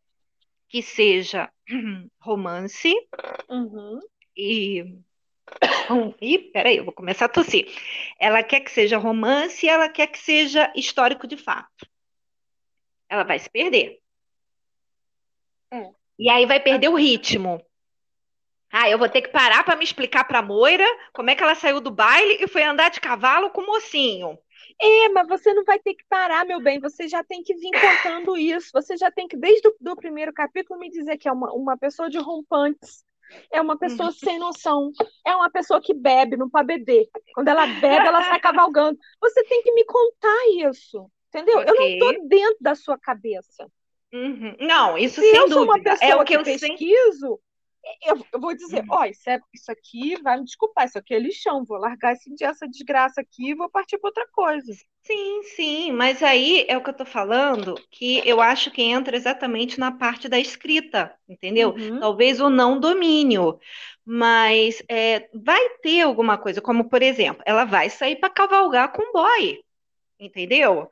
que 0.71 0.81
seja 0.81 1.51
romance 2.21 2.93
uhum. 3.49 3.99
e. 4.35 4.97
Ih, 6.21 6.37
peraí, 6.53 6.77
eu 6.77 6.85
vou 6.85 6.93
começar 6.93 7.25
a 7.25 7.29
tossir. 7.29 7.67
Ela 8.17 8.41
quer 8.41 8.61
que 8.61 8.71
seja 8.71 8.97
romance 8.97 9.65
e 9.65 9.69
ela 9.69 9.89
quer 9.89 10.07
que 10.07 10.17
seja 10.17 10.71
histórico 10.73 11.27
de 11.27 11.35
fato. 11.35 11.85
Ela 13.09 13.23
vai 13.23 13.37
se 13.37 13.49
perder. 13.49 13.99
É. 15.71 15.91
E 16.17 16.29
aí 16.29 16.45
vai 16.45 16.61
perder 16.61 16.87
o 16.87 16.95
ritmo. 16.95 17.61
Ah, 18.71 18.89
eu 18.89 18.97
vou 18.97 19.09
ter 19.09 19.23
que 19.23 19.29
parar 19.29 19.65
para 19.65 19.75
me 19.75 19.83
explicar 19.83 20.23
para 20.23 20.41
Moira 20.41 20.87
como 21.11 21.29
é 21.29 21.35
que 21.35 21.43
ela 21.43 21.55
saiu 21.55 21.81
do 21.81 21.91
baile 21.91 22.37
e 22.41 22.47
foi 22.47 22.63
andar 22.63 22.89
de 22.89 23.01
cavalo 23.01 23.49
com 23.49 23.59
o 23.59 23.67
mocinho. 23.67 24.39
É, 24.81 25.09
mas 25.09 25.27
você 25.27 25.53
não 25.53 25.63
vai 25.63 25.77
ter 25.79 25.93
que 25.93 26.03
parar, 26.09 26.45
meu 26.45 26.59
bem. 26.59 26.79
Você 26.79 27.07
já 27.07 27.23
tem 27.23 27.43
que 27.43 27.53
vir 27.53 27.69
contando 27.71 28.35
isso. 28.35 28.69
Você 28.73 28.97
já 28.97 29.11
tem 29.11 29.27
que, 29.27 29.37
desde 29.37 29.67
o 29.67 29.95
primeiro 29.95 30.33
capítulo, 30.33 30.79
me 30.79 30.89
dizer 30.89 31.17
que 31.17 31.27
é 31.27 31.31
uma, 31.31 31.53
uma 31.53 31.77
pessoa 31.77 32.09
de 32.09 32.17
rompantes. 32.17 33.03
É 33.51 33.61
uma 33.61 33.77
pessoa 33.77 34.09
Uhum. 34.09 34.13
sem 34.15 34.39
noção. 34.39 34.91
É 35.25 35.35
uma 35.35 35.49
pessoa 35.49 35.79
que 35.79 35.93
bebe, 35.93 36.35
não 36.35 36.49
pode 36.49 36.67
beber. 36.67 37.07
Quando 37.33 37.47
ela 37.47 37.65
bebe, 37.65 38.07
ela 38.07 38.23
sai 38.23 38.39
cavalgando. 38.39 38.97
Você 39.21 39.43
tem 39.43 39.61
que 39.61 39.71
me 39.71 39.85
contar 39.85 40.69
isso. 40.69 41.09
Entendeu? 41.29 41.61
Eu 41.61 41.75
não 41.75 41.97
tô 41.99 42.27
dentro 42.27 42.57
da 42.59 42.75
sua 42.75 42.97
cabeça. 42.97 43.71
Uhum. 44.13 44.57
Não, 44.59 44.97
isso 44.97 45.21
Se 45.21 45.29
sem 45.29 45.39
eu 45.39 45.47
sou 45.47 45.63
uma 45.63 45.75
dúvida. 45.77 45.91
É 45.91 45.97
pessoa 45.97 46.21
o 46.21 46.25
que 46.25 46.33
que 46.33 46.39
eu 46.39 46.43
pesquiso, 46.43 47.39
eu, 48.03 48.27
eu 48.33 48.39
vou 48.39 48.55
dizer, 48.55 48.83
Uhum. 48.83 48.89
ó, 48.89 49.05
isso, 49.05 49.29
é, 49.29 49.39
isso 49.53 49.71
aqui 49.71 50.15
vai 50.21 50.37
me 50.37 50.45
desculpar, 50.45 50.85
isso 50.85 50.97
aqui 50.97 51.13
é 51.13 51.19
lixão, 51.19 51.65
vou 51.65 51.77
largar 51.77 52.13
esse, 52.13 52.33
essa 52.43 52.67
desgraça 52.67 53.21
aqui 53.21 53.51
e 53.51 53.55
vou 53.55 53.69
partir 53.69 53.97
para 53.99 54.09
outra 54.09 54.27
coisa. 54.31 54.73
Sim, 55.03 55.43
sim, 55.55 55.91
mas 55.91 56.21
aí 56.21 56.65
é 56.69 56.77
o 56.77 56.83
que 56.83 56.89
eu 56.89 56.93
tô 56.93 57.05
falando, 57.05 57.85
que 57.89 58.21
eu 58.27 58.39
acho 58.39 58.69
que 58.71 58.81
entra 58.83 59.15
exatamente 59.17 59.79
na 59.79 59.91
parte 59.91 60.29
da 60.29 60.39
escrita, 60.39 61.13
entendeu? 61.27 61.75
Uhum, 61.75 61.99
Talvez 61.99 62.39
o 62.39 62.49
não 62.49 62.79
domínio, 62.79 63.59
mas 64.05 64.81
é, 64.87 65.27
vai 65.33 65.59
ter 65.81 66.01
alguma 66.01 66.37
coisa, 66.37 66.61
como 66.61 66.87
por 66.87 67.01
exemplo, 67.01 67.41
ela 67.47 67.65
vai 67.65 67.89
sair 67.89 68.17
para 68.17 68.29
cavalgar 68.29 68.91
com 68.93 69.01
o 69.01 69.11
boy, 69.13 69.63
entendeu? 70.19 70.89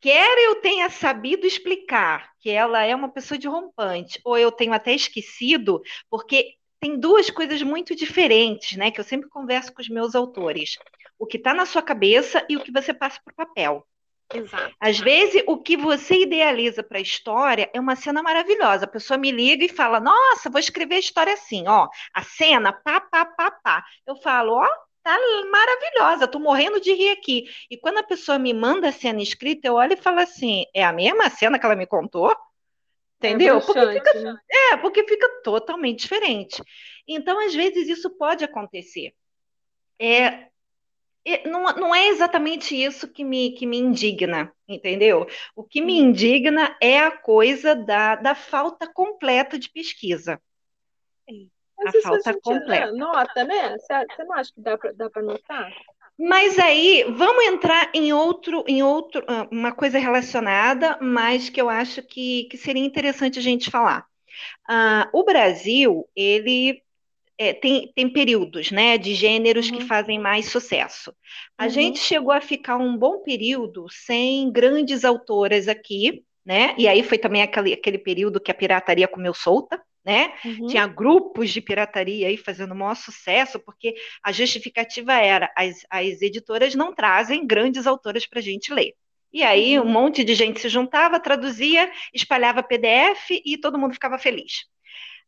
Quer 0.00 0.38
eu 0.46 0.56
tenha 0.62 0.90
sabido 0.90 1.46
explicar 1.46 2.27
que 2.40 2.50
ela 2.50 2.84
é 2.84 2.94
uma 2.94 3.08
pessoa 3.08 3.38
de 3.38 3.48
rompante, 3.48 4.20
ou 4.24 4.36
eu 4.38 4.52
tenho 4.52 4.72
até 4.72 4.92
esquecido, 4.94 5.82
porque 6.10 6.54
tem 6.80 6.98
duas 6.98 7.30
coisas 7.30 7.62
muito 7.62 7.94
diferentes, 7.94 8.76
né? 8.76 8.90
Que 8.90 9.00
eu 9.00 9.04
sempre 9.04 9.28
converso 9.28 9.72
com 9.72 9.82
os 9.82 9.88
meus 9.88 10.14
autores. 10.14 10.78
O 11.18 11.26
que 11.26 11.36
está 11.36 11.52
na 11.52 11.66
sua 11.66 11.82
cabeça 11.82 12.44
e 12.48 12.56
o 12.56 12.62
que 12.62 12.72
você 12.72 12.94
passa 12.94 13.20
para 13.24 13.32
o 13.32 13.36
papel. 13.36 13.86
exato. 14.32 14.74
Às 14.80 14.98
vezes, 15.00 15.42
o 15.46 15.60
que 15.60 15.76
você 15.76 16.22
idealiza 16.22 16.82
para 16.82 16.98
a 16.98 17.02
história 17.02 17.68
é 17.74 17.80
uma 17.80 17.96
cena 17.96 18.22
maravilhosa. 18.22 18.84
A 18.84 18.88
pessoa 18.88 19.18
me 19.18 19.30
liga 19.32 19.64
e 19.64 19.68
fala: 19.68 19.98
Nossa, 19.98 20.48
vou 20.50 20.60
escrever 20.60 20.96
a 20.96 21.00
história 21.00 21.32
assim, 21.34 21.66
ó. 21.66 21.88
A 22.14 22.22
cena, 22.22 22.72
pá, 22.72 23.00
pá, 23.00 23.24
pá, 23.26 23.50
pá. 23.50 23.84
Eu 24.06 24.16
falo: 24.16 24.52
Ó, 24.52 24.68
tá 25.08 25.18
maravilhosa, 25.50 26.28
tô 26.28 26.38
morrendo 26.38 26.80
de 26.80 26.92
rir 26.92 27.10
aqui. 27.10 27.46
E 27.70 27.76
quando 27.78 27.98
a 27.98 28.02
pessoa 28.02 28.38
me 28.38 28.52
manda 28.52 28.88
a 28.88 28.92
cena 28.92 29.22
escrita, 29.22 29.66
eu 29.66 29.74
olho 29.74 29.94
e 29.94 29.96
falo 29.96 30.20
assim: 30.20 30.64
É 30.74 30.84
a 30.84 30.92
mesma 30.92 31.30
cena 31.30 31.58
que 31.58 31.64
ela 31.64 31.76
me 31.76 31.86
contou? 31.86 32.30
É 32.30 33.30
Entendeu? 33.30 33.60
Porque 33.60 33.86
fica, 33.86 34.14
né? 34.20 34.36
é, 34.50 34.76
porque 34.76 35.04
fica 35.04 35.28
totalmente 35.42 36.00
diferente. 36.00 36.62
Então, 37.06 37.44
às 37.44 37.54
vezes, 37.54 37.88
isso 37.88 38.10
pode 38.10 38.44
acontecer. 38.44 39.12
É, 39.98 40.48
é, 41.24 41.48
não, 41.48 41.64
não 41.74 41.94
é 41.94 42.08
exatamente 42.08 42.76
isso 42.76 43.08
que 43.08 43.24
me, 43.24 43.52
que 43.52 43.66
me 43.66 43.78
indigna, 43.78 44.52
entendeu? 44.68 45.26
O 45.56 45.64
que 45.64 45.80
me 45.80 46.00
Hum. 46.00 46.10
indigna 46.10 46.76
é 46.80 47.00
a 47.00 47.10
coisa 47.10 47.74
da, 47.74 48.14
da 48.14 48.34
falta 48.34 48.86
completa 48.92 49.58
de 49.58 49.68
pesquisa. 49.70 50.40
Mas 51.78 51.90
A 51.90 51.92
a 51.94 52.00
falta 52.02 52.32
gente 52.32 52.42
completa. 52.42 52.94
nota, 52.96 53.44
né? 53.44 53.76
Você 53.78 54.24
não 54.24 54.34
acha 54.34 54.52
que 54.52 54.60
dá 54.60 54.76
pra, 54.78 54.92
dá 54.92 55.10
pra 55.10 55.22
notar? 55.22 55.72
Mas 56.18 56.58
aí, 56.58 57.04
vamos 57.16 57.44
entrar 57.44 57.90
em 57.94 58.12
outro, 58.12 58.64
em 58.66 58.82
outro, 58.82 59.22
ah, 59.28 59.46
uma 59.52 59.72
coisa 59.72 59.98
relacionada, 59.98 60.98
mas 61.00 61.48
que 61.48 61.60
eu 61.60 61.68
acho 61.68 62.02
que, 62.02 62.44
que 62.50 62.56
seria 62.56 62.84
interessante 62.84 63.38
a 63.38 63.42
gente 63.42 63.70
falar. 63.70 64.04
Ah, 64.68 65.10
o 65.14 65.24
Brasil, 65.24 66.08
ele 66.16 66.82
é, 67.38 67.54
tem, 67.54 67.92
tem 67.94 68.12
períodos, 68.12 68.70
né, 68.72 68.98
de 68.98 69.14
gêneros 69.14 69.70
que 69.70 69.80
Uhum, 69.80 69.84
fazem 69.84 70.18
mais 70.20 70.46
sucesso. 70.50 71.14
A 71.58 71.68
gente 71.68 71.98
uhum, 71.98 72.00
chegou 72.00 72.32
a 72.32 72.40
ficar 72.40 72.78
um 72.78 72.96
bom 72.98 73.20
período 73.22 73.86
sem 73.90 74.52
grandes 74.52 75.04
autoras 75.04 75.68
aqui, 75.68 76.24
né? 76.46 76.74
E 76.78 76.88
aí 76.88 77.02
foi 77.02 77.18
também 77.18 77.42
aquele, 77.42 77.74
aquele 77.74 77.98
período 77.98 78.40
que 78.40 78.50
a 78.50 78.54
pirataria 78.54 79.08
comeu 79.08 79.34
solta, 79.34 79.82
né? 80.04 80.32
uhum, 80.44 80.66
Tinha 80.66 80.86
grupos 80.86 81.50
de 81.50 81.60
pirataria 81.60 82.28
aí 82.28 82.36
fazendo 82.36 82.72
o 82.72 82.76
maior 82.76 82.94
sucesso, 82.94 83.58
porque 83.60 83.94
a 84.22 84.32
justificativa 84.32 85.12
era 85.14 85.52
as, 85.56 85.84
as 85.90 86.22
editoras 86.22 86.74
não 86.74 86.94
trazem 86.94 87.46
grandes 87.46 87.86
autoras 87.86 88.26
para 88.26 88.38
a 88.38 88.42
gente 88.42 88.72
ler. 88.72 88.94
E 89.32 89.42
aí 89.42 89.78
um 89.78 89.82
uhum, 89.82 89.90
monte 89.90 90.24
de 90.24 90.34
gente 90.34 90.60
se 90.60 90.68
juntava, 90.68 91.20
traduzia, 91.20 91.90
espalhava 92.14 92.62
PDF 92.62 93.30
e 93.44 93.58
todo 93.58 93.78
mundo 93.78 93.92
ficava 93.92 94.18
feliz. 94.18 94.64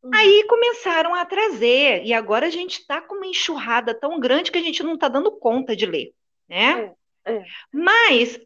uhum. 0.02 0.11
Aí 0.14 0.46
começaram 0.48 1.14
a 1.14 1.24
trazer, 1.24 2.02
e 2.04 2.14
agora 2.14 2.46
a 2.46 2.50
gente 2.50 2.80
está 2.80 3.00
com 3.00 3.16
uma 3.16 3.26
enxurrada 3.26 3.94
tão 3.94 4.18
grande 4.18 4.50
que 4.50 4.59
a 4.59 4.62
gente 4.62 4.83
não 4.83 4.94
está 4.94 5.09
dando 5.09 5.30
conta 5.38 5.76
de 5.76 5.85
ler, 5.85 6.12
né? 6.48 6.94
É, 7.26 7.33
é. 7.33 7.44
Mas 7.72 8.40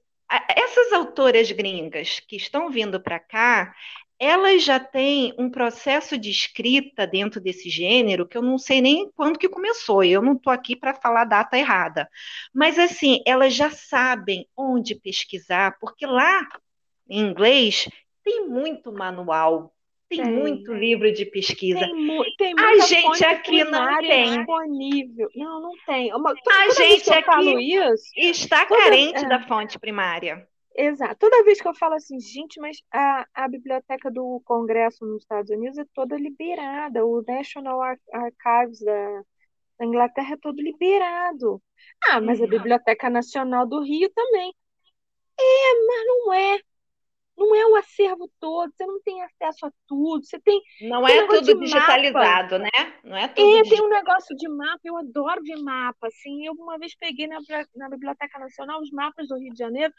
essas 0.48 0.92
autoras 0.92 1.50
gringas 1.52 2.20
que 2.20 2.36
estão 2.36 2.70
vindo 2.70 3.00
para 3.00 3.20
cá, 3.20 3.74
elas 4.18 4.62
já 4.64 4.78
têm 4.78 5.34
um 5.38 5.50
processo 5.50 6.16
de 6.16 6.30
escrita 6.30 7.06
dentro 7.06 7.40
desse 7.40 7.68
gênero 7.68 8.26
que 8.26 8.36
eu 8.36 8.42
não 8.42 8.58
sei 8.58 8.80
nem 8.80 9.10
quando 9.16 9.38
que 9.38 9.48
começou, 9.48 10.04
eu 10.04 10.22
não 10.22 10.34
estou 10.34 10.52
aqui 10.52 10.76
para 10.76 10.94
falar 10.94 11.22
a 11.22 11.26
data 11.26 11.58
errada. 11.58 12.08
Mas 12.52 12.78
assim, 12.78 13.20
elas 13.26 13.54
já 13.54 13.70
sabem 13.70 14.46
onde 14.56 14.94
pesquisar, 14.94 15.76
porque 15.80 16.06
lá 16.06 16.46
em 17.08 17.20
inglês 17.20 17.88
tem 18.22 18.48
muito 18.48 18.90
manual, 18.90 19.74
Tem, 20.08 20.22
tem 20.22 20.32
muito 20.32 20.72
livro 20.72 21.12
de 21.12 21.26
pesquisa. 21.26 21.80
Tem, 21.80 22.36
tem 22.38 22.54
a 22.58 22.78
gente 22.78 23.24
aqui 23.24 23.64
não 23.64 23.98
tem. 23.98 24.36
disponível. 24.36 25.28
Não, 25.34 25.60
não 25.60 25.72
tem. 25.84 26.14
Uma, 26.14 26.30
a 26.32 26.70
gente 26.70 27.12
aqui 27.12 27.80
isso, 28.16 28.44
está 28.44 28.64
toda, 28.64 28.80
carente 28.80 29.24
é, 29.24 29.28
da 29.28 29.40
fonte 29.46 29.78
primária. 29.78 30.48
Exato. 30.76 31.16
Toda 31.18 31.44
vez 31.44 31.60
que 31.60 31.68
eu 31.68 31.74
falo 31.74 31.94
assim, 31.94 32.18
gente, 32.18 32.60
mas 32.60 32.78
a, 32.92 33.26
a 33.32 33.48
biblioteca 33.48 34.10
do 34.10 34.42
Congresso 34.44 35.04
nos 35.06 35.22
Estados 35.22 35.50
Unidos 35.50 35.78
é 35.78 35.84
toda 35.94 36.16
liberada. 36.16 37.06
O 37.06 37.22
National 37.22 37.80
Archives 37.80 38.80
da, 38.80 39.22
da 39.78 39.86
Inglaterra 39.86 40.34
é 40.34 40.36
todo 40.36 40.60
liberado. 40.60 41.62
Ah, 42.08 42.20
mas 42.20 42.40
a 42.40 42.44
uhum. 42.44 42.50
Biblioteca 42.50 43.08
Nacional 43.08 43.66
do 43.66 43.82
Rio 43.82 44.10
também. 44.10 44.52
É, 45.38 45.86
mas 45.86 46.06
não 46.06 46.32
é. 46.32 46.60
Não 47.36 47.54
é 47.54 47.66
o 47.66 47.76
acervo 47.76 48.30
todo, 48.38 48.72
você 48.72 48.86
não 48.86 49.00
tem 49.02 49.22
acesso 49.22 49.66
a 49.66 49.72
tudo, 49.88 50.24
você 50.24 50.38
tem. 50.38 50.60
Não 50.82 51.04
tem 51.04 51.18
é 51.18 51.26
tudo 51.26 51.60
digitalizado, 51.60 52.58
mapa. 52.58 52.58
né? 52.58 52.94
Não 53.02 53.16
é 53.16 53.28
tudo. 53.28 53.58
É, 53.58 53.62
tem 53.62 53.82
um 53.82 53.88
negócio 53.88 54.36
de 54.36 54.48
mapa, 54.48 54.80
eu 54.84 54.96
adoro 54.96 55.42
ver 55.42 55.56
mapa. 55.56 56.06
Assim, 56.06 56.46
eu 56.46 56.52
uma 56.52 56.78
vez 56.78 56.94
peguei 56.96 57.26
na, 57.26 57.38
na 57.74 57.88
Biblioteca 57.88 58.38
Nacional 58.38 58.80
os 58.80 58.90
mapas 58.90 59.26
do 59.26 59.36
Rio 59.36 59.52
de 59.52 59.58
Janeiro, 59.58 59.92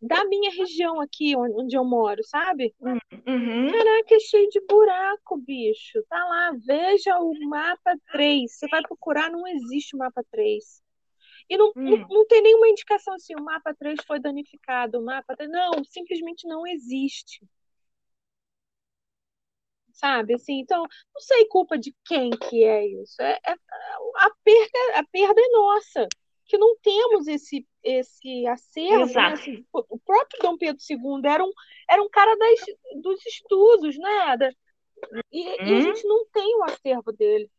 da 0.00 0.24
minha 0.26 0.50
região 0.52 1.00
aqui, 1.00 1.34
onde 1.36 1.76
eu 1.76 1.84
moro, 1.84 2.22
sabe? 2.22 2.74
Uhum. 2.80 3.70
Caraca, 3.72 4.14
é 4.14 4.20
cheio 4.20 4.48
de 4.48 4.60
buraco, 4.60 5.38
bicho. 5.38 6.02
Tá 6.08 6.24
lá, 6.24 6.52
veja 6.64 7.18
o 7.18 7.32
mapa 7.48 7.94
3. 8.12 8.52
Você 8.52 8.68
vai 8.68 8.82
procurar, 8.82 9.30
não 9.30 9.46
existe 9.48 9.96
o 9.96 9.98
mapa 9.98 10.22
3. 10.30 10.85
E 11.48 11.56
não, 11.56 11.68
hum. 11.68 11.72
não, 11.76 12.08
não, 12.08 12.26
tem 12.26 12.42
nenhuma 12.42 12.68
indicação 12.68 13.14
assim, 13.14 13.34
o 13.36 13.42
mapa 13.42 13.74
3 13.74 13.98
foi 14.06 14.18
danificado, 14.18 14.98
o 14.98 15.04
mapa 15.04 15.36
3... 15.36 15.50
Não, 15.50 15.84
simplesmente 15.84 16.46
não 16.46 16.66
existe. 16.66 17.40
Sabe, 19.92 20.34
assim, 20.34 20.60
então, 20.60 20.82
não 20.82 21.20
sei 21.20 21.46
culpa 21.46 21.78
de 21.78 21.94
quem 22.04 22.30
que 22.30 22.64
é 22.64 22.86
isso. 22.86 23.22
É, 23.22 23.38
é 23.46 23.52
a, 23.52 24.30
perda, 24.44 24.78
a 24.96 25.04
perda 25.04 25.40
é 25.40 25.48
nossa, 25.48 26.06
que 26.44 26.58
não 26.58 26.76
temos 26.82 27.26
esse, 27.26 27.66
esse 27.82 28.46
acervo. 28.46 29.14
Né? 29.14 29.32
Assim, 29.32 29.66
o 29.72 29.98
próprio 29.98 30.40
Dom 30.42 30.58
Pedro 30.58 30.82
II 30.88 31.22
era 31.24 31.42
um, 31.42 31.52
era 31.88 32.02
um 32.02 32.10
cara 32.10 32.36
das, 32.36 32.60
dos 33.02 33.24
estudos, 33.24 33.96
né? 33.96 34.36
Da, 34.36 34.50
e, 35.32 35.48
hum. 35.48 35.56
e 35.60 35.60
a 35.60 35.62
uhum. 35.62 35.80
gente 35.80 36.06
não 36.06 36.26
tem 36.26 36.56
o 36.56 36.64
acervo 36.64 37.12
dele. 37.12 37.50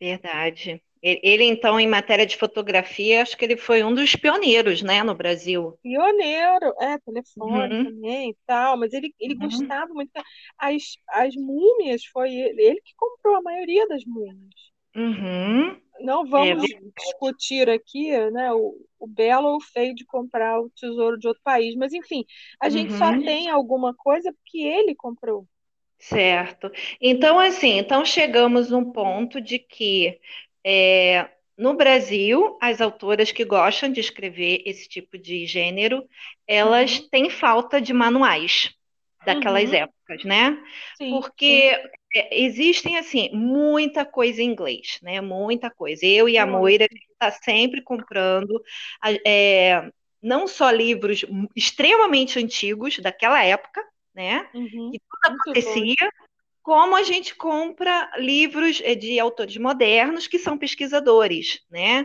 Verdade. 0.00 0.82
Ele, 1.02 1.44
então, 1.44 1.78
em 1.78 1.86
matéria 1.86 2.26
de 2.26 2.36
fotografia, 2.36 3.22
acho 3.22 3.36
que 3.36 3.44
ele 3.44 3.56
foi 3.56 3.82
um 3.84 3.94
dos 3.94 4.16
pioneiros, 4.16 4.82
né, 4.82 5.02
no 5.02 5.14
Brasil. 5.14 5.78
Pioneiro, 5.82 6.74
é, 6.80 6.98
telefone 6.98 7.74
uhum. 7.74 7.84
também 7.84 8.30
e 8.30 8.36
tal, 8.46 8.76
mas 8.76 8.92
ele, 8.92 9.14
ele 9.18 9.34
uhum. 9.34 9.40
gostava 9.40 9.92
muito. 9.92 10.10
As, 10.58 10.96
as 11.08 11.34
múmias, 11.36 12.04
foi 12.06 12.34
ele, 12.34 12.62
ele 12.62 12.80
que 12.84 12.94
comprou 12.96 13.36
a 13.36 13.42
maioria 13.42 13.86
das 13.86 14.04
múmias. 14.04 14.54
Uhum. 14.96 15.76
Não 16.00 16.26
vamos 16.26 16.64
é. 16.70 16.80
discutir 16.96 17.68
aqui, 17.68 18.10
né, 18.30 18.52
o, 18.52 18.74
o 18.98 19.06
belo 19.06 19.48
ou 19.48 19.56
o 19.56 19.60
feio 19.60 19.94
de 19.94 20.04
comprar 20.04 20.60
o 20.60 20.70
tesouro 20.70 21.18
de 21.18 21.28
outro 21.28 21.42
país, 21.42 21.74
mas 21.76 21.92
enfim, 21.92 22.24
a 22.60 22.68
gente 22.68 22.92
só 22.94 23.10
uhum. 23.10 23.24
tem 23.24 23.48
alguma 23.48 23.94
coisa 23.94 24.32
porque 24.32 24.58
ele 24.58 24.94
comprou. 24.94 25.46
Certo. 25.98 26.70
Então, 27.00 27.40
assim, 27.40 27.78
então 27.78 28.04
chegamos 28.04 28.70
num 28.70 28.92
ponto 28.92 29.40
de 29.40 29.58
que 29.58 30.20
é, 30.64 31.28
no 31.56 31.74
Brasil, 31.74 32.56
as 32.60 32.80
autoras 32.80 33.32
que 33.32 33.44
gostam 33.44 33.90
de 33.90 34.00
escrever 34.00 34.62
esse 34.64 34.88
tipo 34.88 35.18
de 35.18 35.44
gênero, 35.44 36.04
elas 36.46 36.98
uhum. 36.98 37.08
têm 37.08 37.30
falta 37.30 37.80
de 37.80 37.92
manuais 37.92 38.72
daquelas 39.24 39.68
uhum. 39.70 39.74
épocas, 39.74 40.24
né? 40.24 40.56
Sim, 40.96 41.10
Porque 41.10 41.74
sim. 41.74 41.88
É, 42.14 42.42
existem, 42.42 42.96
assim, 42.96 43.30
muita 43.32 44.04
coisa 44.04 44.40
em 44.42 44.46
inglês, 44.46 44.98
né? 45.02 45.20
Muita 45.20 45.70
coisa. 45.70 46.06
Eu 46.06 46.28
e 46.28 46.38
a 46.38 46.46
Moira, 46.46 46.86
a 46.88 46.94
gente 46.94 47.06
está 47.10 47.30
sempre 47.30 47.82
comprando 47.82 48.62
é, 49.26 49.90
não 50.22 50.46
só 50.46 50.70
livros 50.70 51.24
extremamente 51.54 52.38
antigos 52.38 52.98
daquela 52.98 53.42
época, 53.44 53.84
né? 54.14 54.48
Uhum. 54.54 54.90
Que 54.90 55.00
tudo 55.00 55.38
acontecia, 55.38 56.10
como 56.68 56.94
a 56.94 57.02
gente 57.02 57.34
compra 57.34 58.10
livros 58.18 58.76
de 58.76 59.18
autores 59.18 59.56
modernos 59.56 60.26
que 60.26 60.38
são 60.38 60.58
pesquisadores, 60.58 61.62
né? 61.70 62.04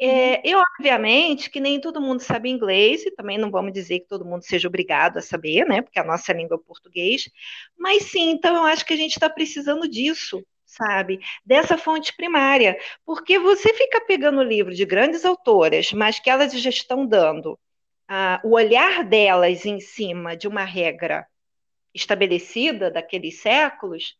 É, 0.00 0.34
uhum. 0.34 0.40
e, 0.44 0.54
obviamente, 0.56 1.48
que 1.48 1.60
nem 1.60 1.80
todo 1.80 2.00
mundo 2.00 2.18
sabe 2.18 2.50
inglês, 2.50 3.06
e 3.06 3.12
também 3.12 3.38
não 3.38 3.48
vamos 3.48 3.72
dizer 3.72 4.00
que 4.00 4.08
todo 4.08 4.24
mundo 4.24 4.42
seja 4.42 4.66
obrigado 4.66 5.18
a 5.18 5.22
saber, 5.22 5.64
né? 5.66 5.82
Porque 5.82 6.00
a 6.00 6.04
nossa 6.04 6.32
língua 6.32 6.56
é 6.56 6.66
português. 6.66 7.30
Mas 7.78 8.02
sim, 8.06 8.30
então 8.30 8.56
eu 8.56 8.64
acho 8.64 8.84
que 8.84 8.92
a 8.92 8.96
gente 8.96 9.12
está 9.12 9.30
precisando 9.30 9.88
disso, 9.88 10.44
sabe? 10.66 11.20
Dessa 11.46 11.78
fonte 11.78 12.12
primária. 12.16 12.76
Porque 13.06 13.38
você 13.38 13.72
fica 13.72 14.00
pegando 14.00 14.42
livro 14.42 14.74
de 14.74 14.84
grandes 14.84 15.24
autoras, 15.24 15.92
mas 15.92 16.18
que 16.18 16.28
elas 16.28 16.52
já 16.52 16.70
estão 16.70 17.06
dando 17.06 17.56
ah, 18.08 18.40
o 18.42 18.56
olhar 18.56 19.04
delas 19.04 19.64
em 19.64 19.78
cima 19.78 20.36
de 20.36 20.48
uma 20.48 20.64
regra 20.64 21.24
estabelecida 21.94 22.90
daqueles 22.90 23.40
séculos, 23.40 24.16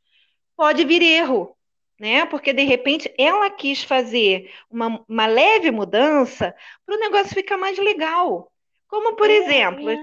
pode 0.57 0.85
vir 0.85 1.03
erro, 1.03 1.57
né? 1.99 2.27
Porque 2.27 2.53
de 2.53 2.63
repente 2.63 3.13
ela 3.19 3.51
quis 3.51 3.83
fazer 3.83 4.53
uma, 4.71 5.05
uma 5.09 5.27
leve 5.27 5.71
mudança 5.71 6.55
para 6.85 6.97
o 6.97 6.99
negócio 6.99 7.35
ficar 7.35 7.57
mais 7.57 7.79
legal. 7.79 8.53
Como, 8.89 9.17
por 9.17 9.31
é, 9.31 9.35
exemplo, 9.35 9.89
é. 9.89 9.97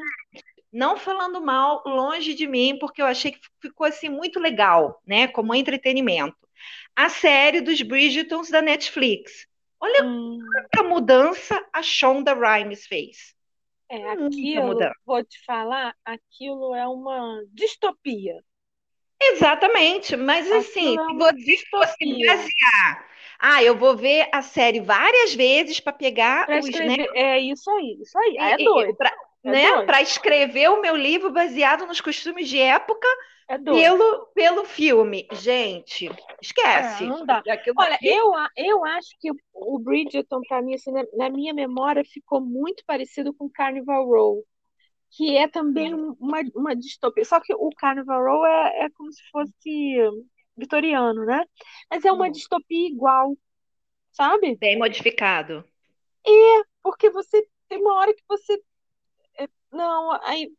não 0.71 0.97
falando 0.97 1.41
mal, 1.41 1.83
longe 1.85 2.33
de 2.33 2.47
mim, 2.47 2.77
porque 2.79 3.01
eu 3.01 3.05
achei 3.05 3.31
que 3.31 3.39
ficou 3.61 3.85
assim 3.85 4.09
muito 4.09 4.39
legal, 4.39 5.01
né? 5.05 5.27
Como 5.27 5.53
entretenimento. 5.53 6.37
A 6.95 7.07
série 7.07 7.61
dos 7.61 7.81
Bridgetons 7.81 8.49
da 8.49 8.61
Netflix. 8.61 9.47
Olha 9.79 10.03
hum. 10.03 10.39
quanta 10.51 10.89
mudança 10.89 11.65
a 11.71 11.81
Shonda 11.81 12.33
Rhimes 12.33 12.85
fez. 12.85 13.33
É, 13.89 14.11
aquilo, 14.11 14.77
vou 15.05 15.23
te 15.23 15.43
falar, 15.45 15.95
aquilo 16.05 16.75
é 16.75 16.87
uma 16.87 17.41
distopia. 17.51 18.35
Exatamente, 19.21 20.15
mas 20.15 20.49
assim, 20.51 20.95
é 20.95 21.33
se 21.33 21.57
você 21.71 22.25
basear, 22.25 23.05
ah, 23.39 23.63
eu 23.63 23.75
vou 23.75 23.95
ver 23.95 24.29
a 24.31 24.41
série 24.41 24.79
várias 24.79 25.33
vezes 25.33 25.79
para 25.79 25.91
pegar 25.91 26.45
pra 26.45 26.59
os, 26.59 26.67
escrever, 26.67 26.97
né? 26.97 27.07
É 27.15 27.39
isso 27.39 27.69
aí, 27.71 27.97
isso 28.01 28.17
aí, 28.17 28.37
é 28.37 28.57
doido. 28.57 28.95
Pra, 28.95 29.11
é 29.43 29.51
né, 29.51 29.81
para 29.85 30.01
escrever 30.01 30.69
o 30.69 30.81
meu 30.81 30.95
livro 30.95 31.31
baseado 31.31 31.85
nos 31.85 31.99
costumes 31.99 32.47
de 32.47 32.59
época 32.59 33.07
é 33.49 33.57
pelo, 33.57 34.27
pelo 34.27 34.63
filme. 34.63 35.27
Gente, 35.31 36.07
esquece. 36.39 37.03
É, 37.03 37.07
não 37.07 37.25
dá. 37.25 37.41
Olha, 37.75 37.97
eu, 38.03 38.31
eu 38.55 38.85
acho 38.85 39.09
que 39.19 39.31
o 39.51 39.79
Bridgerton, 39.79 40.39
para 40.47 40.61
mim, 40.61 40.75
assim, 40.75 40.91
na, 40.91 41.03
na, 41.13 41.29
minha 41.31 41.51
memória, 41.51 42.05
ficou 42.05 42.39
muito 42.39 42.83
parecido 42.85 43.33
com 43.33 43.49
Carnival 43.49 44.05
Row, 44.05 44.45
que 45.09 45.35
é 45.35 45.47
também 45.47 45.95
uma, 45.95 46.41
uma 46.53 46.75
distopia. 46.75 47.25
Só 47.25 47.39
que 47.39 47.51
o 47.51 47.71
Carnival 47.75 48.23
Row 48.23 48.45
é, 48.45 48.85
é 48.85 48.89
como 48.91 49.11
se 49.11 49.23
fosse 49.31 49.97
vitoriano, 50.55 51.25
né? 51.25 51.43
Mas 51.89 52.05
é 52.05 52.11
uma 52.11 52.27
hum. 52.27 52.31
distopia 52.31 52.87
igual, 52.87 53.35
sabe? 54.11 54.57
Bem 54.57 54.77
modificado. 54.77 55.65
É, 56.23 56.61
porque 56.83 57.09
você 57.09 57.43
tem 57.67 57.79
uma 57.79 57.95
hora 57.95 58.13
que 58.13 58.23
você. 58.29 58.61
É, 59.39 59.47
não, 59.71 60.11
aí. 60.21 60.51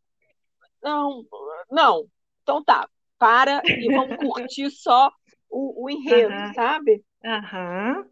Não, 0.83 1.23
não, 1.69 2.05
então 2.51 2.63
tá, 2.63 2.87
para 3.17 3.61
e 3.65 3.87
vamos 3.87 4.17
curtir 4.17 4.69
só 4.71 5.09
o, 5.49 5.85
o 5.85 5.89
enredo, 5.89 6.33
uhum. 6.33 6.53
sabe? 6.53 7.03
Uhum. 7.23 8.05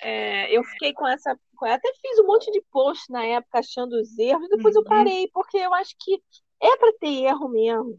É, 0.00 0.56
eu 0.56 0.64
fiquei 0.64 0.92
com 0.92 1.06
essa. 1.06 1.38
Até 1.62 1.92
fiz 2.00 2.18
um 2.18 2.26
monte 2.26 2.50
de 2.50 2.62
post 2.70 3.10
na 3.10 3.24
época 3.24 3.58
achando 3.58 3.92
os 3.92 4.18
erros, 4.18 4.48
depois 4.48 4.74
uhum. 4.74 4.82
eu 4.82 4.88
parei, 4.88 5.28
porque 5.32 5.58
eu 5.58 5.72
acho 5.74 5.94
que 5.98 6.20
é 6.60 6.76
para 6.76 6.92
ter 7.00 7.24
erro 7.24 7.48
mesmo. 7.48 7.98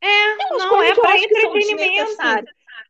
É, 0.00 0.36
não 0.50 0.82
é 0.82 0.94
para 0.94 1.18
entretenimento. 1.18 2.16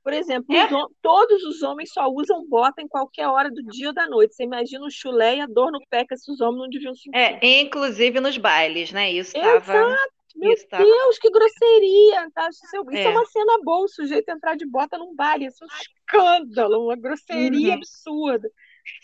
Por 0.02 0.12
exemplo, 0.12 0.54
é. 0.54 0.64
os, 0.64 0.90
todos 1.00 1.42
os 1.44 1.62
homens 1.62 1.92
só 1.92 2.08
usam 2.08 2.46
bota 2.46 2.82
em 2.82 2.88
qualquer 2.88 3.28
hora 3.28 3.50
do 3.50 3.62
dia 3.64 3.88
ou 3.88 3.94
da 3.94 4.06
noite. 4.06 4.34
Você 4.34 4.42
imagina 4.42 4.84
o 4.84 4.90
chulé 4.90 5.36
e 5.36 5.40
a 5.40 5.46
dor 5.46 5.70
no 5.70 5.80
pé 5.88 6.04
que 6.04 6.14
esses 6.14 6.40
homens 6.40 6.62
não 6.62 6.68
deviam 6.68 6.94
sentir. 6.94 7.14
É, 7.14 7.60
inclusive 7.60 8.20
nos 8.20 8.36
bailes, 8.36 8.92
né? 8.92 9.10
Isso 9.10 9.36
estava 9.36 9.96
meu 10.34 10.54
tá? 10.68 10.78
Deus, 10.78 11.18
que 11.18 11.30
grosseria! 11.30 12.30
Tá? 12.34 12.48
Isso, 12.48 12.60
é. 12.64 12.94
isso 12.94 13.08
é. 13.08 13.10
uma 13.10 13.26
cena 13.26 13.58
boa, 13.62 13.84
o 13.84 13.88
sujeito 13.88 14.28
entrar 14.28 14.56
de 14.56 14.66
bota 14.66 14.98
num 14.98 15.14
baile. 15.14 15.46
Isso 15.46 15.62
é 15.62 15.66
um 15.66 15.80
escândalo, 15.80 16.84
uma 16.84 16.96
grosseria 16.96 17.68
uhum. 17.68 17.74
absurda. 17.74 18.50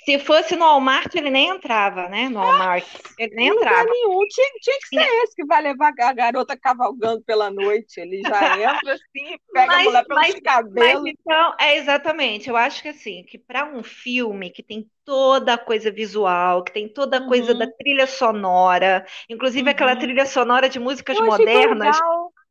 Se 0.04 0.18
fosse 0.18 0.56
no 0.56 0.64
Walmart, 0.64 1.14
ele 1.14 1.30
nem 1.30 1.48
entrava, 1.48 2.08
né? 2.08 2.28
No 2.28 2.40
Walmart. 2.40 2.86
Ele 3.18 3.34
nem 3.34 3.48
entrava. 3.48 3.84
nenhum. 3.84 4.26
Tinha, 4.28 4.48
tinha 4.60 4.78
que 4.78 4.88
ser 4.88 5.22
esse 5.22 5.36
que 5.36 5.44
vai 5.44 5.62
levar 5.62 5.92
a 5.98 6.12
garota 6.12 6.56
cavalgando 6.56 7.22
pela 7.22 7.50
noite. 7.50 8.00
Ele 8.00 8.22
já 8.22 8.30
entra 8.58 8.94
assim, 8.94 9.36
pega 9.52 9.66
mas, 9.66 9.86
a 9.86 9.90
mulher 9.90 10.04
pelos 10.06 10.22
mas, 10.22 10.40
cabelos. 10.40 11.02
Mas 11.02 11.14
então, 11.18 11.54
é 11.60 11.76
exatamente. 11.76 12.48
Eu 12.48 12.56
acho 12.56 12.82
que 12.82 12.88
assim, 12.88 13.24
que 13.24 13.38
para 13.38 13.64
um 13.64 13.82
filme 13.82 14.50
que 14.50 14.62
tem 14.62 14.88
toda 15.04 15.54
a 15.54 15.58
coisa 15.58 15.90
visual, 15.90 16.62
que 16.62 16.72
tem 16.72 16.88
toda 16.88 17.18
a 17.18 17.26
coisa 17.26 17.54
da 17.54 17.64
uhum. 17.64 17.72
trilha 17.78 18.06
sonora, 18.06 19.04
inclusive 19.28 19.64
uhum. 19.64 19.70
aquela 19.70 19.96
trilha 19.96 20.24
sonora 20.24 20.68
de 20.68 20.78
músicas 20.78 21.18
modernas. 21.18 21.98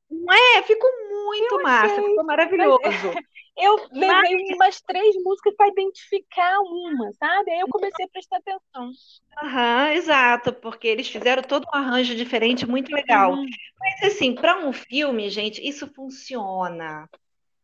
Não 0.09 0.33
é? 0.33 0.63
Ficou 0.63 0.89
muito 1.09 1.57
Eu 1.57 1.61
massa, 1.61 2.01
achei. 2.01 2.03
ficou 2.03 2.23
maravilhoso. 2.23 3.19
Eu 3.57 3.75
levei 3.91 4.35
umas 4.55 4.81
três 4.81 5.15
músicas 5.23 5.53
para 5.55 5.67
identificar 5.69 6.59
uma, 6.61 7.11
sabe? 7.13 7.51
Aí 7.51 7.59
eu 7.59 7.67
comecei 7.69 8.05
a 8.05 8.09
prestar 8.09 8.37
atenção. 8.37 8.91
Aham, 9.41 9.93
exato, 9.93 10.51
porque 10.53 10.87
eles 10.87 11.07
fizeram 11.07 11.41
todo 11.43 11.65
um 11.73 11.75
arranjo 11.77 12.15
diferente, 12.15 12.65
muito 12.65 12.91
legal. 12.93 13.31
Uhum. 13.31 13.57
Mas 13.79 14.11
assim, 14.13 14.35
para 14.35 14.57
um 14.65 14.73
filme, 14.73 15.29
gente, 15.29 15.65
isso 15.65 15.87
funciona. 15.93 17.09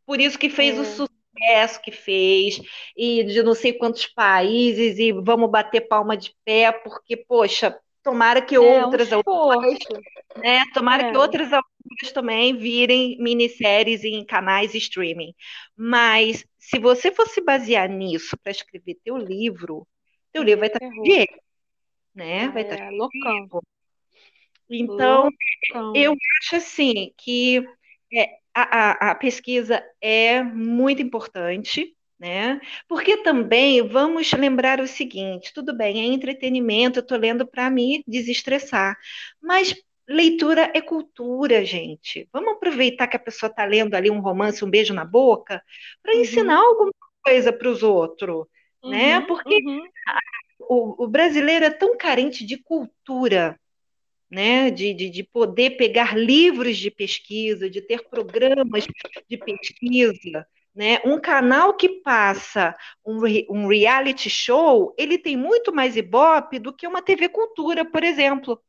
Por 0.06 0.20
isso 0.22 0.40
que 0.40 0.50
fez 0.50 0.80
o 0.80 0.86
É, 0.86 1.06
sucesso 1.38 1.82
que 1.82 1.92
fez, 1.92 2.62
e 2.98 3.24
de 3.26 3.44
não 3.44 3.56
sei 3.56 3.74
quantos 3.74 4.08
países, 4.08 5.00
e 5.00 5.12
vamos 5.14 5.52
bater 5.52 5.82
palma 5.88 6.18
de 6.18 6.36
pé, 6.46 6.72
porque, 6.72 7.18
poxa, 7.18 7.80
tomara 8.06 8.42
que 8.42 8.58
é 8.60 8.88
um 8.88 8.94
outras 8.94 9.12
autoras, 9.14 9.80
esforço. 9.80 10.06
né? 10.38 10.64
Tomara 10.74 11.06
que 11.06 11.16
É. 11.16 11.18
outras 11.18 11.52
autoras 11.54 12.14
também 12.14 12.58
virem 12.58 13.18
minisséries 13.20 14.04
em 14.04 14.26
canais 14.26 14.74
streaming. 14.76 15.34
Mas 15.76 16.46
se 16.60 16.80
você 16.80 17.12
fosse 17.12 17.42
basear 17.42 17.90
nisso 17.90 18.38
para 18.44 18.52
escrever 18.52 18.96
teu 19.04 19.18
livro, 19.18 19.88
teu 20.34 20.44
livro 20.44 20.62
vai 20.62 20.70
estar 20.70 20.80
cheio 20.82 20.90
Ferrou. 20.92 21.06
erro, 21.22 21.42
né? 22.16 22.50
Vai 22.50 22.64
estar 22.64 22.78
É, 22.78 22.90
de 22.90 22.96
loucão. 22.98 23.52
erro. 23.52 23.64
Então, 24.70 25.30
Loucão. 25.70 25.94
eu 25.94 26.14
acho 26.42 26.58
assim 26.58 27.14
que 27.18 27.66
é, 28.14 28.40
a, 28.54 29.10
a, 29.10 29.12
a 29.12 29.16
pesquisa 29.16 29.84
é 30.02 30.44
muito 30.44 31.02
importante, 31.02 31.95
né? 32.20 32.60
Porque 32.88 33.18
também 33.24 33.88
vamos 33.88 34.32
lembrar 34.34 34.80
o 34.80 34.88
seguinte: 34.88 35.54
tudo 35.54 35.76
bem, 35.76 36.02
é 36.02 36.06
entretenimento, 36.14 37.00
eu 37.00 37.04
estou 37.04 37.18
lendo 37.18 37.46
para 37.48 37.70
me 37.70 38.04
desestressar, 38.08 38.98
mas 39.42 39.76
leitura 40.08 40.72
é 40.76 40.82
cultura, 40.82 41.66
gente. 41.66 42.30
Vamos 42.32 42.54
aproveitar 42.54 43.08
que 43.08 43.18
a 43.18 43.20
pessoa 43.20 43.50
está 43.50 43.66
lendo 43.66 43.96
ali 43.96 44.10
um 44.12 44.20
romance, 44.22 44.64
um 44.64 44.70
beijo 44.70 44.94
na 44.94 45.06
boca, 45.06 45.62
para 46.04 46.16
ensinar 46.16 46.56
Uhum, 46.56 46.60
alguma 46.60 46.94
coisa 47.24 47.52
para 47.54 47.70
os 47.70 47.84
outros, 47.84 48.46
né? 48.88 49.20
uhum, 49.20 49.28
Porque 49.28 49.62
uhum, 49.66 49.92
o, 50.60 51.04
o 51.06 51.08
brasileiro 51.08 51.66
é 51.66 51.70
tão 51.72 51.98
carente 51.98 52.46
de 52.46 52.58
cultura 52.58 53.60
né, 54.30 54.72
de, 54.72 54.94
de, 54.94 55.10
de 55.10 55.24
poder 55.24 55.72
pegar 55.78 56.18
livros 56.18 56.78
de 56.78 56.92
pesquisa, 56.92 57.70
de 57.70 57.82
ter 57.82 58.10
programas 58.10 58.86
de 59.30 59.38
pesquisa, 59.38 60.48
né? 60.76 61.00
Um 61.06 61.20
canal 61.20 61.74
que 61.74 61.90
passa 62.02 62.76
um, 63.06 63.20
um 63.50 63.68
reality 63.68 64.30
show, 64.30 64.94
ele 64.98 65.18
tem 65.18 65.38
muito 65.38 65.74
mais 65.74 65.96
ibope 65.96 66.60
do 66.60 66.74
que 66.74 66.88
uma 66.88 67.02
TV 67.02 67.30
Cultura, 67.30 67.86
por 67.86 68.04
exemplo, 68.04 68.62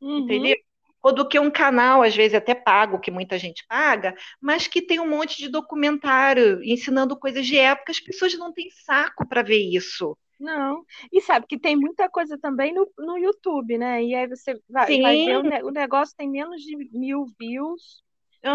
uhum. 0.00 0.18
entendeu? 0.18 0.56
Ou 1.02 1.12
do 1.12 1.28
que 1.28 1.38
um 1.38 1.50
canal, 1.50 2.02
às 2.02 2.14
vezes 2.14 2.34
até 2.34 2.54
pago, 2.54 3.00
que 3.00 3.10
muita 3.10 3.38
gente 3.38 3.66
paga, 3.66 4.14
mas 4.40 4.68
que 4.68 4.80
tem 4.80 5.00
um 5.00 5.08
monte 5.08 5.36
de 5.36 5.48
documentário 5.48 6.62
ensinando 6.62 7.18
coisas 7.18 7.44
de 7.46 7.58
época, 7.58 7.92
as 7.92 8.00
pessoas 8.00 8.36
não 8.38 8.52
têm 8.52 8.70
saco 8.70 9.26
para 9.28 9.42
ver 9.42 9.58
isso. 9.58 10.16
Não. 10.38 10.84
E 11.12 11.20
sabe 11.20 11.46
que 11.46 11.58
tem 11.58 11.76
muita 11.76 12.08
coisa 12.08 12.36
também 12.36 12.74
no, 12.74 12.90
no 12.98 13.16
YouTube, 13.16 13.78
né? 13.78 14.02
E 14.02 14.14
aí 14.14 14.26
você 14.26 14.60
vai, 14.68 14.98
vai 15.00 15.16
ver 15.18 15.38
o, 15.38 15.42
Sim, 15.42 15.48
ne- 15.48 15.62
o 15.62 15.70
negócio 15.70 16.16
tem 16.16 16.28
menos 16.28 16.62
de 16.62 16.76
mil 16.92 17.26
views. 17.38 18.02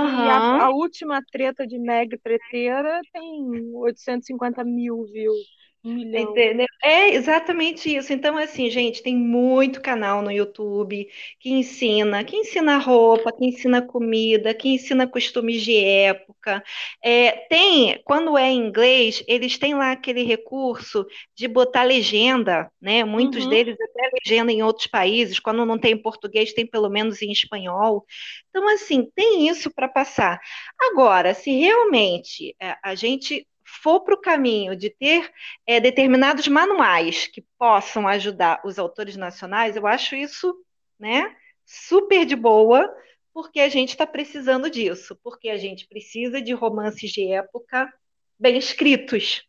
E 0.01 0.27
a, 0.29 0.41
a 0.55 0.69
última 0.71 1.21
treta 1.31 1.65
de 1.67 1.77
Meg 1.79 2.19
Treteira 2.21 3.01
tem 3.13 3.73
850 3.75 4.63
mil 4.63 5.05
views. 5.05 5.47
Um 5.83 5.93
milhão. 5.95 6.39
Entendeu? 6.39 6.65
É 6.83 7.09
exatamente 7.13 7.93
isso. 7.95 8.11
Então, 8.13 8.37
assim, 8.37 8.69
gente, 8.71 9.03
tem 9.03 9.15
muito 9.15 9.81
canal 9.81 10.21
no 10.21 10.31
YouTube 10.31 11.07
que 11.39 11.49
ensina, 11.51 12.23
que 12.23 12.35
ensina 12.35 12.77
roupa, 12.77 13.31
que 13.31 13.45
ensina 13.45 13.81
comida, 13.85 14.53
que 14.53 14.69
ensina 14.69 15.05
costumes 15.07 15.61
de 15.61 15.75
época. 15.77 16.63
É, 17.03 17.31
tem, 17.49 18.01
quando 18.05 18.37
é 18.37 18.49
em 18.49 18.57
inglês, 18.67 19.23
eles 19.27 19.57
têm 19.59 19.75
lá 19.75 19.91
aquele 19.91 20.23
recurso 20.23 21.05
de 21.35 21.47
botar 21.47 21.83
legenda, 21.83 22.71
né? 22.81 23.03
Muitos 23.03 23.45
Uhum, 23.45 23.47
deles 23.47 23.75
até 23.79 24.09
legenda 24.23 24.51
em 24.51 24.63
outros 24.63 24.87
países. 24.87 25.39
Quando 25.39 25.65
não 25.65 25.77
tem 25.77 25.91
em 25.93 26.01
português, 26.01 26.53
tem 26.53 26.65
pelo 26.65 26.89
menos 26.89 27.21
em 27.21 27.31
espanhol. 27.31 28.05
Então, 28.49 28.67
assim, 28.73 29.09
tem 29.15 29.47
isso 29.49 29.69
para 29.73 29.87
passar. 29.87 30.39
Agora, 30.79 31.33
se 31.33 31.51
realmente 31.51 32.55
é, 32.61 32.75
a 32.83 32.95
gente 32.95 33.45
for 33.67 33.99
para 33.99 34.15
o 34.15 34.21
caminho 34.21 34.75
de 34.75 34.89
ter 34.89 35.29
é, 35.65 35.79
determinados 35.79 36.47
manuais 36.47 37.27
que 37.27 37.45
possam 37.59 38.07
ajudar 38.07 38.61
os 38.63 38.79
autores 38.79 39.17
nacionais, 39.17 39.75
eu 39.75 39.85
acho 39.85 40.15
isso, 40.15 40.55
né, 40.97 41.35
super 41.65 42.25
de 42.25 42.35
boa, 42.35 42.89
porque 43.33 43.59
a 43.59 43.69
gente 43.69 43.89
está 43.89 44.07
precisando 44.07 44.69
disso, 44.69 45.19
porque 45.21 45.49
a 45.49 45.57
gente 45.57 45.87
precisa 45.87 46.41
de 46.41 46.53
romances 46.53 47.11
de 47.11 47.31
época 47.31 47.93
bem 48.39 48.57
escritos, 48.57 49.45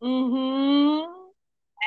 uhum. 0.00 1.02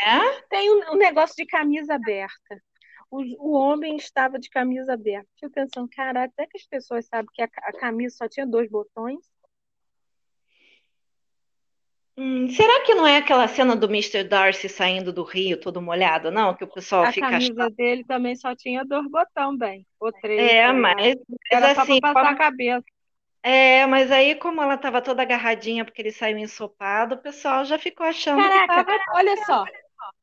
né? 0.03 0.41
Tem 0.49 0.69
um, 0.71 0.93
um 0.93 0.97
negócio 0.97 1.35
de 1.35 1.45
camisa 1.45 1.93
aberta. 1.93 2.61
O, 3.09 3.21
o 3.49 3.51
homem 3.51 3.97
estava 3.97 4.39
de 4.39 4.49
camisa 4.49 4.93
aberta. 4.93 5.27
Fico 5.39 5.51
pensando, 5.53 5.89
cara, 5.89 6.23
até 6.23 6.47
que 6.47 6.57
as 6.57 6.65
pessoas 6.65 7.05
sabem 7.05 7.29
que 7.33 7.41
a, 7.41 7.49
a 7.63 7.73
camisa 7.73 8.15
só 8.17 8.27
tinha 8.27 8.47
dois 8.47 8.69
botões. 8.69 9.19
Hum, 12.17 12.49
será 12.49 12.83
que 12.85 12.93
não 12.93 13.07
é 13.07 13.17
aquela 13.17 13.47
cena 13.47 13.75
do 13.75 13.89
Mister 13.89 14.27
Darcy 14.27 14.67
saindo 14.69 15.11
do 15.13 15.23
rio 15.23 15.59
todo 15.59 15.81
molhado, 15.81 16.29
não? 16.31 16.55
Que 16.55 16.63
o 16.63 16.67
pessoal 16.67 17.05
A 17.05 17.11
fica 17.11 17.27
camisa 17.27 17.55
achando. 17.55 17.75
dele 17.75 18.03
também 18.05 18.35
só 18.35 18.55
tinha 18.55 18.85
dois 18.85 19.09
botões, 19.09 19.57
bem. 19.57 19.87
Ou 19.99 20.11
três, 20.11 20.51
É, 20.51 20.71
mas, 20.71 21.15
Era 21.51 21.69
só 21.69 21.73
para 21.75 21.81
assim, 21.83 21.99
passar 21.99 22.19
a 22.21 22.23
como- 22.25 22.37
cabeça. 22.37 22.85
é, 23.43 23.85
mas 23.87 24.11
aí 24.11 24.35
como 24.35 24.61
ela 24.61 24.75
estava 24.75 25.01
toda 25.01 25.21
agarradinha 25.23 25.85
porque 25.85 26.01
ele 26.01 26.11
saiu 26.11 26.37
ensopado, 26.37 27.15
o 27.15 27.21
pessoal 27.21 27.65
já 27.65 27.77
ficou 27.79 28.05
achando 28.05 28.49
que 28.49 28.57
Caraca, 28.59 28.81
estava. 28.81 28.99
olha 29.15 29.37
só. 29.45 29.65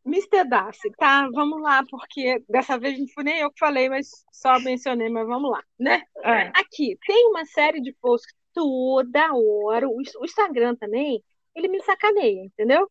Mister 0.05 0.49
Darcy, 0.49 0.91
tá? 0.99 1.29
Vamos 1.33 1.61
lá, 1.63 1.85
porque 1.91 2.43
dessa 2.49 2.79
vez 2.79 2.99
não 2.99 3.07
fui 3.09 3.25
nem 3.25 3.41
eu 3.41 3.51
que 3.53 3.59
falei, 3.59 3.89
mas 3.89 4.09
só 4.33 4.59
mencionei, 4.61 5.09
mas 5.11 5.27
vamos 5.27 5.51
lá, 5.51 5.63
né? 5.79 6.03
Aqui, 6.55 6.99
tem 7.07 7.29
uma 7.29 7.45
série 7.47 7.81
de 7.81 7.93
posts 7.95 8.35
toda 8.55 9.33
hora. 9.35 9.89
O 9.89 9.97
o 9.99 10.25
Instagram 10.25 10.77
também, 10.77 11.23
ele 11.59 11.69
me 11.69 11.83
sacaneia, 11.83 12.45
entendeu? 12.45 12.91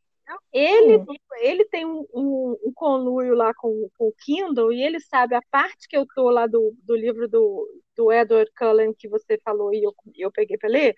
Ele, 0.52 1.02
ele 1.40 1.66
tem 1.66 1.86
um, 1.86 2.06
um, 2.14 2.58
um 2.66 2.74
conluio 2.74 3.34
lá 3.34 3.54
com, 3.54 3.90
com 3.98 4.08
o 4.10 4.14
Kindle 4.14 4.74
e 4.74 4.84
ele 4.84 5.00
sabe 5.00 5.36
a 5.36 5.42
parte 5.50 5.88
que 5.88 5.96
eu 5.96 6.06
tô 6.14 6.30
lá 6.30 6.46
do, 6.48 6.76
do 6.84 6.96
livro 6.96 7.30
do, 7.30 7.66
do 7.96 8.12
Edward 8.12 8.52
Cullen 8.58 8.94
que 8.94 9.08
você 9.08 9.40
falou 9.44 9.74
e 9.74 9.84
eu, 9.84 9.96
eu 10.16 10.32
peguei 10.32 10.58
para 10.58 10.70
ler. 10.70 10.96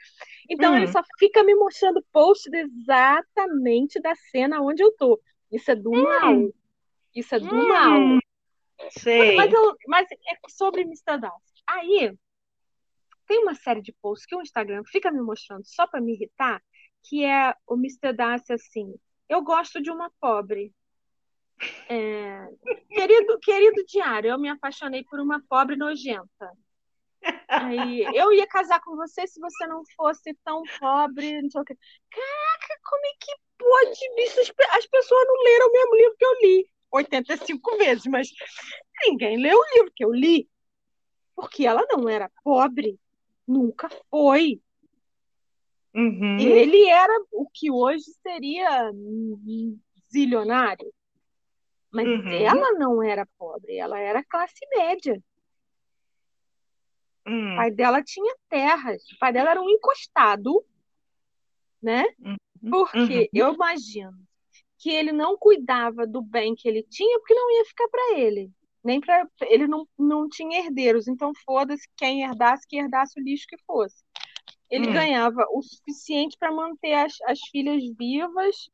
Então 0.50 0.76
ele 0.76 0.88
hum, 0.88 0.92
só 0.92 1.02
fica 1.20 1.44
me 1.44 1.54
mostrando 1.54 2.04
post 2.12 2.50
exatamente 2.52 4.00
da 4.02 4.16
cena 4.32 4.62
onde 4.62 4.82
eu 4.82 4.92
tô. 4.98 5.20
Isso 5.52 5.70
é 5.70 5.76
do 5.76 5.92
mal. 5.92 6.34
hum, 6.34 6.52
Isso 7.16 7.36
é 7.36 7.40
do 7.40 7.68
mal. 7.68 8.00
hum, 8.00 8.20
Mas, 8.80 8.92
sei. 8.94 9.54
eu, 9.54 9.76
mas 9.88 10.08
é 10.12 10.36
sobre 10.48 10.82
Mr. 10.82 11.20
Darcy. 11.20 11.64
Aí 11.68 12.18
tem 13.28 13.40
uma 13.44 13.54
série 13.54 13.82
de 13.82 13.94
posts 14.02 14.26
que 14.26 14.36
o 14.36 14.42
Instagram 14.42 14.84
fica 14.88 15.12
me 15.12 15.22
mostrando 15.22 15.64
só 15.64 15.86
para 15.86 16.02
me 16.02 16.14
irritar, 16.14 16.60
que 17.04 17.26
é 17.26 17.54
o 17.68 17.76
Mr. 17.76 18.14
Darcy 18.14 18.54
assim. 18.54 18.94
Eu 19.28 19.42
gosto 19.42 19.82
de 19.82 19.92
uma 19.92 20.12
pobre. 20.20 20.74
É, 21.90 22.48
querido, 22.90 23.40
querido 23.40 23.86
diário, 23.86 24.32
eu 24.32 24.40
me 24.40 24.50
apaixonei 24.50 25.04
por 25.04 25.20
uma 25.20 25.42
pobre 25.50 25.76
nojenta. 25.76 26.52
Aí, 27.48 28.02
eu 28.16 28.32
ia 28.32 28.48
casar 28.48 28.80
com 28.82 28.96
você 28.96 29.28
se 29.28 29.40
você 29.40 29.68
não 29.68 29.84
fosse 29.96 30.34
tão 30.44 30.64
pobre, 30.80 31.42
não 31.42 31.50
sei 31.50 31.62
o 31.62 31.66
quê. 31.66 31.78
Caraca, 32.10 32.82
como 32.84 33.06
é 33.06 33.12
que 33.20 33.36
pode 33.58 34.22
isso? 34.24 34.54
As 34.72 34.86
pessoas 34.88 35.28
não 35.28 35.44
leram 35.44 35.68
o 35.68 35.72
mesmo 35.72 35.96
livro 35.96 36.16
que 36.18 36.26
eu 36.26 36.34
li 36.42 36.70
85 36.92 37.78
vezes, 37.78 38.06
mas 38.06 38.30
ninguém 39.06 39.38
leu 39.38 39.58
o 39.58 39.76
livro 39.76 39.92
que 39.96 40.04
eu 40.04 40.14
li, 40.14 40.50
porque 41.36 41.66
ela 41.66 41.86
não 41.90 42.08
era 42.08 42.32
pobre, 42.44 43.00
nunca 43.48 43.90
foi. 44.10 44.62
Uhum, 45.94 46.38
Ele 46.38 46.88
era 46.90 47.14
o 47.32 47.48
que 47.54 47.70
hoje 47.72 48.06
seria 48.24 48.92
um 48.94 49.80
zilionário, 50.12 50.92
mas 51.92 52.08
uhum, 52.08 52.32
ela 52.32 52.74
não 52.80 53.04
era 53.04 53.28
pobre, 53.38 53.78
ela 53.78 54.00
era 54.00 54.24
classe 54.24 54.60
média. 54.76 55.16
O 55.16 55.22
hum, 57.26 57.56
pai 57.56 57.72
dela 57.72 58.02
tinha 58.04 58.36
terras, 58.50 59.04
o 59.12 59.18
pai 59.20 59.34
dela 59.34 59.52
era 59.52 59.62
um 59.62 59.70
encostado, 59.70 60.66
né? 61.82 62.04
uhum, 62.20 62.38
uhum, 62.64 62.70
Porque 62.70 63.30
eu 63.34 63.54
imagino 63.54 64.14
que 64.80 64.90
ele 64.92 65.12
não 65.12 65.38
cuidava 65.38 66.08
do 66.08 66.22
bem 66.22 66.56
que 66.56 66.68
ele 66.68 66.84
tinha, 66.84 67.20
porque 67.20 67.34
não 67.36 67.52
ia 67.52 67.66
ficar 67.66 67.88
para 67.90 68.20
ele. 68.20 68.52
Nem 68.84 69.02
para 69.02 69.28
ele 69.44 69.68
não, 69.68 69.88
não 69.98 70.30
tinha 70.30 70.60
herdeiros, 70.60 71.08
então 71.08 71.32
foda-se 71.46 71.88
quem 71.98 72.24
herdasse, 72.24 72.68
que 72.68 72.78
herdasse 72.78 73.20
o 73.20 73.24
lixo 73.24 73.46
que 73.48 73.58
fosse. 73.66 74.04
Ele 74.70 74.88
hum, 74.88 74.94
ganhava 74.94 75.46
o 75.52 75.62
suficiente 75.62 76.38
para 76.38 76.52
manter 76.52 76.94
as, 76.94 77.14
as 77.26 77.40
filhas 77.52 77.82
vivas 77.98 78.70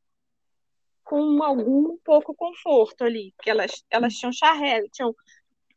com 1.02 1.42
algum 1.42 1.96
pouco 1.98 2.34
conforto 2.34 3.04
ali, 3.04 3.32
porque 3.36 3.50
elas, 3.50 3.84
elas 3.90 4.14
tinham 4.14 4.32
charrete, 4.32 4.90
tinham 4.90 5.14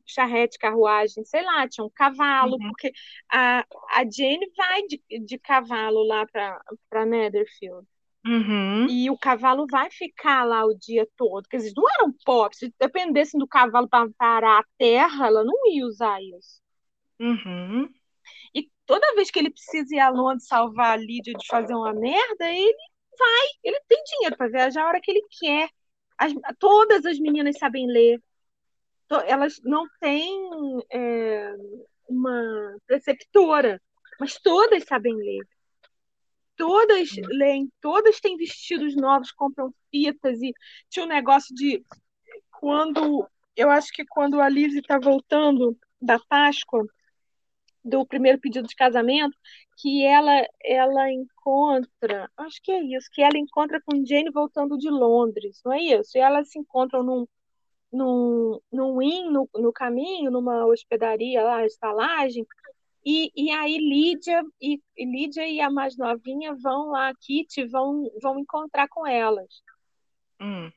charrete, 0.05 0.57
carruagem, 0.57 1.23
sei 1.23 1.43
lá, 1.43 1.67
tinha 1.67 1.85
um 1.85 1.89
cavalo, 1.89 2.53
uhum. 2.53 2.67
porque 2.69 2.91
a, 3.31 3.63
a 3.91 4.03
Jane 4.03 4.51
vai 4.57 4.81
de, 4.87 5.01
de 5.23 5.37
cavalo 5.37 6.03
lá 6.03 6.25
para 6.25 7.05
Netherfield. 7.05 7.87
Uhum. 8.25 8.87
E 8.89 9.09
o 9.09 9.17
cavalo 9.17 9.65
vai 9.69 9.89
ficar 9.91 10.43
lá 10.43 10.65
o 10.65 10.73
dia 10.73 11.07
todo. 11.15 11.47
Quer 11.47 11.57
dizer, 11.57 11.73
não 11.75 11.85
eram 11.89 12.13
pop. 12.25 12.55
Se 12.55 12.73
dependessem 12.79 13.39
do 13.39 13.47
cavalo 13.47 13.87
para 13.87 14.09
parar 14.17 14.59
a 14.59 14.65
terra, 14.77 15.27
ela 15.27 15.43
não 15.43 15.55
ia 15.71 15.85
usar 15.85 16.21
isso. 16.21 16.59
Uhum. 17.19 17.89
Toda 18.89 19.13
vez 19.13 19.29
que 19.29 19.37
ele 19.37 19.51
precisa 19.51 19.95
ir 19.95 19.99
a 19.99 20.09
Londres 20.09 20.47
salvar 20.47 20.93
a 20.93 20.95
Lídia 20.95 21.35
de 21.35 21.45
fazer 21.45 21.75
uma 21.75 21.93
merda, 21.93 22.51
ele 22.51 22.75
vai. 23.19 23.47
Ele 23.63 23.79
tem 23.87 24.03
dinheiro 24.03 24.35
para 24.35 24.49
viajar 24.49 24.81
a 24.83 24.87
hora 24.87 24.99
que 24.99 25.11
ele 25.11 25.21
quer. 25.39 25.69
As, 26.17 26.33
todas 26.57 27.05
as 27.05 27.19
meninas 27.19 27.59
sabem 27.59 27.85
ler. 27.85 28.19
Elas 29.27 29.61
não 29.63 29.85
têm 29.99 30.49
é, 30.91 31.53
uma 32.09 32.77
preceptora, 32.87 33.79
mas 34.19 34.39
todas 34.39 34.83
sabem 34.85 35.15
ler 35.15 35.45
todas 36.57 37.11
leem, 37.29 37.71
todas 37.79 38.19
têm 38.19 38.35
vestidos 38.35 38.93
novos, 38.93 39.31
compram 39.31 39.73
fitas 39.89 40.41
e 40.41 40.51
tinha 40.89 41.05
um 41.05 41.07
negócio 41.07 41.55
de 41.55 41.81
quando 42.59 43.25
eu 43.55 43.69
acho 43.69 43.93
que 43.93 44.03
quando 44.05 44.41
a 44.41 44.49
Lizzie 44.49 44.79
está 44.79 44.99
voltando 44.99 45.77
da 46.01 46.19
Páscoa 46.19 46.85
do 47.83 48.05
primeiro 48.05 48.39
pedido 48.39 48.67
de 48.67 48.75
casamento, 48.75 49.35
que 49.77 50.03
ela 50.05 50.45
ela 50.63 51.11
encontra, 51.11 52.29
acho 52.37 52.61
que 52.61 52.71
é 52.71 52.81
isso, 52.83 53.09
que 53.11 53.21
ela 53.21 53.37
encontra 53.37 53.81
com 53.81 54.05
Jane 54.05 54.31
voltando 54.31 54.77
de 54.77 54.89
Londres, 54.89 55.61
não 55.65 55.73
é 55.73 55.81
isso? 55.81 56.17
E 56.17 56.21
elas 56.21 56.49
se 56.51 56.59
encontram 56.59 57.03
num 57.03 57.27
num, 57.91 58.59
num 58.71 59.01
inn 59.01 59.31
no, 59.31 59.49
no 59.55 59.73
caminho, 59.73 60.29
numa 60.29 60.65
hospedaria 60.67 61.41
lá, 61.41 61.65
estalagem, 61.65 62.45
e, 63.05 63.31
e 63.35 63.51
aí 63.51 63.77
Lídia 63.77 64.43
e, 64.61 64.81
e 64.95 65.05
Lídia 65.05 65.47
e 65.47 65.61
a 65.61 65.69
mais 65.69 65.97
novinha 65.97 66.55
vão 66.55 66.91
lá, 66.91 67.13
Kitty, 67.15 67.65
vão, 67.65 68.11
vão 68.21 68.39
encontrar 68.39 68.87
com 68.89 69.07
elas. 69.07 69.63
Hum. 70.39 70.69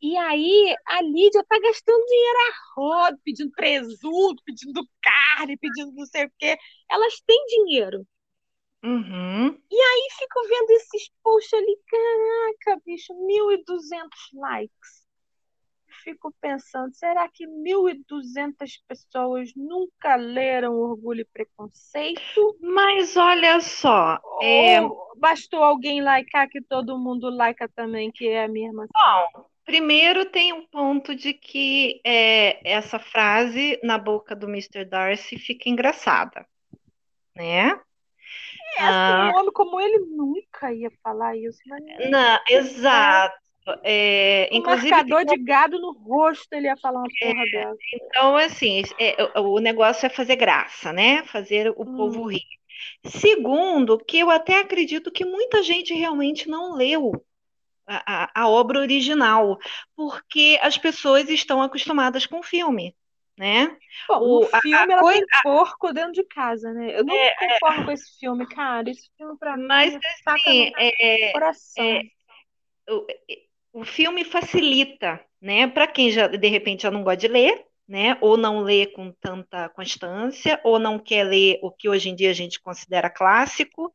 E 0.00 0.16
aí 0.16 0.74
a 0.86 1.02
Lídia 1.02 1.44
tá 1.48 1.58
gastando 1.58 2.04
dinheiro 2.06 2.38
a 2.38 2.80
roda, 2.80 3.18
pedindo 3.24 3.50
presunto, 3.52 4.42
pedindo 4.44 4.86
carne, 5.02 5.56
pedindo 5.56 5.92
não 5.92 6.06
sei 6.06 6.26
o 6.26 6.32
quê. 6.38 6.56
Elas 6.90 7.20
têm 7.26 7.46
dinheiro. 7.46 8.06
Uhum. 8.84 9.48
E 9.70 9.80
aí 9.80 10.08
fico 10.18 10.40
vendo 10.48 10.70
esses 10.70 11.10
posts 11.22 11.52
ali, 11.54 11.78
caraca, 11.88 12.82
bicho, 12.84 13.12
1.200 13.14 14.10
likes 14.34 15.06
fico 16.06 16.32
pensando, 16.40 16.94
será 16.94 17.28
que 17.28 17.44
1.200 17.48 18.80
pessoas 18.86 19.50
nunca 19.56 20.14
leram 20.14 20.74
Orgulho 20.74 21.22
e 21.22 21.24
Preconceito? 21.24 22.56
Mas 22.60 23.16
olha 23.16 23.60
só, 23.60 24.20
é... 24.40 24.78
bastou 25.16 25.64
alguém 25.64 26.00
likear 26.00 26.48
que 26.48 26.62
todo 26.62 26.96
mundo 26.96 27.28
like 27.28 27.66
também, 27.74 28.12
que 28.12 28.28
é 28.28 28.44
a 28.44 28.48
mesma 28.48 28.86
Bom, 28.86 29.46
primeiro 29.66 30.24
tem 30.26 30.52
um 30.52 30.64
ponto 30.64 31.14
de 31.14 31.34
que 31.34 32.00
é, 32.04 32.60
essa 32.64 32.98
frase 32.98 33.78
na 33.82 33.98
boca 33.98 34.34
do 34.34 34.48
Mr. 34.48 34.84
Darcy 34.84 35.36
fica 35.36 35.68
engraçada, 35.68 36.46
né? 37.34 37.78
É, 38.78 38.82
assim, 38.82 38.94
ah, 38.94 39.32
um 39.34 39.38
homem 39.38 39.52
como 39.52 39.80
ele 39.80 39.98
nunca 39.98 40.72
ia 40.72 40.90
falar 41.02 41.36
isso. 41.36 41.58
Mas... 41.66 42.10
Não, 42.10 42.38
exato. 42.48 43.36
É, 43.82 44.48
um 44.52 44.58
inclusive, 44.58 44.90
marcador 44.90 45.24
de 45.24 45.36
gado 45.42 45.80
no 45.80 45.92
rosto, 45.92 46.52
ele 46.52 46.68
ia 46.68 46.76
falar 46.76 47.00
uma 47.00 47.08
porra 47.20 47.42
é, 47.42 47.50
dessa. 47.50 47.76
Então, 47.94 48.36
assim, 48.36 48.82
é, 49.00 49.40
o 49.40 49.58
negócio 49.58 50.06
é 50.06 50.08
fazer 50.08 50.36
graça, 50.36 50.92
né? 50.92 51.24
Fazer 51.24 51.70
o 51.70 51.82
hum. 51.82 51.96
povo 51.96 52.30
rir. 52.30 52.44
Segundo, 53.04 53.98
que 53.98 54.18
eu 54.18 54.30
até 54.30 54.60
acredito 54.60 55.10
que 55.10 55.24
muita 55.24 55.62
gente 55.62 55.92
realmente 55.92 56.48
não 56.48 56.74
leu 56.74 57.25
a, 57.86 58.24
a, 58.24 58.42
a 58.42 58.48
obra 58.48 58.80
original, 58.80 59.58
porque 59.94 60.58
as 60.62 60.76
pessoas 60.76 61.28
estão 61.28 61.62
acostumadas 61.62 62.26
com 62.26 62.40
o 62.40 62.44
filme. 62.44 62.94
Né? 63.38 63.76
Bom, 64.08 64.18
o, 64.18 64.38
o 64.44 64.60
filme 64.62 64.76
a, 64.76 64.92
ela 64.94 65.02
coisa... 65.02 65.20
tem 65.20 65.42
porco 65.42 65.92
dentro 65.92 66.12
de 66.12 66.24
casa, 66.24 66.72
né? 66.72 66.98
Eu 66.98 67.04
não 67.04 67.14
é, 67.14 67.34
concordo 67.34 67.84
com 67.84 67.90
esse 67.92 68.18
filme, 68.18 68.48
cara. 68.48 68.88
Esse 68.88 69.10
filme 69.14 69.36
pra 69.38 69.58
mas, 69.58 69.92
mim 69.92 70.00
assim, 70.24 70.72
é, 70.78 71.32
coração. 71.32 71.84
É, 71.84 72.02
o 73.76 73.84
filme 73.84 74.24
facilita, 74.24 75.22
né? 75.38 75.66
Para 75.66 75.86
quem 75.86 76.10
já 76.10 76.26
de 76.26 76.48
repente 76.48 76.84
já 76.84 76.90
não 76.90 77.02
gosta 77.02 77.18
de 77.18 77.28
ler, 77.28 77.62
né? 77.88 78.16
Ou 78.20 78.36
não 78.36 78.60
lê 78.60 78.86
com 78.86 79.12
tanta 79.12 79.68
constância, 79.68 80.60
ou 80.64 80.78
não 80.78 80.98
quer 80.98 81.24
ler 81.24 81.58
o 81.62 81.70
que 81.70 81.88
hoje 81.88 82.08
em 82.08 82.14
dia 82.14 82.30
a 82.30 82.34
gente 82.34 82.60
considera 82.60 83.10
clássico. 83.10 83.92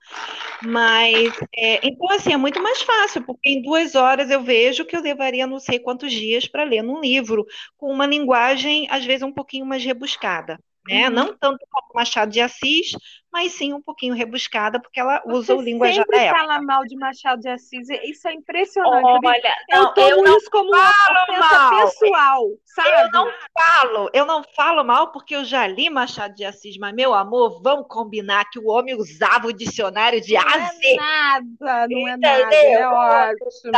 Mas 0.63 1.33
é, 1.55 1.85
então 1.85 2.09
assim 2.11 2.33
é 2.33 2.37
muito 2.37 2.61
mais 2.61 2.81
fácil, 2.81 3.23
porque 3.23 3.49
em 3.49 3.61
duas 3.61 3.95
horas 3.95 4.29
eu 4.29 4.41
vejo 4.41 4.85
que 4.85 4.95
eu 4.95 5.01
levaria 5.01 5.47
não 5.47 5.59
sei 5.59 5.79
quantos 5.79 6.11
dias 6.11 6.47
para 6.47 6.63
ler 6.63 6.81
num 6.81 7.01
livro 7.01 7.45
com 7.77 7.91
uma 7.91 8.05
linguagem 8.05 8.87
às 8.89 9.05
vezes 9.05 9.23
um 9.23 9.33
pouquinho 9.33 9.65
mais 9.65 9.83
rebuscada 9.83 10.57
né? 10.87 11.07
Uhum. 11.07 11.15
Não 11.15 11.37
tanto 11.37 11.65
como 11.69 11.93
Machado 11.93 12.31
de 12.31 12.41
Assis, 12.41 12.91
mas 13.31 13.53
sim 13.53 13.73
um 13.73 13.81
pouquinho 13.81 14.13
rebuscada, 14.13 14.79
porque 14.79 14.99
ela 14.99 15.21
usa 15.25 15.55
o 15.55 15.61
linguajar 15.61 16.05
da 16.05 16.17
época. 16.17 16.39
fala 16.39 16.61
mal 16.61 16.83
de 16.83 16.95
Machado 16.97 17.41
de 17.41 17.49
Assis, 17.49 17.87
isso 18.03 18.27
é 18.27 18.33
impressionante. 18.33 19.25
Olha, 19.25 19.55
eu 19.69 19.83
não, 19.83 19.93
eu 19.95 20.23
não 20.23 20.37
isso 20.37 20.51
como 20.51 20.69
uma 20.69 20.91
mal. 21.39 21.87
pessoal, 21.87 22.47
sabe? 22.65 22.89
Eu 22.89 23.11
não 23.11 23.31
falo, 23.57 24.09
eu 24.13 24.25
não 24.25 24.43
falo 24.55 24.83
mal 24.83 25.11
porque 25.11 25.35
eu 25.35 25.45
já 25.45 25.65
li 25.65 25.89
Machado 25.89 26.35
de 26.35 26.43
Assis, 26.43 26.77
mas 26.77 26.93
meu 26.93 27.13
amor, 27.13 27.61
vamos 27.61 27.87
combinar 27.87 28.49
que 28.49 28.59
o 28.59 28.67
homem 28.67 28.95
usava 28.95 29.47
o 29.47 29.53
dicionário 29.53 30.19
de 30.19 30.33
não 30.33 30.41
A 30.41 30.71
É 30.83 30.95
nada, 30.95 31.87
não 31.89 32.07
é 32.07 32.17
nada, 32.17 32.55
é 32.55 32.87
ótimo. 32.87 33.71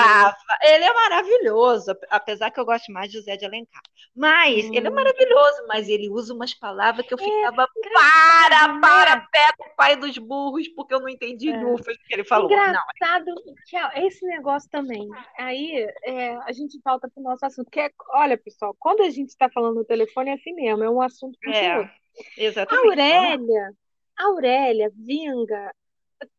Ele 0.63 0.83
é 0.83 0.93
maravilhoso, 0.93 1.95
apesar 2.09 2.49
que 2.49 2.59
eu 2.59 2.65
gosto 2.65 2.91
mais 2.91 3.11
de 3.11 3.17
José 3.17 3.37
de 3.37 3.45
Alencar. 3.45 3.81
Mas 4.15 4.65
hum. 4.65 4.71
ele 4.73 4.87
é 4.87 4.89
hum. 4.89 4.93
maravilhoso, 4.93 5.65
mas 5.67 5.89
ele 5.89 6.09
usa 6.09 6.33
umas 6.33 6.53
palavras 6.53 7.05
que 7.05 7.13
eu 7.13 7.17
é, 7.19 7.23
ficava 7.23 7.63
é, 7.63 7.93
para, 7.93 8.79
para, 8.79 9.27
o 9.59 9.75
pai 9.75 9.95
dos 9.95 10.17
burros, 10.17 10.67
porque 10.69 10.93
eu 10.93 10.99
não 10.99 11.09
entendi 11.09 11.49
é. 11.49 11.61
Lufas 11.61 11.97
que 11.97 12.13
ele 12.13 12.23
falou. 12.23 12.51
Engraçado 12.51 13.25
não. 13.27 13.53
que 13.67 13.75
é 13.75 14.05
esse 14.05 14.25
negócio 14.25 14.69
também. 14.69 15.07
Aí 15.37 15.87
é, 16.03 16.35
a 16.37 16.51
gente 16.51 16.79
volta 16.83 17.09
para 17.09 17.21
o 17.21 17.23
nosso 17.23 17.45
assunto. 17.45 17.69
Que 17.69 17.81
é, 17.81 17.91
olha, 18.09 18.37
pessoal, 18.37 18.75
quando 18.79 19.01
a 19.01 19.09
gente 19.09 19.29
está 19.29 19.49
falando 19.49 19.75
no 19.75 19.85
telefone 19.85 20.29
é 20.29 20.33
assim 20.33 20.53
mesmo, 20.53 20.83
é 20.83 20.89
um 20.89 21.01
assunto 21.01 21.37
que 21.39 21.49
é, 21.49 21.89
Exatamente. 22.37 22.85
A 22.85 22.89
Aurélia, 22.89 23.73
a 24.17 24.25
Aurélia 24.25 24.91
vinga 24.95 25.73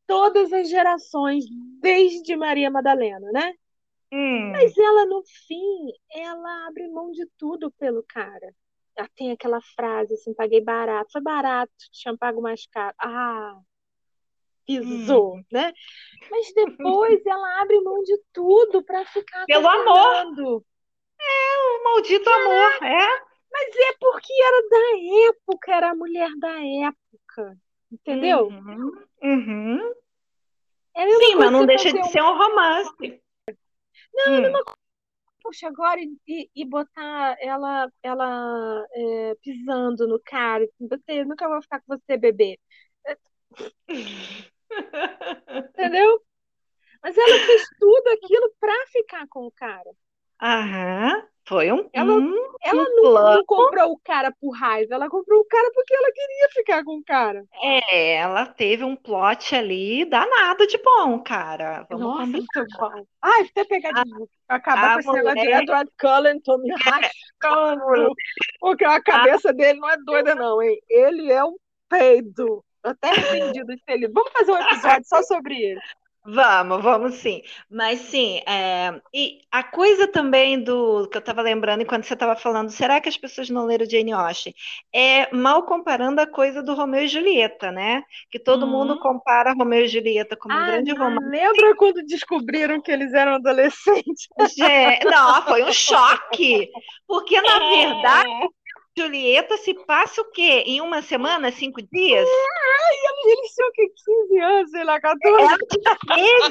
todas 0.06 0.52
as 0.52 0.68
gerações, 0.68 1.44
desde 1.80 2.36
Maria 2.36 2.70
Madalena, 2.70 3.30
né? 3.32 3.54
Hum. 4.12 4.52
Mas 4.52 4.76
ela, 4.76 5.06
no 5.06 5.22
fim, 5.46 5.92
ela 6.12 6.66
abre 6.68 6.86
mão 6.88 7.10
de 7.10 7.26
tudo 7.38 7.70
pelo 7.72 8.04
cara 8.06 8.54
ela 8.96 9.08
tem 9.16 9.32
aquela 9.32 9.60
frase 9.74 10.14
assim, 10.14 10.34
paguei 10.34 10.60
barato. 10.60 11.10
Foi 11.12 11.20
barato, 11.20 11.72
tinha 11.92 12.16
pago 12.16 12.40
mais 12.40 12.66
caro. 12.66 12.94
Ah, 12.98 13.58
pisou, 14.66 15.36
hum. 15.36 15.44
né? 15.52 15.72
Mas 16.30 16.52
depois 16.54 17.24
ela 17.26 17.62
abre 17.62 17.80
mão 17.80 18.02
de 18.02 18.18
tudo 18.32 18.82
para 18.82 19.04
ficar 19.06 19.44
pelo 19.46 19.68
amor. 19.68 20.64
É, 21.20 21.78
o 21.78 21.84
maldito 21.84 22.28
amor, 22.28 22.84
é. 22.84 23.34
Mas 23.52 23.76
é 23.76 23.96
porque 24.00 24.32
era 24.32 24.68
da 24.68 25.28
época, 25.28 25.72
era 25.72 25.90
a 25.90 25.94
mulher 25.94 26.30
da 26.38 26.50
época, 26.50 27.56
entendeu? 27.90 28.48
Uhum. 28.48 29.04
uhum. 29.22 29.94
Sim, 31.18 31.34
mas 31.36 31.52
não 31.52 31.66
deixa 31.66 31.92
de 31.92 31.98
um... 31.98 32.04
ser 32.04 32.22
um 32.22 32.36
romance. 32.36 33.22
Não, 34.12 34.32
hum. 34.32 34.44
é 34.44 34.48
uma 34.48 34.64
poxa, 35.44 35.68
agora 35.68 36.00
e, 36.26 36.50
e 36.56 36.64
botar 36.64 37.36
ela, 37.38 37.88
ela 38.02 38.86
é, 38.94 39.34
pisando 39.42 40.08
no 40.08 40.18
cara, 40.24 40.66
você, 40.80 41.24
nunca 41.24 41.46
vou 41.48 41.60
ficar 41.62 41.80
com 41.82 41.96
você, 41.98 42.16
bebê. 42.16 42.58
Entendeu? 45.74 46.20
Mas 47.02 47.16
ela 47.18 47.38
fez 47.44 47.62
tudo 47.78 48.08
aquilo 48.08 48.54
para 48.58 48.86
ficar 48.86 49.28
com 49.28 49.46
o 49.46 49.52
cara. 49.52 49.90
Aham. 50.40 51.28
Foi 51.46 51.70
um. 51.70 51.88
Ela, 51.92 52.12
um, 52.12 52.34
ela 52.62 52.82
um 52.82 53.02
não, 53.02 53.34
não, 53.34 53.44
comprou 53.44 53.92
o 53.92 54.00
cara 54.02 54.32
por 54.40 54.50
raiva, 54.50 54.94
ela 54.94 55.10
comprou 55.10 55.40
o 55.40 55.44
cara 55.44 55.70
porque 55.74 55.94
ela 55.94 56.10
queria 56.10 56.48
ficar 56.54 56.84
com 56.84 56.96
o 56.96 57.04
cara. 57.04 57.44
É, 57.62 58.14
ela 58.14 58.46
teve 58.46 58.82
um 58.82 58.96
plot 58.96 59.54
ali 59.54 60.06
danado 60.06 60.66
de 60.66 60.78
bom, 60.78 61.18
cara. 61.20 61.86
Vamos 61.90 62.06
Nossa, 62.06 62.26
muito 62.26 62.66
bom. 62.78 63.06
Ai, 63.20 63.42
até 63.42 63.64
pegar 63.64 63.92
de 63.92 64.10
novo. 64.10 64.28
Acabar 64.48 64.94
com 64.94 65.00
esse 65.00 65.12
negócio 65.12 65.42
de 65.42 65.52
Edward 65.52 65.90
Cullen, 65.98 66.40
tô 66.40 66.58
me 66.58 66.70
rascando. 66.72 68.14
Porque 68.58 68.84
a 68.84 69.02
cabeça 69.02 69.52
dele 69.52 69.78
não 69.78 69.90
é 69.90 69.96
doida, 69.98 70.34
não, 70.34 70.62
hein? 70.62 70.78
Ele 70.88 71.30
é 71.30 71.44
um 71.44 71.56
peido. 71.90 72.64
Até 72.82 73.08
arrependido 73.08 73.74
de 73.74 73.82
ter 73.84 73.96
lido. 73.96 74.12
Vamos 74.12 74.32
fazer 74.32 74.52
um 74.52 74.58
episódio 74.58 75.04
só 75.06 75.22
sobre 75.22 75.56
ele. 75.56 75.80
Vamos, 76.26 76.82
vamos 76.82 77.14
sim. 77.16 77.42
Mas 77.70 78.00
sim, 78.00 78.40
é, 78.46 78.98
e 79.12 79.42
a 79.52 79.62
coisa 79.62 80.08
também 80.10 80.62
do 80.62 81.06
que 81.10 81.18
eu 81.18 81.20
estava 81.20 81.42
lembrando 81.42 81.82
enquanto 81.82 82.04
você 82.04 82.14
estava 82.14 82.34
falando, 82.34 82.70
será 82.70 82.98
que 83.00 83.08
as 83.10 83.16
pessoas 83.18 83.50
não 83.50 83.66
leram 83.66 83.84
Jane 83.88 84.12
Austen? 84.12 84.54
É 84.92 85.30
mal 85.36 85.64
comparando 85.66 86.20
a 86.22 86.26
coisa 86.26 86.62
do 86.62 86.74
Romeu 86.74 87.02
e 87.04 87.08
Julieta, 87.08 87.70
né? 87.70 88.02
Que 88.30 88.38
todo 88.38 88.66
mundo 88.66 88.96
Uhum. 88.96 88.98
compara 88.98 89.52
Romeu 89.52 89.84
e 89.84 89.88
Julieta 89.88 90.34
como 90.36 90.58
um 90.60 90.64
Ah, 90.64 90.64
grande 90.64 90.94
romance. 90.94 91.30
lembra 91.30 91.74
quando 91.76 92.04
descobriram 92.06 92.80
que 92.80 92.90
eles 92.92 93.12
eram 93.12 93.34
adolescentes? 93.34 94.28
Gente, 94.56 95.06
não, 95.06 95.46
foi 95.46 95.62
um 95.64 95.72
choque. 95.72 96.68
Porque, 97.06 97.40
na 97.40 97.58
verdade, 97.68 98.28
Julieta 98.96 99.56
se 99.56 99.74
passa 99.86 100.20
o 100.20 100.30
quê? 100.30 100.62
Em 100.66 100.80
uma 100.80 101.02
semana, 101.02 101.50
cinco 101.50 101.82
dias? 101.82 102.28
Eles 103.26 103.54
tinham 103.54 103.72
que 103.72 103.88
15 103.88 104.38
anos, 104.38 104.70
sei 104.70 104.84
lá, 104.84 105.00
14. 105.00 105.42
Ela 105.42 105.58
tinha 105.70 105.96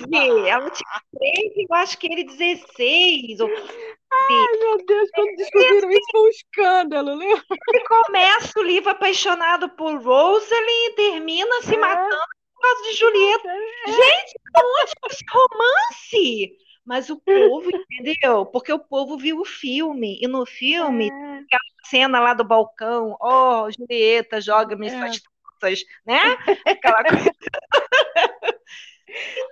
13, 0.10 0.50
ela 0.50 0.70
tinha 0.70 1.02
13, 1.18 1.68
eu 1.70 1.76
acho 1.76 1.98
que 1.98 2.08
ele 2.12 2.24
16. 2.24 3.40
Ou... 3.40 3.50
Ai, 3.50 4.58
meu 4.60 4.86
Deus, 4.86 5.10
quando 5.14 5.36
descobriram 5.36 5.90
isso 5.92 6.12
foi 6.12 6.22
um 6.22 6.28
escândalo, 6.28 7.16
lembra? 7.16 7.44
Ele 7.70 7.84
começa 7.86 8.60
o 8.60 8.64
livro 8.64 8.90
apaixonado 8.90 9.70
por 9.70 10.02
Rosalind 10.04 10.90
e 10.90 10.96
termina 10.96 11.62
se 11.62 11.76
É. 11.76 11.78
matando 11.78 12.18
por 12.54 12.62
causa 12.62 12.84
de 12.84 12.94
Julieta. 12.98 13.50
Gente, 13.88 14.40
onde 14.58 14.94
esse 15.10 15.24
romance? 15.32 16.58
Mas 16.86 17.10
o 17.10 17.20
povo 17.20 17.70
entendeu, 17.74 18.46
porque 18.46 18.72
o 18.74 18.80
povo 18.80 19.18
viu 19.18 19.40
o 19.40 19.46
filme, 19.46 20.20
e 20.22 20.28
no 20.28 20.46
filme, 20.46 21.10
É. 21.10 21.44
cena 21.86 22.20
lá 22.20 22.34
do 22.34 22.44
balcão, 22.44 23.16
ó, 23.22 23.70
Julieta, 23.72 24.42
joga-me 24.42 24.88
É. 24.88 24.90
suas 24.90 25.22
taças, 25.60 25.80
né? 26.06 26.20
Aquela 26.66 27.04
coisa. 27.04 27.32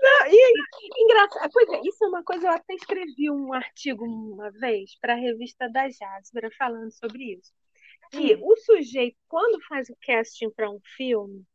Não, 0.01 0.27
e 0.27 0.53
engraçado, 0.97 1.49
pois 1.53 1.69
é, 1.69 1.81
isso 1.83 2.03
é 2.03 2.07
uma 2.07 2.23
coisa, 2.23 2.47
eu 2.47 2.51
até 2.51 2.73
escrevi 2.73 3.29
um 3.29 3.53
artigo 3.53 4.03
uma 4.05 4.49
vez 4.51 4.97
para 4.99 5.13
a 5.13 5.17
revista 5.17 5.69
da 5.69 5.87
Jasper 5.87 6.49
falando 6.57 6.91
sobre 6.91 7.35
isso. 7.35 7.51
Que 8.11 8.35
Hum. 8.35 8.39
o 8.43 8.57
sujeito, 8.57 9.17
quando 9.27 9.61
faz 9.67 9.89
o 9.89 9.95
casting 10.05 10.49
para 10.49 10.69
um 10.69 10.79
filme, 10.97 11.45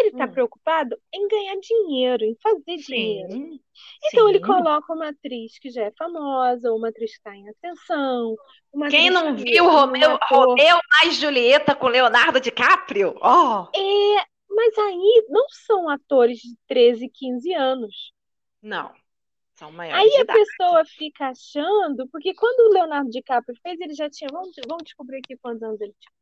ele 0.00 0.08
está 0.10 0.26
Hum. 0.26 0.32
preocupado 0.32 0.96
em 1.12 1.28
ganhar 1.28 1.56
dinheiro, 1.60 2.24
em 2.24 2.36
fazer 2.42 2.76
dinheiro. 2.78 3.32
Sim. 3.32 3.60
Então 4.04 4.28
ele 4.28 4.38
sim. 4.38 4.44
coloca 4.44 4.92
uma 4.92 5.08
atriz 5.10 5.58
que 5.58 5.70
já 5.70 5.84
é 5.84 5.92
famosa, 5.98 6.72
uma 6.72 6.88
atriz 6.88 7.12
que 7.12 7.18
está 7.18 7.34
em 7.36 7.48
ascensão, 7.48 8.36
Quem 8.88 9.10
não 9.10 9.36
viu 9.36 9.64
Romeu, 9.68 10.18
ator- 10.20 10.48
Romeu 10.48 10.78
mais 11.00 11.16
Julieta 11.16 11.74
com 11.74 11.88
Leonardo 11.88 12.40
DiCaprio? 12.40 13.16
Ó, 13.20 13.68
É, 13.74 14.26
mas 14.48 14.78
aí 14.78 15.26
não 15.28 15.46
são 15.50 15.88
atores 15.88 16.38
de 16.38 16.56
13, 16.66 17.08
15 17.08 17.52
anos. 17.54 18.12
não. 18.62 18.92
São 19.54 19.70
maiores 19.72 20.14
Aí 20.14 20.20
a 20.22 20.26
pessoa 20.26 20.84
fica 20.84 21.28
achando, 21.28 22.08
porque 22.10 22.34
quando 22.34 22.68
o 22.70 22.74
Leonardo 22.74 23.10
DiCaprio 23.10 23.56
fez, 23.62 23.80
ele 23.80 23.94
já 23.94 24.10
tinha, 24.10 24.30
vamos, 24.32 24.50
vamos 24.68 24.84
descobrir 24.84 25.18
aqui 25.18 25.36
quantos 25.36 25.62
anos 25.62 25.80
ele 25.80 25.94
tinha. 26.00 26.12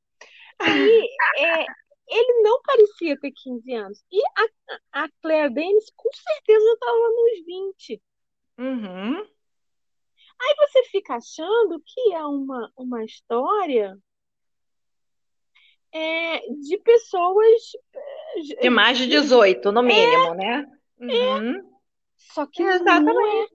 Aí 0.61 1.09
é, 1.37 1.67
ele 2.09 2.43
não 2.43 2.61
parecia 2.63 3.19
ter 3.19 3.33
15 3.33 3.73
anos. 3.75 4.05
E 4.11 4.21
a, 4.25 5.05
a 5.05 5.09
Claire 5.21 5.53
Danes 5.53 5.91
com 5.97 6.11
certeza 6.13 6.73
estava 6.73 7.09
nos 7.09 7.45
20. 7.45 8.03
Uhum. 8.59 9.19
Aí 10.41 10.55
você 10.59 10.83
fica 10.85 11.15
achando 11.15 11.81
que 11.85 12.13
é 12.15 12.25
uma, 12.25 12.73
uma 12.77 13.05
história 13.05 13.97
é, 15.93 16.41
de 16.61 16.79
pessoas. 16.79 17.63
é, 18.57 18.61
De 18.63 18.71
mais 18.71 18.99
de 18.99 19.07
18, 19.07 19.71
no 19.71 19.83
mínimo, 19.83 20.35
né? 20.35 20.67
Uhum. 20.99 21.73
Só 22.17 22.47
que 22.47 22.63
não 22.63 23.43
é. 23.43 23.47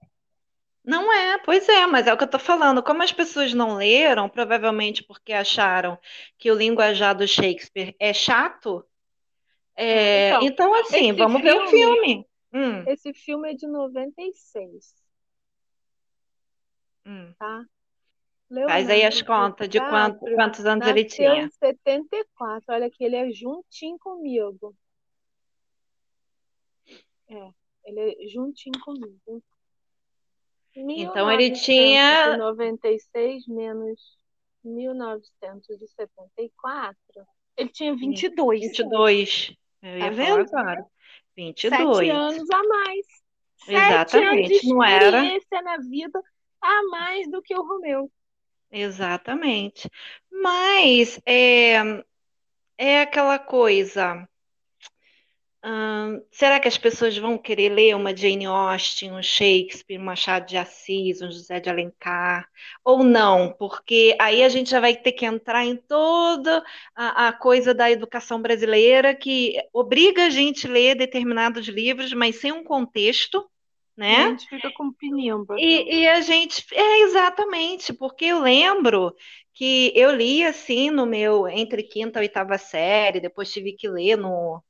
Não 0.88 1.12
é, 1.12 1.36
pois 1.38 1.68
é, 1.68 1.86
mas 1.86 2.06
é 2.06 2.14
o 2.14 2.16
que 2.16 2.24
eu 2.24 2.30
tô 2.30 2.38
falando. 2.38 2.82
Como 2.82 3.02
as 3.02 3.12
pessoas 3.12 3.52
não 3.52 3.76
leram, 3.76 4.26
provavelmente 4.26 5.02
porque 5.04 5.34
acharam 5.34 5.98
que 6.38 6.50
o 6.50 6.54
linguajar 6.54 7.14
do 7.14 7.28
Shakespeare 7.28 7.94
é 8.00 8.14
chato, 8.14 8.82
é, 9.76 10.30
Então, 10.30 10.42
então 10.42 10.74
assim, 10.74 11.10
esse 11.10 11.12
vamos 11.12 11.42
ver 11.42 11.54
o 11.54 11.68
filme- 11.68 11.94
filme. 11.94 12.28
Hum, 12.54 12.84
Esse 12.88 13.12
filme 13.12 13.50
é 13.50 13.54
de 13.54 13.66
96, 13.66 14.94
hum. 17.04 17.34
tá? 17.38 17.66
Faz 18.66 18.88
aí 18.88 19.04
as 19.04 19.16
Leonardo 19.20 19.26
contas 19.26 19.68
de 19.68 19.78
quanto- 19.78 20.12
DiCaprio 20.14 20.36
quantos 20.36 20.64
anos 20.64 20.86
ele 20.86 21.02
nasceu 21.04 21.16
tinha. 21.16 21.42
em 21.44 21.50
74. 21.50 22.74
Olha 22.74 22.90
que 22.90 23.04
ele 23.04 23.16
é 23.16 23.30
juntinho 23.30 23.98
comigo. 23.98 24.74
É, 27.28 27.50
ele 27.84 28.00
é 28.24 28.28
juntinho 28.28 28.80
comigo. 28.80 29.42
Então 30.80 31.30
ele 31.30 31.50
tinha- 31.52 32.36
96 32.36 33.46
menos 33.46 34.00
1974. 34.64 37.26
Ele 37.56 37.68
tinha 37.70 37.94
22. 37.94 38.60
22. 38.60 39.52
Eu 39.82 39.98
ia 39.98 40.04
Tá 40.04 40.10
vendo? 40.10 40.40
agora. 40.56 40.84
Sete 41.34 41.68
22. 41.70 42.10
anos 42.10 42.50
a 42.50 42.62
mais. 42.64 43.06
Sete 43.64 43.76
Exatamente, 43.76 44.52
anos 44.52 44.60
de 44.60 44.68
não 44.68 44.84
era? 44.84 45.04
experiência 45.06 45.62
na 45.62 45.76
vida 45.78 46.22
a 46.60 46.82
mais 46.90 47.30
do 47.30 47.40
que 47.42 47.54
o 47.54 47.62
Romeu. 47.62 48.10
Exatamente. 48.70 49.90
Mas 50.30 51.18
é, 51.26 51.74
é 52.76 53.00
aquela 53.02 53.38
coisa. 53.38 54.27
Hum, 55.64 56.22
será 56.30 56.60
que 56.60 56.68
as 56.68 56.78
pessoas 56.78 57.16
vão 57.16 57.38
querer 57.38 57.70
ler 57.70 57.94
uma 57.94 58.16
Jane 58.16 58.46
Austen, 58.46 59.12
um 59.12 59.22
Shakespeare, 59.22 59.98
um 59.98 60.04
Machado 60.04 60.46
de 60.46 60.56
Assis, 60.56 61.20
um 61.20 61.30
José 61.30 61.60
de 61.60 61.68
Alencar? 61.68 62.48
Ou 62.84 63.02
não? 63.02 63.52
Porque 63.52 64.16
aí 64.20 64.42
a 64.42 64.48
gente 64.48 64.70
já 64.70 64.80
vai 64.80 64.96
ter 64.96 65.12
que 65.12 65.26
entrar 65.26 65.64
em 65.64 65.76
toda 65.76 66.64
a, 66.94 67.28
a 67.28 67.32
coisa 67.32 67.74
da 67.74 67.90
educação 67.90 68.40
brasileira 68.40 69.14
que 69.14 69.56
obriga 69.72 70.26
a 70.26 70.30
gente 70.30 70.66
a 70.66 70.70
ler 70.70 70.94
determinados 70.94 71.66
livros, 71.68 72.12
mas 72.12 72.36
sem 72.36 72.52
um 72.52 72.64
contexto, 72.64 73.48
né? 73.96 74.16
A 74.16 74.28
gente 74.30 74.48
fica 74.48 74.70
com 74.72 74.92
pinimba. 74.92 75.56
E, 75.58 76.00
e 76.00 76.08
a 76.08 76.20
gente, 76.20 76.64
é 76.72 77.02
exatamente, 77.02 77.92
porque 77.92 78.26
eu 78.26 78.40
lembro 78.40 79.14
que 79.52 79.92
eu 79.96 80.14
li 80.14 80.44
assim 80.44 80.88
no 80.88 81.04
meu, 81.04 81.48
entre 81.48 81.82
quinta 81.82 82.20
e 82.20 82.22
oitava 82.22 82.56
série, 82.56 83.18
depois 83.20 83.52
tive 83.52 83.72
que 83.72 83.88
ler 83.88 84.16
no, 84.16 84.62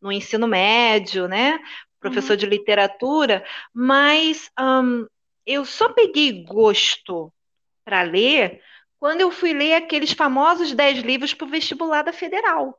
no 0.00 0.10
ensino 0.10 0.46
médio, 0.46 1.28
né? 1.28 1.58
Professor 1.98 2.36
de 2.36 2.46
literatura, 2.46 3.44
mas 3.74 4.50
hum, 4.58 5.06
eu 5.46 5.64
só 5.64 5.92
peguei 5.92 6.44
gosto 6.44 7.32
para 7.84 8.02
ler 8.02 8.62
quando 8.98 9.20
eu 9.20 9.30
fui 9.30 9.52
ler 9.52 9.74
aqueles 9.74 10.12
famosos 10.12 10.72
10 10.72 11.00
livros 11.00 11.34
para 11.34 11.46
o 11.46 11.50
vestibular 11.50 12.02
da 12.02 12.12
Federal. 12.12 12.78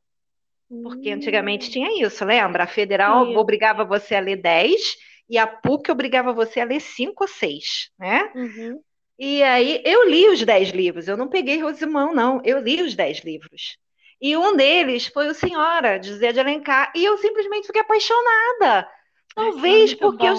Porque 0.83 1.09
antigamente 1.09 1.69
tinha 1.69 2.01
isso, 2.01 2.23
lembra? 2.23 2.63
A 2.63 2.67
Federal 2.67 3.25
Sim. 3.25 3.35
obrigava 3.35 3.83
você 3.83 4.15
a 4.15 4.21
ler 4.21 4.37
10 4.37 4.95
e 5.29 5.37
a 5.37 5.45
PUC 5.45 5.91
obrigava 5.91 6.31
você 6.31 6.61
a 6.61 6.65
ler 6.65 6.79
5 6.79 7.23
ou 7.23 7.27
6, 7.27 7.91
né? 7.99 8.31
Uhum. 8.33 8.81
E 9.19 9.43
aí 9.43 9.81
eu 9.85 10.09
li 10.09 10.27
os 10.29 10.43
10 10.43 10.69
livros, 10.69 11.07
eu 11.07 11.17
não 11.17 11.27
peguei 11.27 11.61
Rosimão, 11.61 12.13
não, 12.13 12.41
eu 12.45 12.59
li 12.59 12.81
os 12.81 12.95
10 12.95 13.19
livros. 13.19 13.77
E 14.21 14.37
um 14.37 14.55
deles 14.55 15.07
foi 15.07 15.27
o 15.27 15.33
Senhora, 15.33 15.99
de 15.99 16.09
José 16.09 16.31
de 16.31 16.39
Alencar, 16.39 16.91
e 16.95 17.03
eu 17.05 17.17
simplesmente 17.17 17.67
fiquei 17.67 17.81
apaixonada. 17.81 18.87
Talvez 19.35 19.93
Ai, 19.93 19.95
porque 19.95 20.25
eu, 20.27 20.35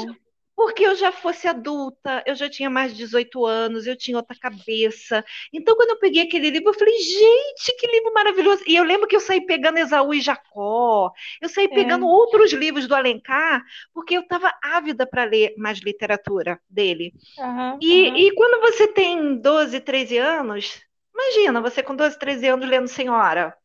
porque 0.54 0.84
eu 0.86 0.94
já 0.94 1.10
fosse 1.10 1.48
adulta, 1.48 2.22
eu 2.26 2.34
já 2.34 2.48
tinha 2.48 2.70
mais 2.70 2.92
de 2.92 2.98
18 2.98 3.44
anos, 3.44 3.86
eu 3.86 3.96
tinha 3.96 4.16
outra 4.16 4.36
cabeça. 4.38 5.24
Então, 5.52 5.74
quando 5.76 5.90
eu 5.90 5.98
peguei 5.98 6.22
aquele 6.22 6.50
livro, 6.50 6.70
eu 6.70 6.74
falei, 6.78 6.96
gente, 6.98 7.76
que 7.78 7.86
livro 7.88 8.12
maravilhoso. 8.14 8.62
E 8.66 8.76
eu 8.76 8.84
lembro 8.84 9.08
que 9.08 9.16
eu 9.16 9.20
saí 9.20 9.44
pegando 9.46 9.78
Esaú 9.78 10.14
e 10.14 10.20
Jacó, 10.20 11.10
eu 11.40 11.48
saí 11.48 11.68
pegando 11.68 12.06
outros 12.06 12.52
livros 12.52 12.86
do 12.86 12.94
Alencar, 12.94 13.62
porque 13.94 14.16
eu 14.16 14.22
estava 14.22 14.52
ávida 14.62 15.06
para 15.06 15.24
ler 15.24 15.54
mais 15.56 15.80
literatura 15.80 16.60
dele. 16.68 17.14
Aham, 17.36 17.80
E, 17.80 17.88
aham. 17.90 18.26
e 18.28 18.34
quando 18.34 18.60
você 18.60 18.88
tem 18.88 19.36
12, 19.40 19.80
13 19.80 20.18
anos, 20.18 20.80
imagina 21.14 21.60
você 21.60 21.82
com 21.82 21.96
12, 21.96 22.18
13 22.18 22.46
anos 22.48 22.68
lendo 22.68 22.88
Senhora. 22.88 23.56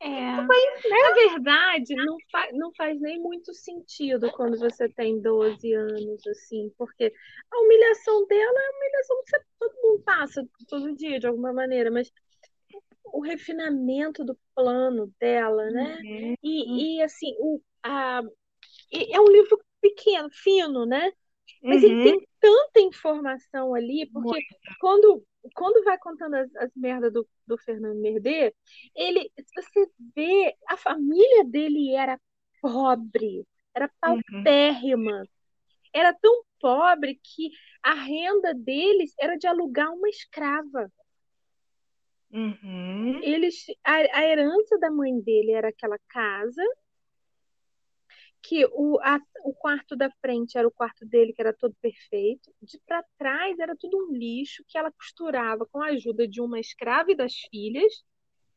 É. 0.00 0.08
Na 0.08 1.12
verdade, 1.14 1.94
não, 1.94 2.16
fa 2.32 2.48
não 2.52 2.72
faz 2.74 2.98
nem 3.00 3.20
muito 3.20 3.52
sentido 3.52 4.30
quando 4.32 4.58
você 4.58 4.88
tem 4.88 5.20
12 5.20 5.72
anos, 5.74 6.26
assim, 6.26 6.72
porque 6.78 7.12
a 7.50 7.60
humilhação 7.60 8.26
dela 8.26 8.58
é 8.60 8.66
a 8.66 8.76
humilhação 8.76 9.22
que 9.22 9.30
você- 9.30 9.44
todo 9.58 9.74
mundo 9.82 10.02
passa 10.02 10.48
todo 10.68 10.96
dia, 10.96 11.20
de 11.20 11.26
alguma 11.26 11.52
maneira, 11.52 11.90
mas 11.90 12.10
o 13.12 13.20
refinamento 13.20 14.24
do 14.24 14.38
plano 14.54 15.12
dela, 15.20 15.70
né? 15.70 15.98
Uhum. 16.02 16.34
E, 16.42 16.96
e 16.98 17.02
assim, 17.02 17.34
o, 17.38 17.60
a, 17.82 18.22
é 18.92 19.20
um 19.20 19.28
livro 19.28 19.58
pequeno, 19.80 20.28
fino, 20.32 20.86
né? 20.86 21.12
Mas 21.62 21.82
ele 21.82 21.96
Uhum. 21.96 22.02
tem 22.02 22.28
tanta 22.40 22.80
informação 22.80 23.74
ali, 23.74 24.08
porque 24.12 24.40
quando, 24.80 25.24
quando 25.54 25.84
vai 25.84 25.98
contando 25.98 26.34
as, 26.36 26.54
as 26.56 26.70
merdas 26.76 27.12
do, 27.12 27.28
do 27.46 27.58
Fernando 27.58 28.00
Merder, 28.00 28.54
ele, 28.94 29.30
você 29.54 29.86
vê, 30.14 30.56
a 30.68 30.76
família 30.76 31.44
dele 31.44 31.94
era 31.94 32.20
pobre, 32.60 33.46
Era 33.74 33.90
Uhum. 34.06 34.20
paupérrima. 34.42 35.24
Era 35.94 36.12
tão 36.14 36.44
pobre 36.60 37.20
que 37.22 37.50
a 37.82 37.94
renda 37.94 38.54
deles 38.54 39.14
era 39.20 39.36
de 39.36 39.46
alugar 39.46 39.92
uma 39.92 40.08
escrava. 40.08 40.90
Uhum. 42.32 43.20
Eles, 43.22 43.64
a, 43.84 43.92
a 44.18 44.24
herança 44.24 44.78
da 44.78 44.90
mãe 44.90 45.20
dele 45.20 45.52
era 45.52 45.68
aquela 45.68 45.98
casa, 46.08 46.62
que 48.42 48.66
o, 48.72 48.98
a, 49.02 49.20
o 49.44 49.54
quarto 49.54 49.96
da 49.96 50.10
frente 50.20 50.56
era 50.58 50.66
o 50.68 50.70
quarto 50.72 51.06
dele, 51.06 51.32
que 51.32 51.42
era 51.42 51.52
todo 51.54 51.74
perfeito. 51.80 52.52
De 52.62 52.78
para 52.86 53.04
trás 53.18 53.58
era 53.58 53.76
tudo 53.76 53.96
um 53.98 54.12
lixo 54.12 54.64
que 54.68 54.78
ela 54.78 54.92
costurava 54.92 55.66
com 55.66 55.82
a 55.82 55.88
ajuda 55.88 56.26
de 56.28 56.40
uma 56.40 56.58
escrava 56.60 57.12
e 57.12 57.16
das 57.16 57.34
filhas. 57.50 57.92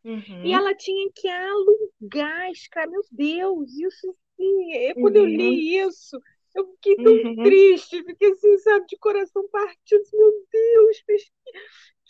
Uhum. 0.03 0.43
E 0.43 0.53
ela 0.53 0.75
tinha 0.75 1.09
que 1.15 1.27
alugar 1.27 2.51
escrava. 2.51 2.91
Meu 2.91 3.01
Deus, 3.11 3.71
isso 3.73 4.09
assim, 4.39 4.73
é- 4.73 4.95
quando 4.95 5.15
eu 5.17 5.25
Uhum. 5.25 5.25
li 5.25 5.77
isso, 5.77 6.19
eu 6.55 6.67
fiquei 6.73 6.97
tão 6.99 7.19
Uhum. 7.23 7.35
triste, 7.41 8.03
fiquei 8.03 8.31
assim, 8.31 8.57
sabe, 8.59 8.85
de 8.87 8.97
coração 8.97 9.47
partido. 9.49 10.01
assim, 10.01 10.17
Meu 10.17 10.31
Deus, 10.51 11.03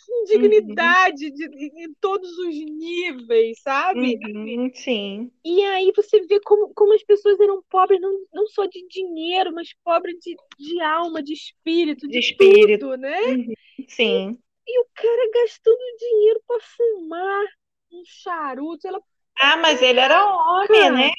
indignidade 0.09 1.31
de, 1.31 1.45
em 1.85 1.93
todos 1.99 2.29
os 2.37 2.55
níveis, 2.55 3.61
sabe? 3.61 4.17
Uhum. 4.25 4.71
Sim. 4.75 5.31
E 5.45 5.61
aí 5.63 5.91
você 5.95 6.21
vê 6.25 6.39
como, 6.41 6.73
como 6.73 6.93
as 6.93 7.03
pessoas 7.03 7.39
eram 7.39 7.61
pobres, 7.69 7.99
não, 7.99 8.11
não 8.33 8.47
só 8.47 8.65
de 8.65 8.85
dinheiro, 8.87 9.53
mas 9.53 9.73
pobres 9.83 10.15
de, 10.21 10.35
de 10.57 10.81
alma, 10.81 11.21
de 11.21 11.33
espírito, 11.33 12.07
De 12.07 12.13
de 12.13 12.19
espírito. 12.19 12.85
tudo, 12.85 12.97
né? 12.97 13.19
Uhum. 13.27 13.53
Sim. 13.89 14.39
E 14.67 14.79
o 14.79 14.85
cara 14.93 15.31
gastando 15.33 15.97
dinheiro 15.99 16.41
para 16.47 16.59
fumar 16.61 17.45
um 17.91 18.03
charuto. 18.05 18.87
Ela, 18.87 19.01
Ah, 19.39 19.57
mas 19.57 19.81
ele 19.81 19.99
era 19.99 20.25
homem, 20.25 20.91
né? 20.91 21.11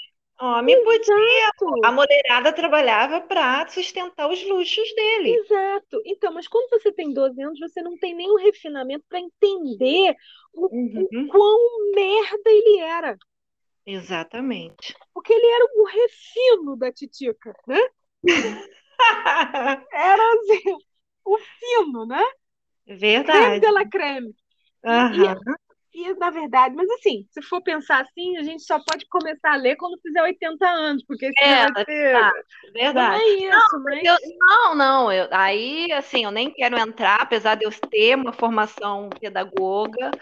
Homem 0.45 0.82
podia. 0.84 1.51
A 1.82 1.90
mulherada 1.92 2.53
trabalhava 2.53 3.20
para 3.20 3.66
sustentar 3.68 4.30
os 4.30 4.42
luxos 4.45 4.95
dele. 4.95 5.42
exato. 5.42 6.03
Então, 6.05 6.32
mas 6.32 6.49
quando 6.49 6.68
você 6.70 6.92
tem 6.92 7.12
12 7.12 7.40
anos, 7.42 7.59
você 7.59 7.82
não 7.82 7.97
tem 7.99 8.14
nenhum 8.14 8.36
refinamento 8.36 9.05
para 9.09 9.20
entender 9.20 10.14
o, 10.53 10.66
Uhum. 10.70 11.05
o 11.05 11.11
quão 11.26 11.92
merda 11.95 12.51
ele 12.51 12.78
era. 12.80 13.18
Exatamente. 13.86 14.95
Porque 15.12 15.32
ele 15.32 15.47
era 15.47 15.64
o 15.76 15.84
refino 15.86 16.76
da 16.76 16.92
titica, 16.92 17.53
né? 17.66 17.78
Era 19.92 20.22
assim, 20.34 20.76
o 21.24 21.38
fino, 21.38 22.07
né? 22.07 22.22
Creme 23.30 23.59
Verdade. 23.59 23.61
de 23.61 23.70
la 23.72 23.84
creme. 23.86 24.34
Aham. 24.84 25.38
E, 25.95 26.12
na 26.14 26.30
verdade, 26.30 26.74
mas 26.74 26.90
assim, 26.90 27.26
se 27.30 27.40
for 27.42 27.62
pensar 27.62 28.03
assim, 28.03 28.36
a 28.36 28.42
gente 28.42 28.62
só 28.64 28.78
pode 28.82 29.07
começar 29.09 29.53
a 29.53 29.57
ler 29.57 29.76
quando 29.76 30.01
fizer 30.03 30.22
80 30.22 30.68
anos, 30.68 31.05
porque 31.05 31.32
senão 31.34 31.57
É, 31.57 31.64
vai 31.72 31.72
ter. 31.86 32.20
tá, 32.20 32.32
Não 32.92 33.12
verdade. 33.12 33.12
é 33.12 33.28
isso, 33.59 33.78
mas. 33.80 34.01
Eu- 34.03 34.16
não, 34.38 34.74
não, 34.74 35.12
eu- 35.12 35.28
aí 35.32 35.90
assim, 35.92 36.24
eu 36.24 36.30
nem 36.30 36.53
quero 36.53 36.76
entrar, 36.78 37.20
apesar 37.22 37.55
de 37.55 37.64
eu 37.64 37.70
ter 37.90 38.16
uma 38.16 38.32
formação 38.32 39.14
pedagoga, 39.20 40.14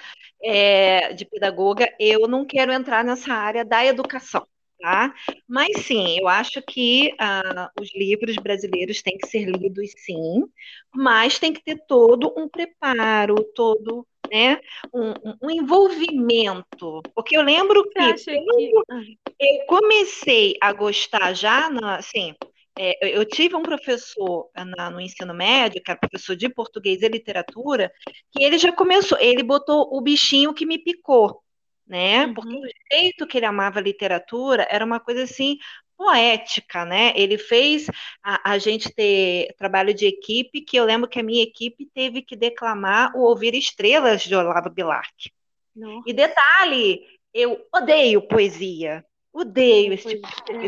é, 0.43 1.13
de 1.15 1.25
pedagoga, 1.25 1.89
eu 1.99 2.29
não 2.29 2.45
quero 2.47 2.73
entrar 2.73 3.05
nessa 3.05 3.33
área 3.35 3.65
da 3.65 3.85
educação, 3.85 4.47
tá? 4.81 5.15
Mas 5.49 5.79
sim, 5.87 6.19
eu 6.21 6.29
acho 6.29 6.63
que 6.63 7.15
ah, 7.19 7.71
os 7.77 7.93
livros 7.95 8.37
brasileiros 8.39 9.03
têm 9.03 9.19
que 9.19 9.27
ser 9.27 9.45
lidos, 9.47 9.93
sim, 9.99 10.45
mas 10.95 11.39
tem 11.39 11.53
que 11.53 11.63
ter 11.63 11.79
todo 11.87 12.33
um 12.37 12.49
preparo, 12.49 13.43
todo, 13.55 14.07
né, 14.33 14.59
um, 14.95 15.11
um- 15.43 15.51
envolvimento, 15.51 17.03
porque 17.15 17.37
eu 17.37 17.43
lembro 17.43 17.85
que 17.91 18.15
que. 18.15 18.73
Ah, 18.91 19.03
eu 19.39 19.67
comecei 19.67 20.55
a 20.61 20.73
gostar 20.73 21.35
já, 21.35 21.69
na, 21.69 21.97
assim, 21.97 22.35
é, 22.79 23.17
eu- 23.19 23.25
tive 23.27 23.55
um 23.55 23.63
professor 23.63 24.49
na- 24.55 24.91
no 24.91 25.01
ensino 25.01 25.35
médio, 25.35 25.83
que 25.83 25.91
era 25.91 26.01
professor 26.01 26.35
de 26.35 26.49
português 26.49 27.03
e 27.03 27.09
literatura, 27.09 27.93
que 28.31 28.43
ele 28.43 28.57
já 28.57 28.73
começou, 28.73 29.19
ele 29.21 29.43
botou 29.43 29.89
o 29.93 30.01
bichinho 30.01 30.55
que 30.55 30.65
me 30.65 30.79
picou, 30.79 31.43
né? 31.87 32.29
Porque 32.33 32.55
Uhum. 32.55 32.61
o 32.63 32.69
jeito 32.91 33.27
que 33.27 33.37
ele 33.37 33.47
amava 33.47 33.81
literatura 33.81 34.67
era 34.71 34.85
uma 34.85 34.99
coisa 35.01 35.25
assim 35.25 35.59
poética, 36.03 36.85
né? 36.85 37.13
Ele 37.15 37.39
fez 37.39 37.87
a, 38.25 38.53
a 38.55 38.59
gente 38.59 38.93
ter 38.93 39.55
trabalho 39.57 39.95
de 39.95 40.05
equipe, 40.05 40.61
que 40.61 40.77
eu 40.77 40.85
lembro 40.85 41.09
que 41.09 41.21
a 41.21 41.23
minha 41.23 41.45
equipe 41.45 41.89
teve 41.95 42.23
que 42.23 42.35
declamar 42.35 43.17
o 43.17 43.21
Ouvir 43.21 43.55
Estrelas 43.55 44.23
de 44.23 44.35
Olavo 44.35 44.69
Bilac. 44.69 45.31
Nossa, 45.77 46.03
E 46.05 46.13
detalhe, 46.13 47.07
eu 47.33 47.57
odeio 47.73 48.27
poesia. 48.27 49.05
Odeio 49.33 49.93
esse 49.93 50.21
tipo 50.21 50.29
de 50.59 50.67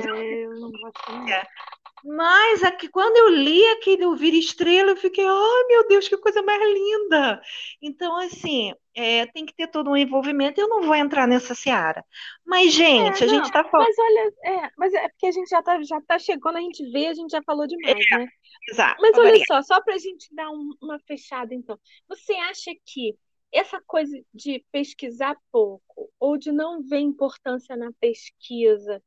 é, 1.33 1.43
Mas 2.07 2.63
aqui, 2.63 2.87
quando 2.89 3.17
eu 3.17 3.29
li 3.31 3.65
aquele 3.69 4.05
Ouvir 4.05 4.35
Estrela, 4.35 4.91
eu 4.91 4.97
fiquei, 4.97 5.25
ai 5.25 5.65
meu 5.69 5.89
Deus, 5.89 6.07
que 6.07 6.17
coisa 6.19 6.43
mais 6.43 6.61
linda! 6.63 7.41
Então, 7.81 8.15
assim, 8.19 8.73
é, 8.95 9.25
tem 9.27 9.47
que 9.47 9.55
ter 9.55 9.69
todo 9.69 9.91
um 9.91 9.97
envolvimento. 9.97 10.61
Eu 10.61 10.69
não 10.69 10.83
vou 10.83 10.95
entrar 10.95 11.27
nessa 11.27 11.55
seara. 11.55 12.05
Mas, 12.45 12.75
gente, 12.75 13.23
É, 13.23 13.25
a 13.25 13.27
gente 13.29 13.47
está 13.47 13.65
falando. 13.65 13.87
mas 13.87 13.97
olha, 13.99 14.33
é, 14.45 14.71
mas 14.77 14.93
é 14.95 15.09
porque 15.09 15.27
a 15.27 15.33
gente 15.33 15.49
já 15.49 15.63
tá, 15.63 15.83
já 15.83 16.01
tá 16.03 16.19
chegando, 16.19 16.59
a 16.59 16.61
gente 16.61 16.85
vê, 16.93 17.07
a 17.07 17.15
gente 17.15 17.31
já 17.31 17.43
falou 17.43 17.67
demais, 17.67 18.05
né? 18.11 18.29
Exato, 18.71 19.01
Mas 19.01 19.17
olha 19.19 19.39
só, 19.47 19.63
só 19.63 19.83
para 19.83 19.95
a 19.95 19.99
gente 19.99 20.29
dar 20.35 20.51
um- 20.51 20.75
uma 20.83 20.99
fechada, 21.01 21.55
então. 21.55 21.79
Você 22.09 22.33
acha 22.35 22.71
que 22.87 23.17
essa 23.53 23.81
coisa 23.87 24.15
de 24.33 24.65
pesquisar 24.71 25.37
pouco 25.51 26.11
ou 26.19 26.37
de 26.37 26.51
não 26.53 26.83
ver 26.83 26.99
importância 26.99 27.77
na 27.77 27.91
pesquisa 28.01 29.03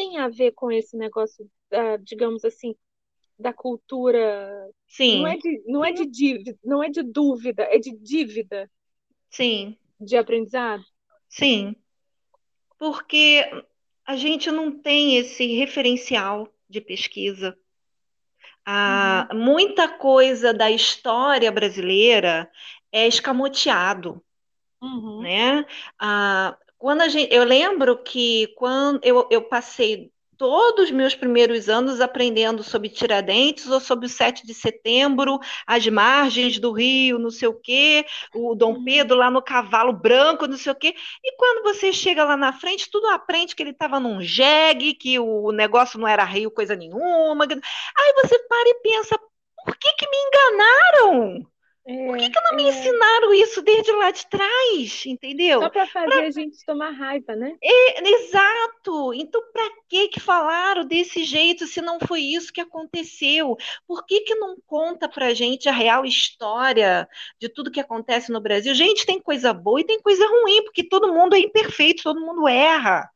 tem 0.00 0.18
a 0.18 0.28
ver 0.28 0.52
com 0.52 0.72
esse 0.72 0.96
negócio, 0.96 1.46
da, 1.70 1.98
digamos 1.98 2.42
assim, 2.42 2.74
da 3.38 3.52
cultura? 3.52 4.70
Não 5.06 5.26
é 5.26 5.36
Sim, 5.36 5.36
de, 5.36 5.62
não 5.66 5.84
é 5.84 5.92
de 5.92 6.06
dívida, 6.06 6.58
não 6.64 6.82
é 6.82 6.88
de 6.88 7.02
dúvida, 7.02 7.64
é 7.64 7.78
de 7.78 7.94
dívida 7.98 8.70
sim, 9.30 9.76
de 10.00 10.16
aprendizado? 10.16 10.82
sim. 11.28 11.76
Porque 12.78 13.44
a 14.06 14.16
gente 14.16 14.50
não 14.50 14.72
tem 14.80 15.18
esse 15.18 15.46
referencial 15.54 16.48
de 16.68 16.80
pesquisa. 16.80 17.58
Ah, 18.64 19.28
muita 19.34 19.86
coisa 19.88 20.54
da 20.54 20.70
história 20.70 21.52
brasileira 21.52 22.50
é 22.90 23.06
escamoteado. 23.06 24.24
Uhum. 24.82 25.20
né? 25.20 25.66
Ah, 25.98 26.56
quando 26.80 27.02
a 27.02 27.08
gente, 27.08 27.32
eu 27.32 27.44
lembro 27.44 28.02
que 28.02 28.48
quando 28.56 29.04
eu, 29.04 29.28
eu 29.30 29.42
passei 29.42 30.10
todos 30.38 30.86
os 30.86 30.90
meus 30.90 31.14
primeiros 31.14 31.68
anos 31.68 32.00
aprendendo 32.00 32.62
sobre 32.64 32.88
Tiradentes 32.88 33.68
ou 33.68 33.78
sobre 33.78 34.06
o 34.06 34.08
7 34.08 34.46
de 34.46 34.54
setembro, 34.54 35.38
as 35.66 35.86
margens 35.86 36.58
do 36.58 36.72
rio, 36.72 37.18
não 37.18 37.30
sei 37.30 37.48
o 37.48 37.54
quê, 37.54 38.06
o 38.34 38.54
Dom 38.54 38.76
Uhum. 38.76 38.84
Pedro 38.84 39.18
lá 39.18 39.30
no 39.30 39.42
cavalo 39.42 39.92
branco, 39.92 40.46
não 40.46 40.56
sei 40.56 40.72
o 40.72 40.74
quê. 40.74 40.94
E 41.22 41.36
quando 41.36 41.62
você 41.62 41.92
chega 41.92 42.24
lá 42.24 42.38
na 42.38 42.54
frente, 42.54 42.90
tudo 42.90 43.08
aprende 43.08 43.54
que 43.54 43.62
ele 43.62 43.72
estava 43.72 44.00
num 44.00 44.22
jegue, 44.22 44.94
que 44.94 45.18
o 45.18 45.52
negócio 45.52 46.00
não 46.00 46.08
era 46.08 46.24
rio 46.24 46.50
coisa 46.50 46.74
nenhuma. 46.74 47.44
Aí 47.44 48.14
você 48.24 48.38
para 48.48 48.70
e 48.70 48.74
pensa, 48.82 49.18
por 49.66 49.76
que 49.76 49.92
que 49.92 50.08
me 50.08 50.16
enganaram? 50.16 51.46
Por 52.04 52.16
que 52.16 52.24
É, 52.26 52.30
que 52.30 52.40
não 52.42 52.56
me 52.56 52.64
é. 52.64 52.68
ensinaram 52.68 53.34
isso 53.34 53.62
desde 53.62 53.92
lá 53.92 54.10
de 54.10 54.26
trás, 54.28 55.04
entendeu? 55.06 55.60
Só 55.60 55.68
para 55.70 55.86
fazer 55.86 56.22
a 56.24 56.30
gente 56.30 56.64
tomar 56.64 56.90
raiva, 56.90 57.36
né? 57.36 57.56
É, 57.62 58.08
exato. 58.08 59.12
Então, 59.14 59.40
para 59.52 59.68
que 59.88 60.08
que 60.08 60.20
falaram 60.20 60.84
desse 60.86 61.24
jeito 61.24 61.66
se 61.66 61.82
não 61.82 61.98
foi 62.00 62.22
isso 62.22 62.52
que 62.52 62.60
aconteceu? 62.60 63.56
Por 63.86 64.04
que 64.06 64.20
que 64.22 64.34
não 64.34 64.56
conta 64.66 65.08
pra 65.08 65.34
gente 65.34 65.68
a 65.68 65.72
real 65.72 66.04
história 66.06 67.06
de 67.38 67.48
tudo 67.48 67.70
que 67.70 67.80
acontece 67.80 68.32
no 68.32 68.40
Brasil? 68.40 68.74
Gente, 68.74 69.04
tem 69.06 69.20
coisa 69.20 69.52
boa 69.52 69.80
e 69.80 69.84
tem 69.84 70.00
coisa 70.00 70.26
ruim, 70.26 70.64
porque 70.64 70.82
todo 70.88 71.12
mundo 71.12 71.34
é 71.34 71.40
imperfeito, 71.40 72.02
todo 72.02 72.20
mundo 72.20 72.48
erra. 72.48 73.08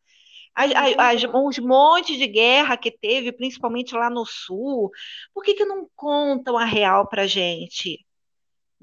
As, 0.55 0.73
as- 0.73 1.25
as- 1.25 1.25
concordo. 1.25 1.39
os 1.49 1.59
montes 1.61 2.19
de 2.19 2.27
guerra 2.29 2.77
que 2.77 2.91
teve, 2.91 3.33
principalmente 3.33 3.95
lá 3.95 4.11
no 4.11 4.27
sul, 4.27 4.91
por 5.35 5.45
que 5.45 5.55
que 5.55 5.65
não 5.67 5.89
contam 5.97 6.59
a 6.59 6.65
real 6.65 7.09
pra 7.09 7.27
gente? 7.27 8.05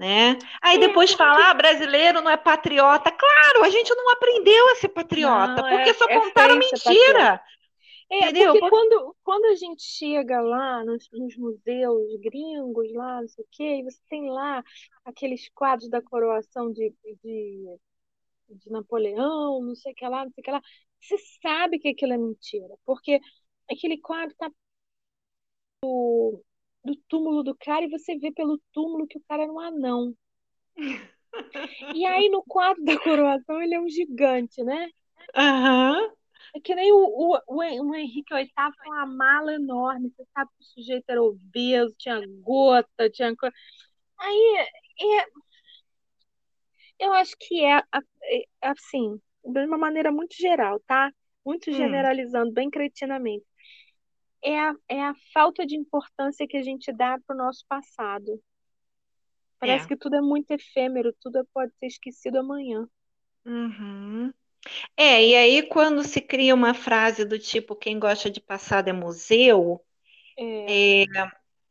Né? 0.01 0.39
Aí 0.63 0.77
É, 0.77 0.79
depois 0.79 1.11
porque 1.11 1.23
falar, 1.23 1.51
ah, 1.51 1.53
brasileiro 1.53 2.21
não 2.23 2.31
é 2.31 2.35
patriota. 2.35 3.11
Claro, 3.11 3.63
a 3.63 3.69
gente 3.69 3.93
não 3.93 4.09
aprendeu 4.11 4.69
a 4.71 4.75
ser 4.75 4.89
patriota, 4.89 5.61
não, 5.61 5.69
porque 5.69 5.89
é, 5.89 5.93
só 5.93 6.05
é 6.09 6.19
contaram 6.19 6.55
mentira, 6.57 7.41
É, 8.11 8.29
entendeu? 8.29 8.53
porque 8.53 8.69
quando, 8.69 9.15
quando 9.23 9.45
a 9.45 9.55
gente 9.55 9.83
chega 9.83 10.41
lá 10.41 10.83
nos, 10.83 11.07
nos 11.13 11.37
museus 11.37 12.19
gringos, 12.19 12.91
lá, 12.93 13.21
não 13.21 13.27
sei 13.27 13.43
o 13.45 13.47
quê, 13.51 13.63
e 13.79 13.83
você 13.83 13.99
tem 14.09 14.29
lá 14.29 14.63
aqueles 15.05 15.47
quadros 15.53 15.89
da 15.89 16.01
coroação 16.01 16.71
de, 16.71 16.93
de, 17.23 17.77
de 18.49 18.71
Napoleão, 18.71 19.61
não 19.63 19.75
sei 19.75 19.93
o 19.93 19.95
que 19.95 20.07
lá, 20.07 20.25
não 20.25 20.31
sei 20.31 20.41
o 20.41 20.43
que 20.43 20.51
lá, 20.51 20.61
você 20.99 21.17
sabe 21.41 21.79
que 21.79 21.89
aquilo 21.89 22.13
é 22.13 22.17
mentira, 22.17 22.75
porque 22.85 23.19
aquele 23.69 23.97
quadro 23.99 24.35
tá 24.35 24.49
do 26.83 26.95
túmulo 27.07 27.43
do 27.43 27.55
cara 27.55 27.85
e 27.85 27.89
você 27.89 28.17
vê 28.17 28.31
pelo 28.31 28.59
túmulo 28.73 29.07
que 29.07 29.17
o 29.17 29.23
cara 29.27 29.43
era 29.43 29.51
um 29.51 29.59
anão. 29.59 30.15
E 31.95 32.05
aí 32.05 32.29
no 32.29 32.43
quadro 32.43 32.83
da 32.83 32.97
coroação 32.97 33.61
ele 33.61 33.75
é 33.75 33.79
um 33.79 33.89
gigante, 33.89 34.63
né? 34.63 34.89
Aham. 35.35 36.11
É 36.55 36.59
que 36.59 36.75
nem 36.75 36.91
o, 36.91 36.97
o, 36.97 37.39
o 37.47 37.63
Henrique 37.63 38.33
VIII 38.33 38.49
com 38.83 38.91
uma 38.91 39.05
mala 39.05 39.53
enorme. 39.53 40.09
Você 40.09 40.25
sabe 40.33 40.49
que 40.57 40.63
o 40.63 40.65
sujeito 40.65 41.09
era 41.09 41.21
obeso, 41.21 41.93
tinha 41.97 42.21
gota, 42.41 43.09
tinha. 43.09 43.33
Aí, 44.17 44.67
é, 44.99 45.25
eu 46.99 47.13
acho 47.13 47.35
que 47.39 47.63
é, 47.63 47.81
é 48.61 48.67
assim, 48.69 49.19
de 49.43 49.65
uma 49.65 49.77
maneira 49.77 50.11
muito 50.11 50.35
geral, 50.35 50.79
tá? 50.81 51.11
Muito 51.45 51.69
hum. 51.69 51.73
generalizando, 51.73 52.51
bem 52.51 52.69
cretinamente. 52.69 53.45
É 54.43 54.59
a, 54.59 54.75
é 54.89 55.03
a 55.03 55.13
falta 55.33 55.65
de 55.65 55.75
importância 55.75 56.47
que 56.47 56.57
a 56.57 56.63
gente 56.63 56.91
dá 56.91 57.17
para 57.25 57.35
o 57.35 57.37
nosso 57.37 57.63
passado. 57.67 58.41
Parece 59.59 59.85
é. 59.85 59.87
que 59.89 59.95
tudo 59.95 60.15
é 60.15 60.21
muito 60.21 60.51
efêmero, 60.51 61.15
tudo 61.21 61.47
pode 61.53 61.71
ser 61.77 61.85
esquecido 61.85 62.39
amanhã. 62.39 62.87
Uhum. 63.45 64.33
É, 64.97 65.25
e 65.25 65.35
aí 65.35 65.63
quando 65.63 66.03
se 66.03 66.21
cria 66.21 66.53
uma 66.53 66.73
frase 66.73 67.25
do 67.25 67.37
tipo 67.37 67.75
quem 67.75 67.99
gosta 67.99 68.29
de 68.29 68.39
passado 68.39 68.89
é 68.89 68.93
museu, 68.93 69.83
é. 70.37 71.03
É, 71.03 71.05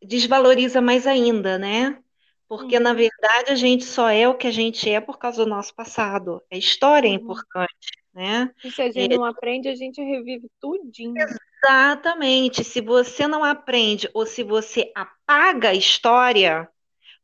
desvaloriza 0.03 0.81
mais 0.81 1.07
ainda, 1.07 1.59
né? 1.59 2.03
Porque, 2.49 2.77
uhum. 2.77 2.83
na 2.83 2.93
verdade, 2.93 3.53
a 3.53 3.55
gente 3.55 3.85
só 3.85 4.09
é 4.09 4.29
o 4.29 4.37
que 4.37 4.47
a 4.47 4.51
gente 4.51 4.91
é 4.91 5.01
por 5.01 5.19
causa 5.19 5.45
do 5.45 5.49
nosso 5.49 5.75
passado. 5.75 6.43
A 6.53 6.57
história 6.57 7.07
é 7.07 7.11
uhum. 7.11 7.17
importante, 7.17 8.00
né? 8.13 8.51
E 8.65 8.71
se 8.71 8.83
a 8.83 8.91
gente 8.91 9.15
é... 9.15 9.17
não 9.17 9.25
aprende, 9.25 9.69
a 9.69 9.75
gente 9.75 10.01
revive 10.03 10.51
tudinho. 10.61 11.15
Exatamente. 11.63 12.65
Se 12.65 12.81
você 12.81 13.27
não 13.27 13.45
aprende 13.45 14.09
ou 14.13 14.27
se 14.27 14.43
você 14.43 14.91
apaga 14.95 15.71
a 15.71 15.75
história, 15.75 16.69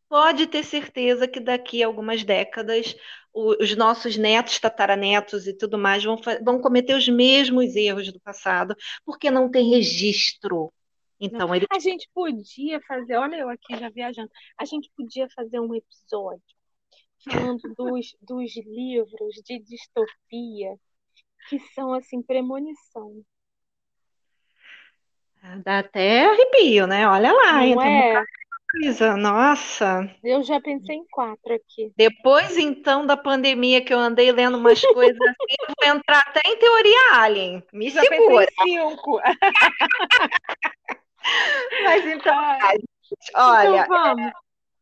pode 0.08 0.46
ter 0.46 0.64
certeza 0.64 1.26
que 1.26 1.40
daqui 1.40 1.82
a 1.82 1.86
algumas 1.86 2.22
décadas 2.24 2.96
os 3.34 3.76
nossos 3.76 4.16
netos, 4.16 4.58
tataranetos 4.58 5.46
e 5.46 5.52
tudo 5.52 5.76
mais 5.76 6.02
vão, 6.02 6.18
vão 6.42 6.58
cometer 6.58 6.94
os 6.94 7.06
mesmos 7.06 7.76
erros 7.76 8.10
do 8.10 8.18
passado, 8.18 8.74
porque 9.04 9.30
não 9.30 9.50
tem 9.50 9.68
registro. 9.68 10.72
Então, 11.20 11.54
ele... 11.54 11.66
A 11.70 11.78
gente 11.78 12.08
podia 12.14 12.80
fazer, 12.88 13.16
olha 13.16 13.36
eu 13.36 13.50
aqui 13.50 13.76
já 13.76 13.90
viajando, 13.90 14.30
a 14.58 14.64
gente 14.64 14.90
podia 14.96 15.28
fazer 15.34 15.60
um 15.60 15.74
episódio 15.74 16.55
falando 17.28 17.60
dos, 17.76 18.14
dos 18.20 18.56
livros 18.56 19.34
de 19.44 19.58
distopia 19.58 20.76
que 21.48 21.58
são 21.74 21.92
assim 21.92 22.22
premonição. 22.22 23.22
Dá 25.64 25.78
até 25.78 26.26
arrepio, 26.26 26.86
né? 26.86 27.06
Olha 27.06 27.32
lá, 27.32 27.52
Não 27.52 27.82
é? 27.82 28.24
coisa, 28.72 29.16
nossa. 29.16 30.12
Eu 30.22 30.42
já 30.42 30.60
pensei 30.60 30.96
em 30.96 31.06
quatro 31.06 31.54
aqui. 31.54 31.90
Depois, 31.96 32.58
então, 32.58 33.06
da 33.06 33.16
pandemia 33.16 33.82
que 33.82 33.94
eu 33.94 33.98
andei 33.98 34.30
lendo 34.32 34.58
umas 34.58 34.80
coisas 34.80 35.20
assim, 35.20 35.54
eu 35.60 35.68
vou 35.78 35.86
entrar 35.96 36.20
até 36.20 36.40
em 36.44 36.58
teoria 36.58 37.14
alien. 37.14 37.62
Me 37.72 37.88
já 37.90 38.02
segura. 38.02 38.46
Pensei 38.58 38.74
em 38.74 38.90
cinco. 38.90 39.20
Mas 41.84 42.06
então, 42.06 42.34
olha, 43.34 43.84
então 43.84 44.18
é, 44.18 44.32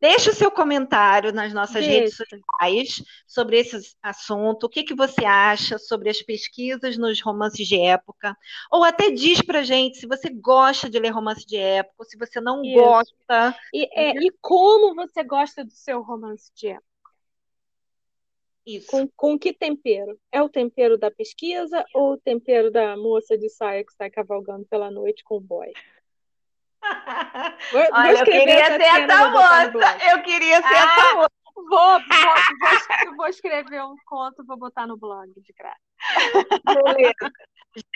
deixa 0.05 0.30
o 0.30 0.34
seu 0.34 0.50
comentário 0.50 1.32
nas 1.32 1.55
nossas 1.55 1.82
redes 1.82 2.14
sociais 2.14 3.02
sobre 3.26 3.59
esse 3.59 3.96
assunto. 4.02 4.64
O 4.64 4.68
que, 4.68 4.84
que 4.84 4.94
você 4.94 5.24
acha 5.24 5.78
sobre 5.78 6.11
as 6.11 6.20
pesquisas 6.20 6.98
nos 6.98 7.22
romances 7.22 7.66
de 7.66 7.80
época? 7.80 8.36
Ou 8.70 8.84
até 8.84 9.11
diz 9.11 9.40
pra 9.40 9.62
gente 9.62 9.96
se 9.96 10.07
você 10.07 10.28
gosta 10.28 10.90
de 10.90 10.98
ler 10.98 11.09
romance 11.09 11.46
de 11.46 11.57
época, 11.57 11.94
ou 12.00 12.05
se 12.05 12.18
você 12.18 12.38
não 12.38 12.62
Isso. 12.62 12.74
gosta. 12.74 13.57
E, 13.72 13.88
é, 13.98 14.11
e 14.11 14.30
como 14.42 14.94
você 14.94 15.24
gosta 15.24 15.64
do 15.64 15.72
seu 15.72 16.02
romance 16.02 16.52
de 16.55 16.68
época? 16.68 16.84
Isso. 18.66 18.90
Com, 18.90 19.09
com 19.16 19.38
que 19.38 19.55
tempero? 19.55 20.20
É 20.30 20.42
o 20.42 20.50
tempero 20.50 20.98
da 20.98 21.11
pesquisa 21.11 21.82
ou 21.94 22.12
o 22.12 22.18
tempero 22.18 22.70
da 22.70 22.94
moça 22.94 23.38
de 23.38 23.48
saia 23.48 23.82
que 23.82 23.92
está 23.92 24.11
cavalgando 24.11 24.66
pela 24.66 24.90
noite 24.90 25.24
com 25.24 25.38
o 25.38 25.40
boy? 25.40 25.72
Vou, 27.72 27.82
Olha, 27.93 28.12
vou 28.12 28.18
eu 28.18 28.24
queria 28.24 28.66
ser 28.66 28.82
essa 28.82 29.28
moça. 29.30 30.11
Eu 30.11 30.22
queria 30.22 30.57
ser 30.62 30.74
ah, 30.74 30.78
essa 30.78 31.14
moça. 31.14 31.30
Vou, 31.55 31.68
vou, 31.68 33.16
vou, 33.16 33.28
escrever 33.28 33.82
um 33.82 33.95
conto, 34.07 34.45
vou 34.45 34.57
botar 34.57 34.87
no 34.87 34.97
blog 34.97 35.28
de 35.37 35.53
graça. 35.53 35.78
Beleza. 36.64 37.32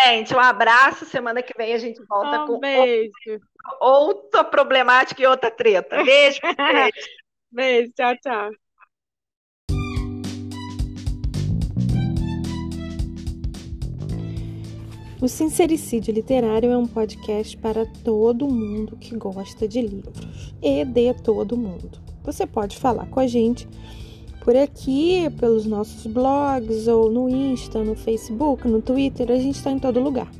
Gente, 0.03 0.35
um 0.35 0.41
abraço. 0.41 1.05
Semana 1.05 1.43
que 1.43 1.55
vem 1.57 1.75
a 1.75 1.79
gente 1.79 2.03
volta 2.07 2.45
um 2.45 2.47
com 2.47 2.61
beijo. 2.61 3.13
outra 3.81 4.45
problemática 4.45 5.21
e 5.23 5.27
outra 5.27 5.51
treta. 5.51 6.03
Beijo. 6.03 6.41
beijo. 6.41 7.09
beijo. 7.51 7.93
Tchau, 7.95 8.17
tchau. 8.23 8.51
O 15.21 15.27
Sincericídio 15.27 16.15
Literário 16.15 16.71
é 16.71 16.79
um 16.79 16.87
podcast 16.87 17.57
para 17.57 17.85
todo 18.05 18.47
mundo 18.47 18.97
que 18.97 19.17
gosta 19.17 19.67
de 19.67 19.83
livros 19.83 20.55
e 20.63 20.85
de 20.85 21.13
todo 21.13 21.57
mundo. 21.57 21.99
Você 22.23 22.47
pode 22.47 22.77
falar 22.77 23.07
com 23.07 23.19
a 23.19 23.27
gente 23.27 23.69
por 24.45 24.55
aqui, 24.55 25.29
pelos 25.41 25.67
nossos 25.67 26.07
blogs, 26.07 26.87
ou 26.87 27.11
no 27.11 27.29
Insta, 27.29 27.83
no 27.83 27.97
Facebook, 27.97 28.69
no 28.69 28.81
Twitter, 28.81 29.33
a 29.33 29.39
gente 29.39 29.57
está 29.57 29.73
em 29.73 29.81
todo 29.81 29.99
lugar. 29.99 30.31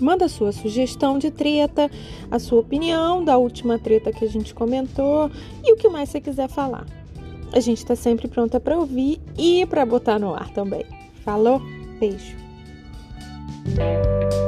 Manda 0.00 0.28
sua 0.28 0.50
sugestão 0.50 1.16
de 1.16 1.30
treta, 1.30 1.88
a 2.28 2.40
sua 2.40 2.58
opinião 2.58 3.24
da 3.24 3.38
última 3.38 3.78
treta 3.78 4.10
que 4.10 4.24
a 4.24 4.28
gente 4.28 4.52
comentou 4.52 5.30
e 5.64 5.72
o 5.72 5.76
que 5.76 5.88
mais 5.88 6.08
você 6.08 6.20
quiser 6.20 6.48
falar. 6.48 6.86
A 7.52 7.60
gente 7.60 7.78
está 7.78 7.94
sempre 7.94 8.26
pronta 8.26 8.58
para 8.58 8.76
ouvir 8.76 9.20
e 9.38 9.64
para 9.66 9.86
botar 9.86 10.18
no 10.18 10.34
ar 10.34 10.50
também. 10.50 10.84
Falou? 11.22 11.62
Beijo! 12.00 12.41
Thank 13.74 14.32
you. 14.32 14.41